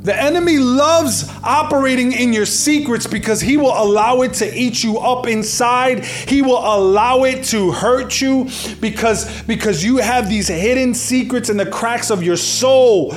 The 0.00 0.20
enemy 0.20 0.58
loves 0.58 1.32
operating 1.44 2.10
in 2.10 2.32
your 2.32 2.46
secrets 2.46 3.06
because 3.06 3.40
he 3.40 3.56
will 3.56 3.80
allow 3.80 4.22
it 4.22 4.34
to 4.34 4.58
eat 4.58 4.82
you 4.82 4.98
up 4.98 5.28
inside. 5.28 6.04
He 6.04 6.42
will 6.42 6.58
allow 6.58 7.22
it 7.22 7.44
to 7.44 7.70
hurt 7.70 8.20
you 8.20 8.48
because 8.80 9.42
because 9.42 9.84
you 9.84 9.98
have 9.98 10.28
these 10.28 10.48
hidden 10.48 10.94
secrets 10.94 11.48
in 11.48 11.56
the 11.56 11.66
cracks 11.66 12.10
of 12.10 12.24
your 12.24 12.36
soul. 12.36 13.14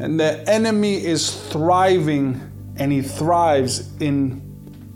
And 0.00 0.18
the 0.18 0.42
enemy 0.48 1.04
is 1.04 1.30
thriving 1.50 2.40
and 2.76 2.90
he 2.90 3.02
thrives 3.02 3.94
in 4.00 4.40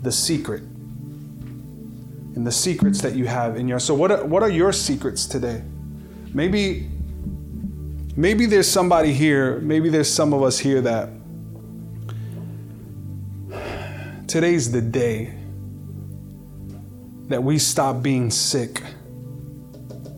the 0.01 0.11
secret. 0.11 0.63
In 0.63 2.43
the 2.43 2.51
secrets 2.51 3.01
that 3.01 3.15
you 3.15 3.27
have 3.27 3.55
in 3.55 3.67
your 3.67 3.79
so 3.79 3.93
what 3.93 4.11
are, 4.11 4.25
what 4.25 4.41
are 4.41 4.49
your 4.49 4.73
secrets 4.73 5.27
today? 5.27 5.61
Maybe 6.33 6.89
maybe 8.17 8.47
there's 8.47 8.67
somebody 8.67 9.13
here, 9.13 9.59
maybe 9.59 9.89
there's 9.89 10.11
some 10.11 10.33
of 10.33 10.41
us 10.41 10.57
here 10.57 10.81
that 10.81 11.09
today's 14.27 14.71
the 14.71 14.81
day 14.81 15.35
that 17.27 17.43
we 17.43 17.59
stop 17.59 18.01
being 18.01 18.31
sick 18.31 18.81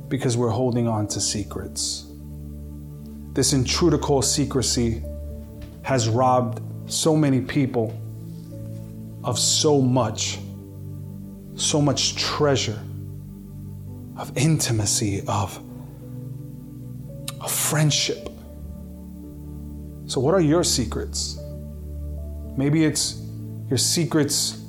because 0.07 0.37
we're 0.37 0.49
holding 0.49 0.87
on 0.87 1.07
to 1.07 1.19
secrets. 1.19 2.06
This 3.37 3.53
intruder 3.53 3.99
called 3.99 4.25
secrecy 4.25 5.03
has 5.83 6.09
robbed 6.09 6.59
so 6.91 7.15
many 7.15 7.39
people 7.39 7.95
of 9.23 9.37
so 9.37 9.79
much, 9.79 10.39
so 11.53 11.79
much 11.79 12.15
treasure, 12.15 12.81
of 14.15 14.35
intimacy, 14.35 15.21
of, 15.27 15.55
of 17.39 17.51
friendship. 17.51 18.27
So, 20.07 20.19
what 20.19 20.33
are 20.33 20.41
your 20.41 20.63
secrets? 20.63 21.39
Maybe 22.57 22.85
it's 22.85 23.21
your 23.69 23.77
secrets 23.77 24.63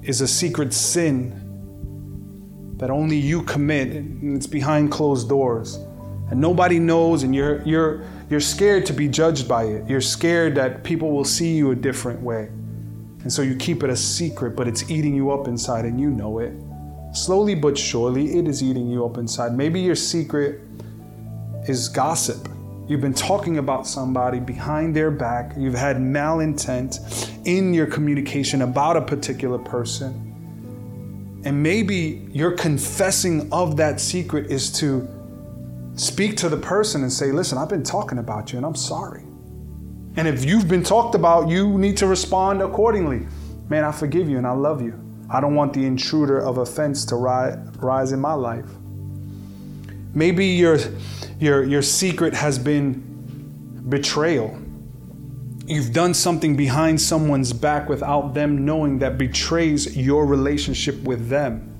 is 0.00 0.22
a 0.22 0.28
secret 0.28 0.72
sin 0.72 1.34
that 2.78 2.88
only 2.88 3.18
you 3.18 3.42
commit 3.42 3.88
and 3.88 4.34
it's 4.34 4.46
behind 4.46 4.90
closed 4.90 5.28
doors 5.28 5.78
and 6.30 6.40
nobody 6.40 6.78
knows 6.78 7.22
and 7.22 7.34
you're 7.34 7.62
you're 7.62 8.02
you're 8.30 8.40
scared 8.40 8.84
to 8.86 8.92
be 8.92 9.08
judged 9.08 9.48
by 9.48 9.64
it. 9.64 9.88
You're 9.88 10.00
scared 10.00 10.54
that 10.56 10.84
people 10.84 11.10
will 11.12 11.24
see 11.24 11.56
you 11.56 11.70
a 11.70 11.74
different 11.74 12.20
way. 12.20 12.50
And 13.22 13.32
so 13.32 13.42
you 13.42 13.56
keep 13.56 13.82
it 13.82 13.90
a 13.90 13.96
secret 13.96 14.54
but 14.56 14.68
it's 14.68 14.90
eating 14.90 15.14
you 15.14 15.30
up 15.30 15.48
inside 15.48 15.84
and 15.84 16.00
you 16.00 16.10
know 16.10 16.38
it. 16.38 16.52
Slowly 17.14 17.54
but 17.54 17.76
surely 17.78 18.38
it 18.38 18.46
is 18.46 18.62
eating 18.62 18.88
you 18.88 19.04
up 19.04 19.16
inside. 19.16 19.54
Maybe 19.54 19.80
your 19.80 19.94
secret 19.94 20.60
is 21.66 21.88
gossip. 21.88 22.48
You've 22.86 23.02
been 23.02 23.14
talking 23.14 23.58
about 23.58 23.86
somebody 23.86 24.40
behind 24.40 24.96
their 24.96 25.10
back. 25.10 25.52
You've 25.58 25.74
had 25.74 25.96
malintent 25.96 27.46
in 27.46 27.74
your 27.74 27.86
communication 27.86 28.62
about 28.62 28.96
a 28.96 29.02
particular 29.02 29.58
person. 29.58 30.24
And 31.44 31.62
maybe 31.62 32.26
your 32.32 32.52
confessing 32.52 33.52
of 33.52 33.76
that 33.76 34.00
secret 34.00 34.50
is 34.50 34.72
to 34.80 35.06
speak 35.98 36.36
to 36.38 36.48
the 36.48 36.56
person 36.56 37.02
and 37.02 37.12
say, 37.12 37.32
Listen, 37.32 37.58
I've 37.58 37.68
been 37.68 37.82
talking 37.82 38.18
about 38.18 38.52
you 38.52 38.58
and 38.58 38.66
I'm 38.66 38.74
sorry. 38.74 39.22
And 40.16 40.26
if 40.26 40.44
you've 40.44 40.68
been 40.68 40.82
talked 40.82 41.14
about, 41.14 41.48
you 41.48 41.78
need 41.78 41.96
to 41.98 42.06
respond 42.06 42.62
accordingly. 42.62 43.26
Man, 43.68 43.84
I 43.84 43.92
forgive 43.92 44.28
you 44.28 44.38
and 44.38 44.46
I 44.46 44.52
love 44.52 44.82
you. 44.82 44.98
I 45.30 45.40
don't 45.40 45.54
want 45.54 45.74
the 45.74 45.84
intruder 45.84 46.38
of 46.40 46.58
offense 46.58 47.04
to 47.06 47.16
rise, 47.16 47.58
rise 47.76 48.12
in 48.12 48.20
my 48.20 48.32
life. 48.32 48.68
Maybe 50.14 50.46
your, 50.46 50.78
your, 51.38 51.64
your 51.64 51.82
secret 51.82 52.34
has 52.34 52.58
been 52.58 53.84
betrayal. 53.88 54.58
You've 55.66 55.92
done 55.92 56.14
something 56.14 56.56
behind 56.56 57.00
someone's 57.00 57.52
back 57.52 57.90
without 57.90 58.32
them 58.32 58.64
knowing 58.64 58.98
that 59.00 59.18
betrays 59.18 59.96
your 59.96 60.24
relationship 60.24 61.00
with 61.02 61.28
them. 61.28 61.74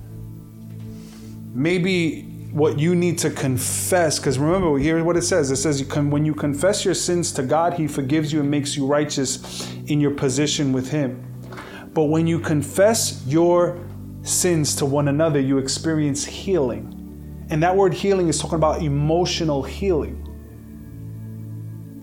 Maybe 1.53 2.28
what 2.51 2.79
you 2.79 2.95
need 2.95 3.17
to 3.19 3.29
confess. 3.29 4.17
Because 4.19 4.39
remember, 4.39 4.77
here's 4.77 5.03
what 5.03 5.17
it 5.17 5.21
says 5.21 5.51
it 5.51 5.57
says, 5.57 5.79
you 5.79 5.85
can, 5.85 6.09
when 6.09 6.25
you 6.25 6.33
confess 6.33 6.83
your 6.83 6.93
sins 6.93 7.31
to 7.33 7.43
God, 7.43 7.73
He 7.73 7.87
forgives 7.87 8.33
you 8.33 8.39
and 8.39 8.49
makes 8.49 8.75
you 8.75 8.85
righteous 8.85 9.71
in 9.87 10.01
your 10.01 10.11
position 10.11 10.73
with 10.73 10.89
Him. 10.89 11.25
But 11.93 12.05
when 12.05 12.27
you 12.27 12.39
confess 12.39 13.23
your 13.25 13.79
sins 14.23 14.75
to 14.75 14.85
one 14.85 15.07
another, 15.07 15.39
you 15.39 15.57
experience 15.57 16.25
healing. 16.25 16.95
And 17.49 17.63
that 17.63 17.75
word 17.75 17.93
healing 17.93 18.27
is 18.27 18.39
talking 18.39 18.57
about 18.57 18.81
emotional 18.81 19.63
healing. 19.63 20.25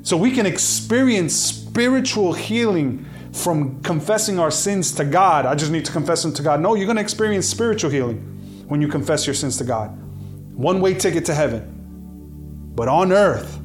So 0.03 0.17
we 0.17 0.31
can 0.31 0.47
experience 0.47 1.35
spiritual 1.35 2.33
healing 2.33 3.05
from 3.33 3.83
confessing 3.83 4.39
our 4.39 4.51
sins 4.51 4.93
to 4.93 5.05
God. 5.05 5.47
I 5.47 5.55
just 5.55 5.71
need 5.71 5.85
to 5.85 5.93
confess 5.93 6.23
them 6.23 6.33
to 6.35 6.43
God. 6.43 6.61
No, 6.61 6.75
you're 6.75 6.87
going 6.87 6.97
to 6.97 7.03
experience 7.03 7.47
spiritual 7.47 7.91
healing 7.91 8.65
when 8.69 8.81
you 8.81 8.89
confess 8.89 9.27
your 9.27 9.35
sins 9.35 9.57
to 9.59 9.65
God 9.65 9.97
one 10.57 10.81
way 10.81 10.95
ticket 10.95 11.27
to 11.27 11.35
heaven. 11.35 12.73
But 12.75 12.89
on 12.89 13.13
earth, 13.13 13.57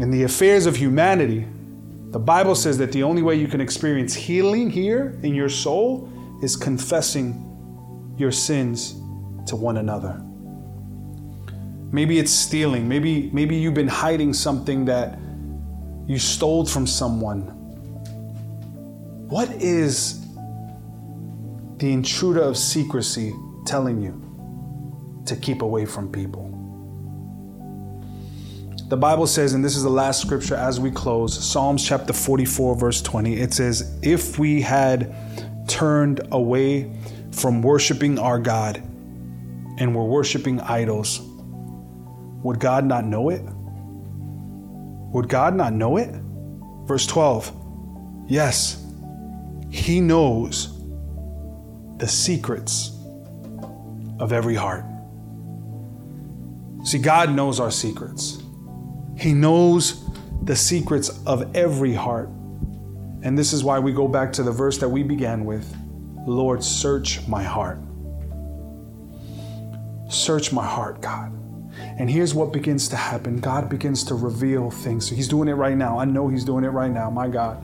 in 0.00 0.10
the 0.10 0.22
affairs 0.22 0.66
of 0.66 0.76
humanity, 0.76 1.46
the 2.10 2.20
Bible 2.20 2.54
says 2.54 2.78
that 2.78 2.92
the 2.92 3.02
only 3.02 3.20
way 3.22 3.34
you 3.34 3.48
can 3.48 3.60
experience 3.60 4.14
healing 4.14 4.70
here 4.70 5.18
in 5.22 5.34
your 5.34 5.48
soul 5.48 6.08
is 6.40 6.56
confessing 6.56 7.44
your 8.16 8.30
sins 8.30 8.92
to 9.46 9.56
one 9.56 9.78
another. 9.78 10.22
Maybe 11.90 12.18
it's 12.18 12.30
stealing. 12.30 12.88
Maybe, 12.88 13.28
maybe 13.32 13.56
you've 13.56 13.74
been 13.74 13.88
hiding 13.88 14.32
something 14.32 14.84
that 14.84 15.18
you 16.06 16.18
stole 16.18 16.64
from 16.64 16.86
someone. 16.86 17.42
What 19.28 19.50
is 19.50 20.24
the 21.78 21.92
intruder 21.92 22.42
of 22.42 22.56
secrecy 22.56 23.34
telling 23.66 24.00
you? 24.00 24.27
To 25.28 25.36
keep 25.36 25.62
away 25.62 25.86
from 25.86 26.10
people. 26.10 26.54
The 28.88 28.96
Bible 28.96 29.26
says, 29.26 29.52
and 29.52 29.62
this 29.62 29.76
is 29.76 29.82
the 29.82 29.90
last 29.90 30.22
scripture 30.22 30.54
as 30.54 30.80
we 30.80 30.90
close 30.90 31.38
Psalms 31.38 31.86
chapter 31.86 32.14
44, 32.14 32.74
verse 32.74 33.02
20. 33.02 33.38
It 33.38 33.52
says, 33.52 33.98
If 34.02 34.38
we 34.38 34.62
had 34.62 35.14
turned 35.68 36.26
away 36.32 36.90
from 37.30 37.60
worshiping 37.60 38.18
our 38.18 38.38
God 38.38 38.78
and 39.78 39.94
were 39.94 40.06
worshiping 40.06 40.58
idols, 40.60 41.20
would 42.42 42.60
God 42.60 42.86
not 42.86 43.04
know 43.04 43.28
it? 43.28 43.42
Would 45.12 45.28
God 45.28 45.54
not 45.54 45.74
know 45.74 45.98
it? 45.98 46.08
Verse 46.86 47.06
12. 47.06 47.52
Yes, 48.26 48.82
He 49.70 50.00
knows 50.00 50.78
the 51.98 52.08
secrets 52.08 52.92
of 54.18 54.32
every 54.32 54.54
heart. 54.54 54.84
See, 56.88 56.96
God 56.96 57.34
knows 57.34 57.60
our 57.60 57.70
secrets. 57.70 58.42
He 59.14 59.34
knows 59.34 60.08
the 60.42 60.56
secrets 60.56 61.10
of 61.26 61.54
every 61.54 61.92
heart. 61.92 62.30
And 63.22 63.36
this 63.36 63.52
is 63.52 63.62
why 63.62 63.78
we 63.78 63.92
go 63.92 64.08
back 64.08 64.32
to 64.32 64.42
the 64.42 64.50
verse 64.50 64.78
that 64.78 64.88
we 64.88 65.02
began 65.02 65.44
with 65.44 65.70
Lord, 66.26 66.64
search 66.64 67.28
my 67.28 67.42
heart. 67.42 67.78
Search 70.08 70.50
my 70.50 70.64
heart, 70.64 71.02
God. 71.02 71.30
And 71.98 72.08
here's 72.08 72.32
what 72.32 72.54
begins 72.54 72.88
to 72.88 72.96
happen 72.96 73.38
God 73.38 73.68
begins 73.68 74.02
to 74.04 74.14
reveal 74.14 74.70
things. 74.70 75.10
He's 75.10 75.28
doing 75.28 75.48
it 75.48 75.56
right 75.56 75.76
now. 75.76 75.98
I 75.98 76.06
know 76.06 76.26
He's 76.28 76.42
doing 76.42 76.64
it 76.64 76.68
right 76.68 76.90
now, 76.90 77.10
my 77.10 77.28
God. 77.28 77.62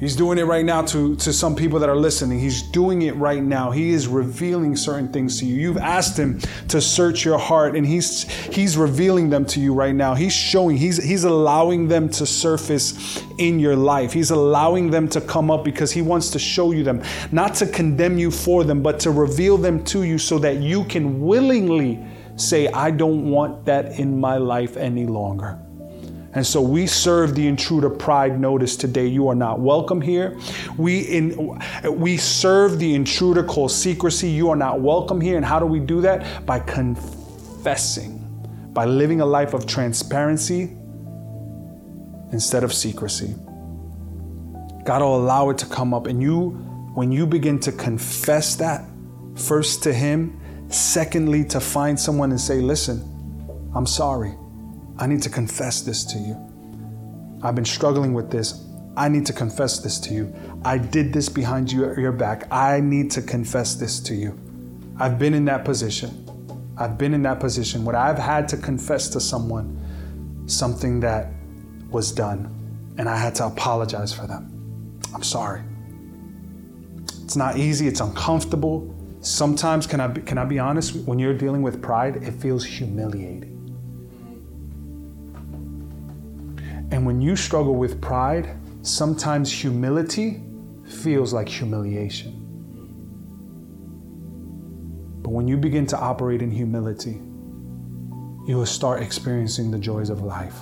He's 0.00 0.16
doing 0.16 0.38
it 0.38 0.44
right 0.44 0.64
now 0.64 0.80
to, 0.86 1.14
to 1.16 1.30
some 1.30 1.54
people 1.54 1.78
that 1.80 1.90
are 1.90 1.96
listening. 1.96 2.40
He's 2.40 2.62
doing 2.62 3.02
it 3.02 3.14
right 3.16 3.42
now. 3.42 3.70
He 3.70 3.90
is 3.90 4.08
revealing 4.08 4.74
certain 4.74 5.12
things 5.12 5.38
to 5.40 5.44
you. 5.44 5.56
You've 5.56 5.76
asked 5.76 6.18
him 6.18 6.40
to 6.68 6.80
search 6.80 7.22
your 7.22 7.36
heart, 7.36 7.76
and 7.76 7.86
he's 7.86 8.22
he's 8.22 8.78
revealing 8.78 9.28
them 9.28 9.44
to 9.46 9.60
you 9.60 9.74
right 9.74 9.94
now. 9.94 10.14
He's 10.14 10.32
showing, 10.32 10.78
he's 10.78 10.96
he's 11.04 11.24
allowing 11.24 11.88
them 11.88 12.08
to 12.10 12.24
surface 12.24 13.22
in 13.36 13.58
your 13.58 13.76
life. 13.76 14.14
He's 14.14 14.30
allowing 14.30 14.90
them 14.90 15.06
to 15.10 15.20
come 15.20 15.50
up 15.50 15.64
because 15.64 15.92
he 15.92 16.00
wants 16.00 16.30
to 16.30 16.38
show 16.38 16.72
you 16.72 16.82
them, 16.82 17.02
not 17.30 17.54
to 17.56 17.66
condemn 17.66 18.16
you 18.16 18.30
for 18.30 18.64
them, 18.64 18.82
but 18.82 19.00
to 19.00 19.10
reveal 19.10 19.58
them 19.58 19.84
to 19.84 20.04
you 20.04 20.16
so 20.16 20.38
that 20.38 20.62
you 20.62 20.84
can 20.84 21.20
willingly 21.20 22.02
say, 22.36 22.68
I 22.68 22.90
don't 22.90 23.30
want 23.30 23.66
that 23.66 23.98
in 23.98 24.18
my 24.18 24.38
life 24.38 24.78
any 24.78 25.04
longer. 25.04 25.58
And 26.32 26.46
so 26.46 26.60
we 26.60 26.86
serve 26.86 27.34
the 27.34 27.46
intruder 27.48 27.90
pride 27.90 28.40
notice 28.40 28.76
today. 28.76 29.06
You 29.06 29.28
are 29.28 29.34
not 29.34 29.58
welcome 29.58 30.00
here. 30.00 30.38
We 30.78 31.00
in 31.00 31.60
we 31.92 32.16
serve 32.16 32.78
the 32.78 32.94
intruder 32.94 33.42
called 33.42 33.72
secrecy. 33.72 34.30
You 34.30 34.50
are 34.50 34.56
not 34.56 34.80
welcome 34.80 35.20
here. 35.20 35.36
And 35.36 35.44
how 35.44 35.58
do 35.58 35.66
we 35.66 35.80
do 35.80 36.00
that? 36.02 36.46
By 36.46 36.60
confessing, 36.60 38.18
by 38.72 38.84
living 38.84 39.20
a 39.20 39.26
life 39.26 39.54
of 39.54 39.66
transparency 39.66 40.76
instead 42.32 42.62
of 42.62 42.72
secrecy. 42.72 43.34
God 44.84 45.02
will 45.02 45.16
allow 45.16 45.50
it 45.50 45.58
to 45.58 45.66
come 45.66 45.92
up. 45.92 46.06
And 46.06 46.22
you, 46.22 46.50
when 46.94 47.10
you 47.10 47.26
begin 47.26 47.58
to 47.60 47.72
confess 47.72 48.54
that, 48.56 48.84
first 49.34 49.82
to 49.82 49.92
Him, 49.92 50.40
secondly, 50.68 51.44
to 51.46 51.60
find 51.60 51.98
someone 51.98 52.30
and 52.30 52.40
say, 52.40 52.60
listen, 52.60 53.00
I'm 53.74 53.86
sorry. 53.86 54.34
I 55.00 55.06
need 55.06 55.22
to 55.22 55.30
confess 55.30 55.80
this 55.80 56.04
to 56.04 56.18
you. 56.18 56.36
I've 57.42 57.54
been 57.54 57.64
struggling 57.64 58.12
with 58.12 58.30
this. 58.30 58.66
I 58.98 59.08
need 59.08 59.24
to 59.26 59.32
confess 59.32 59.78
this 59.78 59.98
to 60.00 60.12
you. 60.12 60.34
I 60.62 60.76
did 60.76 61.10
this 61.10 61.30
behind 61.30 61.72
you, 61.72 61.94
your 61.96 62.12
back. 62.12 62.46
I 62.52 62.80
need 62.80 63.10
to 63.12 63.22
confess 63.22 63.74
this 63.74 63.98
to 64.00 64.14
you. 64.14 64.38
I've 64.98 65.18
been 65.18 65.32
in 65.32 65.46
that 65.46 65.64
position. 65.64 66.26
I've 66.76 66.98
been 66.98 67.14
in 67.14 67.22
that 67.22 67.40
position 67.40 67.82
when 67.82 67.96
I've 67.96 68.18
had 68.18 68.46
to 68.48 68.58
confess 68.58 69.08
to 69.10 69.20
someone 69.20 70.44
something 70.46 71.00
that 71.00 71.32
was 71.88 72.12
done 72.12 72.54
and 72.98 73.08
I 73.08 73.16
had 73.16 73.34
to 73.36 73.46
apologize 73.46 74.12
for 74.12 74.26
them. 74.26 75.00
I'm 75.14 75.22
sorry. 75.22 75.62
It's 77.24 77.36
not 77.36 77.56
easy, 77.56 77.88
it's 77.88 78.00
uncomfortable. 78.00 78.94
Sometimes, 79.20 79.86
can 79.86 80.00
I, 80.00 80.08
be, 80.08 80.20
can 80.20 80.36
I 80.36 80.44
be 80.44 80.58
honest? 80.58 80.94
When 81.06 81.18
you're 81.18 81.36
dealing 81.36 81.62
with 81.62 81.80
pride, 81.80 82.16
it 82.16 82.32
feels 82.32 82.64
humiliating. 82.64 83.49
And 86.90 87.06
when 87.06 87.20
you 87.20 87.36
struggle 87.36 87.76
with 87.76 88.00
pride, 88.00 88.56
sometimes 88.82 89.52
humility 89.52 90.42
feels 90.86 91.32
like 91.32 91.48
humiliation. 91.48 92.32
But 95.22 95.30
when 95.30 95.46
you 95.46 95.56
begin 95.56 95.86
to 95.86 95.98
operate 95.98 96.42
in 96.42 96.50
humility, 96.50 97.20
you 98.46 98.56
will 98.56 98.66
start 98.66 99.02
experiencing 99.02 99.70
the 99.70 99.78
joys 99.78 100.10
of 100.10 100.22
life. 100.22 100.56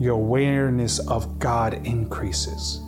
Your 0.00 0.14
awareness 0.14 0.98
of 0.98 1.38
God 1.38 1.74
increases. 1.86 2.80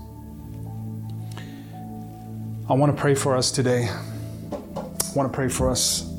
I 2.68 2.72
want 2.72 2.96
to 2.96 3.00
pray 3.00 3.14
for 3.14 3.36
us 3.36 3.52
today. 3.52 3.88
I 3.88 5.12
want 5.14 5.30
to 5.30 5.36
pray 5.36 5.48
for 5.48 5.70
us. 5.70 6.10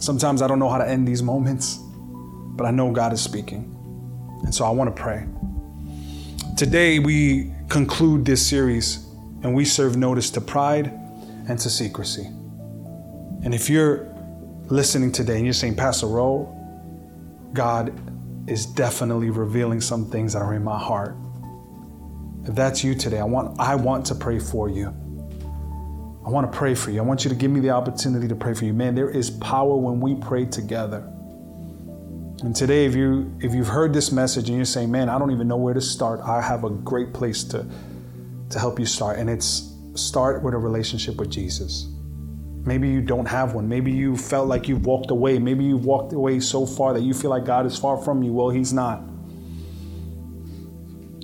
Sometimes 0.00 0.42
I 0.42 0.48
don't 0.48 0.58
know 0.58 0.70
how 0.70 0.78
to 0.78 0.88
end 0.88 1.06
these 1.06 1.22
moments 1.22 1.78
but 2.58 2.66
I 2.66 2.72
know 2.72 2.90
God 2.90 3.12
is 3.12 3.22
speaking. 3.22 3.74
And 4.44 4.54
so 4.54 4.64
I 4.64 4.70
want 4.70 4.94
to 4.94 5.02
pray. 5.02 5.24
Today, 6.56 6.98
we 6.98 7.52
conclude 7.68 8.24
this 8.24 8.44
series 8.44 9.06
and 9.42 9.54
we 9.54 9.64
serve 9.64 9.96
notice 9.96 10.28
to 10.32 10.40
pride 10.40 10.86
and 11.48 11.56
to 11.60 11.70
secrecy. 11.70 12.26
And 13.44 13.54
if 13.54 13.70
you're 13.70 14.12
listening 14.66 15.12
today 15.12 15.36
and 15.36 15.44
you're 15.44 15.52
saying, 15.52 15.76
Pastor 15.76 16.08
Rowe, 16.08 16.52
God 17.52 17.94
is 18.50 18.66
definitely 18.66 19.30
revealing 19.30 19.80
some 19.80 20.10
things 20.10 20.32
that 20.32 20.42
are 20.42 20.54
in 20.54 20.64
my 20.64 20.78
heart. 20.78 21.16
If 22.44 22.56
that's 22.56 22.82
you 22.82 22.96
today, 22.96 23.20
I 23.20 23.24
want, 23.24 23.58
I 23.60 23.76
want 23.76 24.04
to 24.06 24.16
pray 24.16 24.40
for 24.40 24.68
you. 24.68 24.88
I 26.26 26.30
want 26.30 26.50
to 26.50 26.58
pray 26.58 26.74
for 26.74 26.90
you. 26.90 26.98
I 26.98 27.04
want 27.04 27.24
you 27.24 27.30
to 27.30 27.36
give 27.36 27.52
me 27.52 27.60
the 27.60 27.70
opportunity 27.70 28.26
to 28.26 28.34
pray 28.34 28.52
for 28.52 28.64
you. 28.64 28.72
Man, 28.72 28.96
there 28.96 29.10
is 29.10 29.30
power 29.30 29.76
when 29.76 30.00
we 30.00 30.16
pray 30.16 30.44
together. 30.44 31.10
And 32.44 32.54
today, 32.54 32.84
if 32.84 32.94
you 32.94 33.32
if 33.40 33.52
you've 33.52 33.68
heard 33.68 33.92
this 33.92 34.12
message 34.12 34.48
and 34.48 34.56
you're 34.56 34.64
saying, 34.64 34.90
"Man, 34.90 35.08
I 35.08 35.18
don't 35.18 35.32
even 35.32 35.48
know 35.48 35.56
where 35.56 35.74
to 35.74 35.80
start," 35.80 36.20
I 36.20 36.40
have 36.40 36.62
a 36.62 36.70
great 36.70 37.12
place 37.12 37.42
to 37.44 37.66
to 38.50 38.58
help 38.58 38.78
you 38.78 38.86
start, 38.86 39.18
and 39.18 39.28
it's 39.28 39.74
start 39.94 40.42
with 40.44 40.54
a 40.54 40.58
relationship 40.58 41.16
with 41.16 41.30
Jesus. 41.30 41.88
Maybe 42.64 42.88
you 42.88 43.00
don't 43.00 43.26
have 43.26 43.54
one. 43.54 43.68
Maybe 43.68 43.90
you 43.90 44.16
felt 44.16 44.46
like 44.46 44.68
you've 44.68 44.86
walked 44.86 45.10
away. 45.10 45.38
Maybe 45.38 45.64
you've 45.64 45.84
walked 45.84 46.12
away 46.12 46.38
so 46.38 46.64
far 46.64 46.92
that 46.92 47.02
you 47.02 47.12
feel 47.12 47.30
like 47.30 47.44
God 47.44 47.66
is 47.66 47.76
far 47.76 47.96
from 47.96 48.22
you. 48.22 48.32
Well, 48.32 48.50
He's 48.50 48.72
not. 48.72 49.02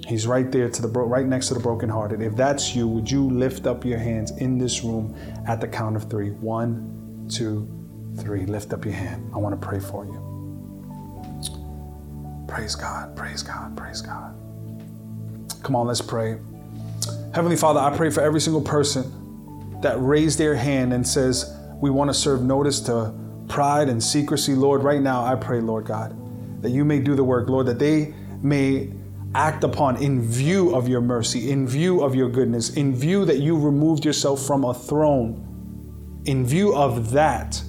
He's 0.08 0.26
right 0.26 0.50
there 0.50 0.68
to 0.68 0.82
the 0.82 0.88
bro- 0.88 1.06
right 1.06 1.26
next 1.26 1.48
to 1.48 1.54
the 1.54 1.60
brokenhearted. 1.60 2.22
If 2.22 2.34
that's 2.34 2.74
you, 2.74 2.88
would 2.88 3.10
you 3.10 3.30
lift 3.30 3.66
up 3.66 3.84
your 3.84 3.98
hands 3.98 4.32
in 4.32 4.58
this 4.58 4.82
room 4.82 5.14
at 5.46 5.60
the 5.60 5.68
count 5.68 5.94
of 5.96 6.10
three? 6.10 6.30
One, 6.30 7.26
two, 7.30 7.68
three. 8.18 8.46
Lift 8.46 8.72
up 8.72 8.84
your 8.84 8.94
hand. 8.94 9.30
I 9.32 9.38
want 9.38 9.58
to 9.60 9.66
pray 9.66 9.78
for 9.78 10.04
you. 10.04 10.33
Praise 12.46 12.74
God, 12.74 13.16
praise 13.16 13.42
God, 13.42 13.76
praise 13.76 14.00
God. 14.00 14.34
Come 15.62 15.74
on, 15.76 15.86
let's 15.86 16.02
pray. 16.02 16.38
Heavenly 17.34 17.56
Father, 17.56 17.80
I 17.80 17.96
pray 17.96 18.10
for 18.10 18.20
every 18.20 18.40
single 18.40 18.60
person 18.60 19.80
that 19.80 19.96
raised 20.00 20.38
their 20.38 20.54
hand 20.54 20.92
and 20.92 21.06
says, 21.06 21.56
We 21.80 21.90
want 21.90 22.10
to 22.10 22.14
serve 22.14 22.42
notice 22.42 22.80
to 22.80 23.14
pride 23.48 23.88
and 23.88 24.02
secrecy. 24.02 24.54
Lord, 24.54 24.82
right 24.82 25.00
now, 25.00 25.24
I 25.24 25.34
pray, 25.36 25.60
Lord 25.60 25.86
God, 25.86 26.14
that 26.62 26.70
you 26.70 26.84
may 26.84 27.00
do 27.00 27.14
the 27.14 27.24
work, 27.24 27.48
Lord, 27.48 27.66
that 27.66 27.78
they 27.78 28.14
may 28.42 28.92
act 29.34 29.64
upon 29.64 29.96
in 29.96 30.22
view 30.22 30.74
of 30.74 30.86
your 30.86 31.00
mercy, 31.00 31.50
in 31.50 31.66
view 31.66 32.02
of 32.02 32.14
your 32.14 32.28
goodness, 32.28 32.74
in 32.74 32.94
view 32.94 33.24
that 33.24 33.38
you 33.38 33.58
removed 33.58 34.04
yourself 34.04 34.46
from 34.46 34.64
a 34.64 34.74
throne, 34.74 36.22
in 36.26 36.46
view 36.46 36.74
of 36.74 37.10
that, 37.12 37.62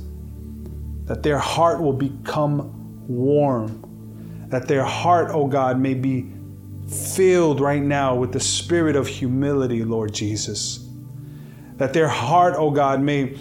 that 1.05 1.23
their 1.23 1.39
heart 1.39 1.81
will 1.81 1.93
become 1.93 3.07
warm 3.07 3.84
that 4.49 4.67
their 4.67 4.83
heart, 4.83 5.31
oh 5.31 5.47
God, 5.47 5.79
may 5.79 5.93
be 5.93 6.31
filled 6.87 7.59
right 7.59 7.81
now 7.81 8.15
with 8.15 8.31
the 8.31 8.39
spirit 8.39 8.95
of 8.95 9.07
humility, 9.07 9.83
Lord 9.83 10.13
Jesus. 10.13 10.87
That 11.77 11.93
their 11.93 12.07
heart, 12.07 12.55
oh 12.57 12.71
God, 12.71 13.01
may, 13.01 13.37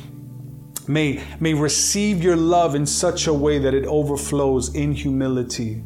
may, 0.88 1.22
may 1.40 1.54
receive 1.54 2.22
your 2.22 2.36
love 2.36 2.74
in 2.74 2.86
such 2.86 3.26
a 3.26 3.34
way 3.34 3.58
that 3.58 3.74
it 3.74 3.86
overflows 3.86 4.74
in 4.74 4.92
humility. 4.92 5.84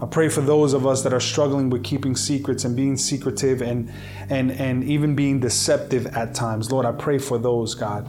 I 0.00 0.06
pray 0.06 0.28
for 0.28 0.42
those 0.42 0.74
of 0.74 0.86
us 0.86 1.02
that 1.02 1.12
are 1.12 1.20
struggling 1.20 1.70
with 1.70 1.82
keeping 1.82 2.14
secrets 2.14 2.64
and 2.64 2.76
being 2.76 2.96
secretive 2.96 3.62
and, 3.62 3.92
and, 4.28 4.52
and 4.52 4.84
even 4.84 5.16
being 5.16 5.40
deceptive 5.40 6.06
at 6.08 6.34
times. 6.34 6.70
Lord, 6.70 6.86
I 6.86 6.92
pray 6.92 7.18
for 7.18 7.38
those, 7.38 7.74
God 7.74 8.08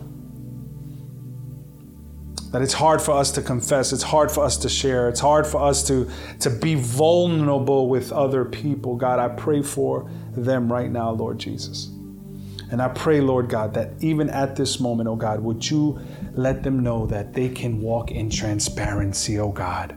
that 2.51 2.61
it's 2.61 2.73
hard 2.73 3.01
for 3.01 3.11
us 3.11 3.31
to 3.31 3.41
confess, 3.41 3.93
it's 3.93 4.03
hard 4.03 4.31
for 4.31 4.43
us 4.43 4.57
to 4.57 4.69
share, 4.69 5.07
it's 5.07 5.19
hard 5.19 5.45
for 5.45 5.61
us 5.61 5.85
to, 5.87 6.09
to 6.39 6.49
be 6.49 6.75
vulnerable 6.75 7.87
with 7.89 8.11
other 8.11 8.43
people. 8.45 8.95
God, 8.95 9.19
I 9.19 9.29
pray 9.29 9.61
for 9.61 10.09
them 10.35 10.71
right 10.71 10.89
now, 10.89 11.11
Lord 11.11 11.37
Jesus. 11.37 11.91
And 12.71 12.81
I 12.81 12.87
pray, 12.89 13.19
Lord 13.19 13.49
God, 13.49 13.73
that 13.73 13.93
even 13.99 14.29
at 14.29 14.55
this 14.55 14.79
moment, 14.79 15.09
oh 15.09 15.15
God, 15.15 15.39
would 15.39 15.69
you 15.69 15.99
let 16.33 16.63
them 16.63 16.81
know 16.81 17.05
that 17.07 17.33
they 17.33 17.49
can 17.49 17.81
walk 17.81 18.11
in 18.11 18.29
transparency, 18.29 19.39
oh 19.39 19.51
God. 19.51 19.95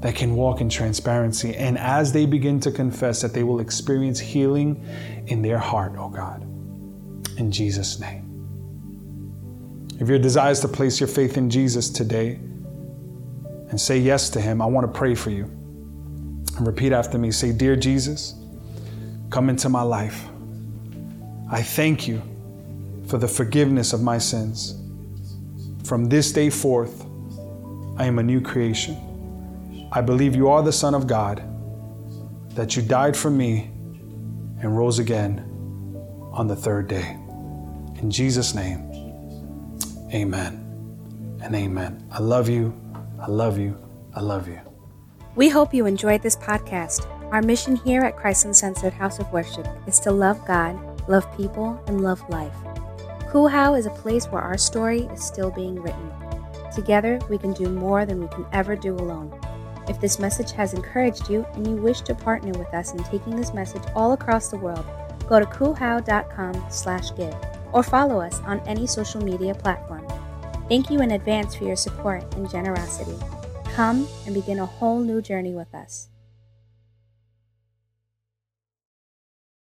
They 0.00 0.12
can 0.12 0.34
walk 0.34 0.60
in 0.60 0.68
transparency. 0.68 1.54
And 1.54 1.78
as 1.78 2.12
they 2.12 2.26
begin 2.26 2.60
to 2.60 2.70
confess, 2.70 3.22
that 3.22 3.32
they 3.32 3.42
will 3.42 3.60
experience 3.60 4.20
healing 4.20 4.84
in 5.28 5.40
their 5.40 5.58
heart, 5.58 5.94
oh 5.96 6.08
God. 6.08 6.42
In 7.38 7.50
Jesus' 7.50 7.98
name. 7.98 8.23
If 10.00 10.08
your 10.08 10.18
desire 10.18 10.50
is 10.50 10.60
to 10.60 10.68
place 10.68 10.98
your 10.98 11.08
faith 11.08 11.36
in 11.36 11.48
Jesus 11.48 11.88
today 11.88 12.34
and 13.70 13.80
say 13.80 13.98
yes 13.98 14.28
to 14.30 14.40
Him, 14.40 14.60
I 14.60 14.66
want 14.66 14.86
to 14.86 14.98
pray 14.98 15.14
for 15.14 15.30
you. 15.30 15.44
And 15.44 16.66
repeat 16.66 16.92
after 16.92 17.18
me 17.18 17.30
say, 17.30 17.52
Dear 17.52 17.76
Jesus, 17.76 18.34
come 19.30 19.48
into 19.48 19.68
my 19.68 19.82
life. 19.82 20.24
I 21.50 21.62
thank 21.62 22.08
you 22.08 22.22
for 23.06 23.18
the 23.18 23.28
forgiveness 23.28 23.92
of 23.92 24.02
my 24.02 24.18
sins. 24.18 24.80
From 25.84 26.06
this 26.06 26.32
day 26.32 26.50
forth, 26.50 27.04
I 27.96 28.06
am 28.06 28.18
a 28.18 28.22
new 28.22 28.40
creation. 28.40 28.96
I 29.92 30.00
believe 30.00 30.34
you 30.34 30.48
are 30.48 30.62
the 30.62 30.72
Son 30.72 30.94
of 30.94 31.06
God, 31.06 31.42
that 32.56 32.74
you 32.74 32.82
died 32.82 33.16
for 33.16 33.30
me 33.30 33.70
and 34.60 34.76
rose 34.76 34.98
again 34.98 35.38
on 36.32 36.48
the 36.48 36.56
third 36.56 36.88
day. 36.88 37.16
In 38.00 38.10
Jesus' 38.10 38.54
name, 38.54 38.83
amen 40.14 41.40
and 41.42 41.54
amen. 41.54 42.06
I 42.10 42.20
love 42.20 42.48
you. 42.48 42.74
I 43.20 43.28
love 43.28 43.58
you. 43.58 43.76
I 44.14 44.20
love 44.20 44.48
you. 44.48 44.60
We 45.34 45.48
hope 45.48 45.74
you 45.74 45.86
enjoyed 45.86 46.22
this 46.22 46.36
podcast. 46.36 47.06
Our 47.32 47.42
mission 47.42 47.76
here 47.76 48.02
at 48.02 48.16
Christ 48.16 48.44
Uncensored 48.44 48.92
House 48.92 49.18
of 49.18 49.30
Worship 49.32 49.66
is 49.86 49.98
to 50.00 50.12
love 50.12 50.44
God, 50.46 51.08
love 51.08 51.26
people, 51.36 51.82
and 51.88 52.02
love 52.02 52.22
life. 52.30 52.54
Cool 53.28 53.48
is 53.74 53.86
a 53.86 53.90
place 53.90 54.26
where 54.26 54.42
our 54.42 54.56
story 54.56 55.02
is 55.12 55.24
still 55.24 55.50
being 55.50 55.82
written. 55.82 56.12
Together, 56.72 57.18
we 57.28 57.36
can 57.36 57.52
do 57.52 57.68
more 57.68 58.06
than 58.06 58.20
we 58.20 58.28
can 58.28 58.46
ever 58.52 58.76
do 58.76 58.94
alone. 58.94 59.36
If 59.88 60.00
this 60.00 60.20
message 60.20 60.52
has 60.52 60.72
encouraged 60.72 61.28
you 61.28 61.44
and 61.54 61.66
you 61.66 61.76
wish 61.76 62.00
to 62.02 62.14
partner 62.14 62.56
with 62.56 62.72
us 62.72 62.92
in 62.92 63.02
taking 63.04 63.34
this 63.34 63.52
message 63.52 63.82
all 63.96 64.12
across 64.12 64.48
the 64.48 64.56
world, 64.56 64.86
go 65.28 65.40
to 65.40 65.46
coolhow.com 65.46 66.64
slash 66.70 67.14
give 67.16 67.34
or 67.74 67.82
follow 67.82 68.20
us 68.20 68.40
on 68.46 68.60
any 68.60 68.86
social 68.86 69.22
media 69.22 69.54
platform. 69.54 70.06
Thank 70.68 70.90
you 70.90 71.02
in 71.02 71.10
advance 71.10 71.54
for 71.54 71.64
your 71.64 71.76
support 71.76 72.34
and 72.36 72.48
generosity. 72.48 73.18
Come 73.74 74.08
and 74.24 74.34
begin 74.34 74.60
a 74.60 74.66
whole 74.66 75.00
new 75.00 75.20
journey 75.20 75.52
with 75.52 75.74
us. 75.74 76.08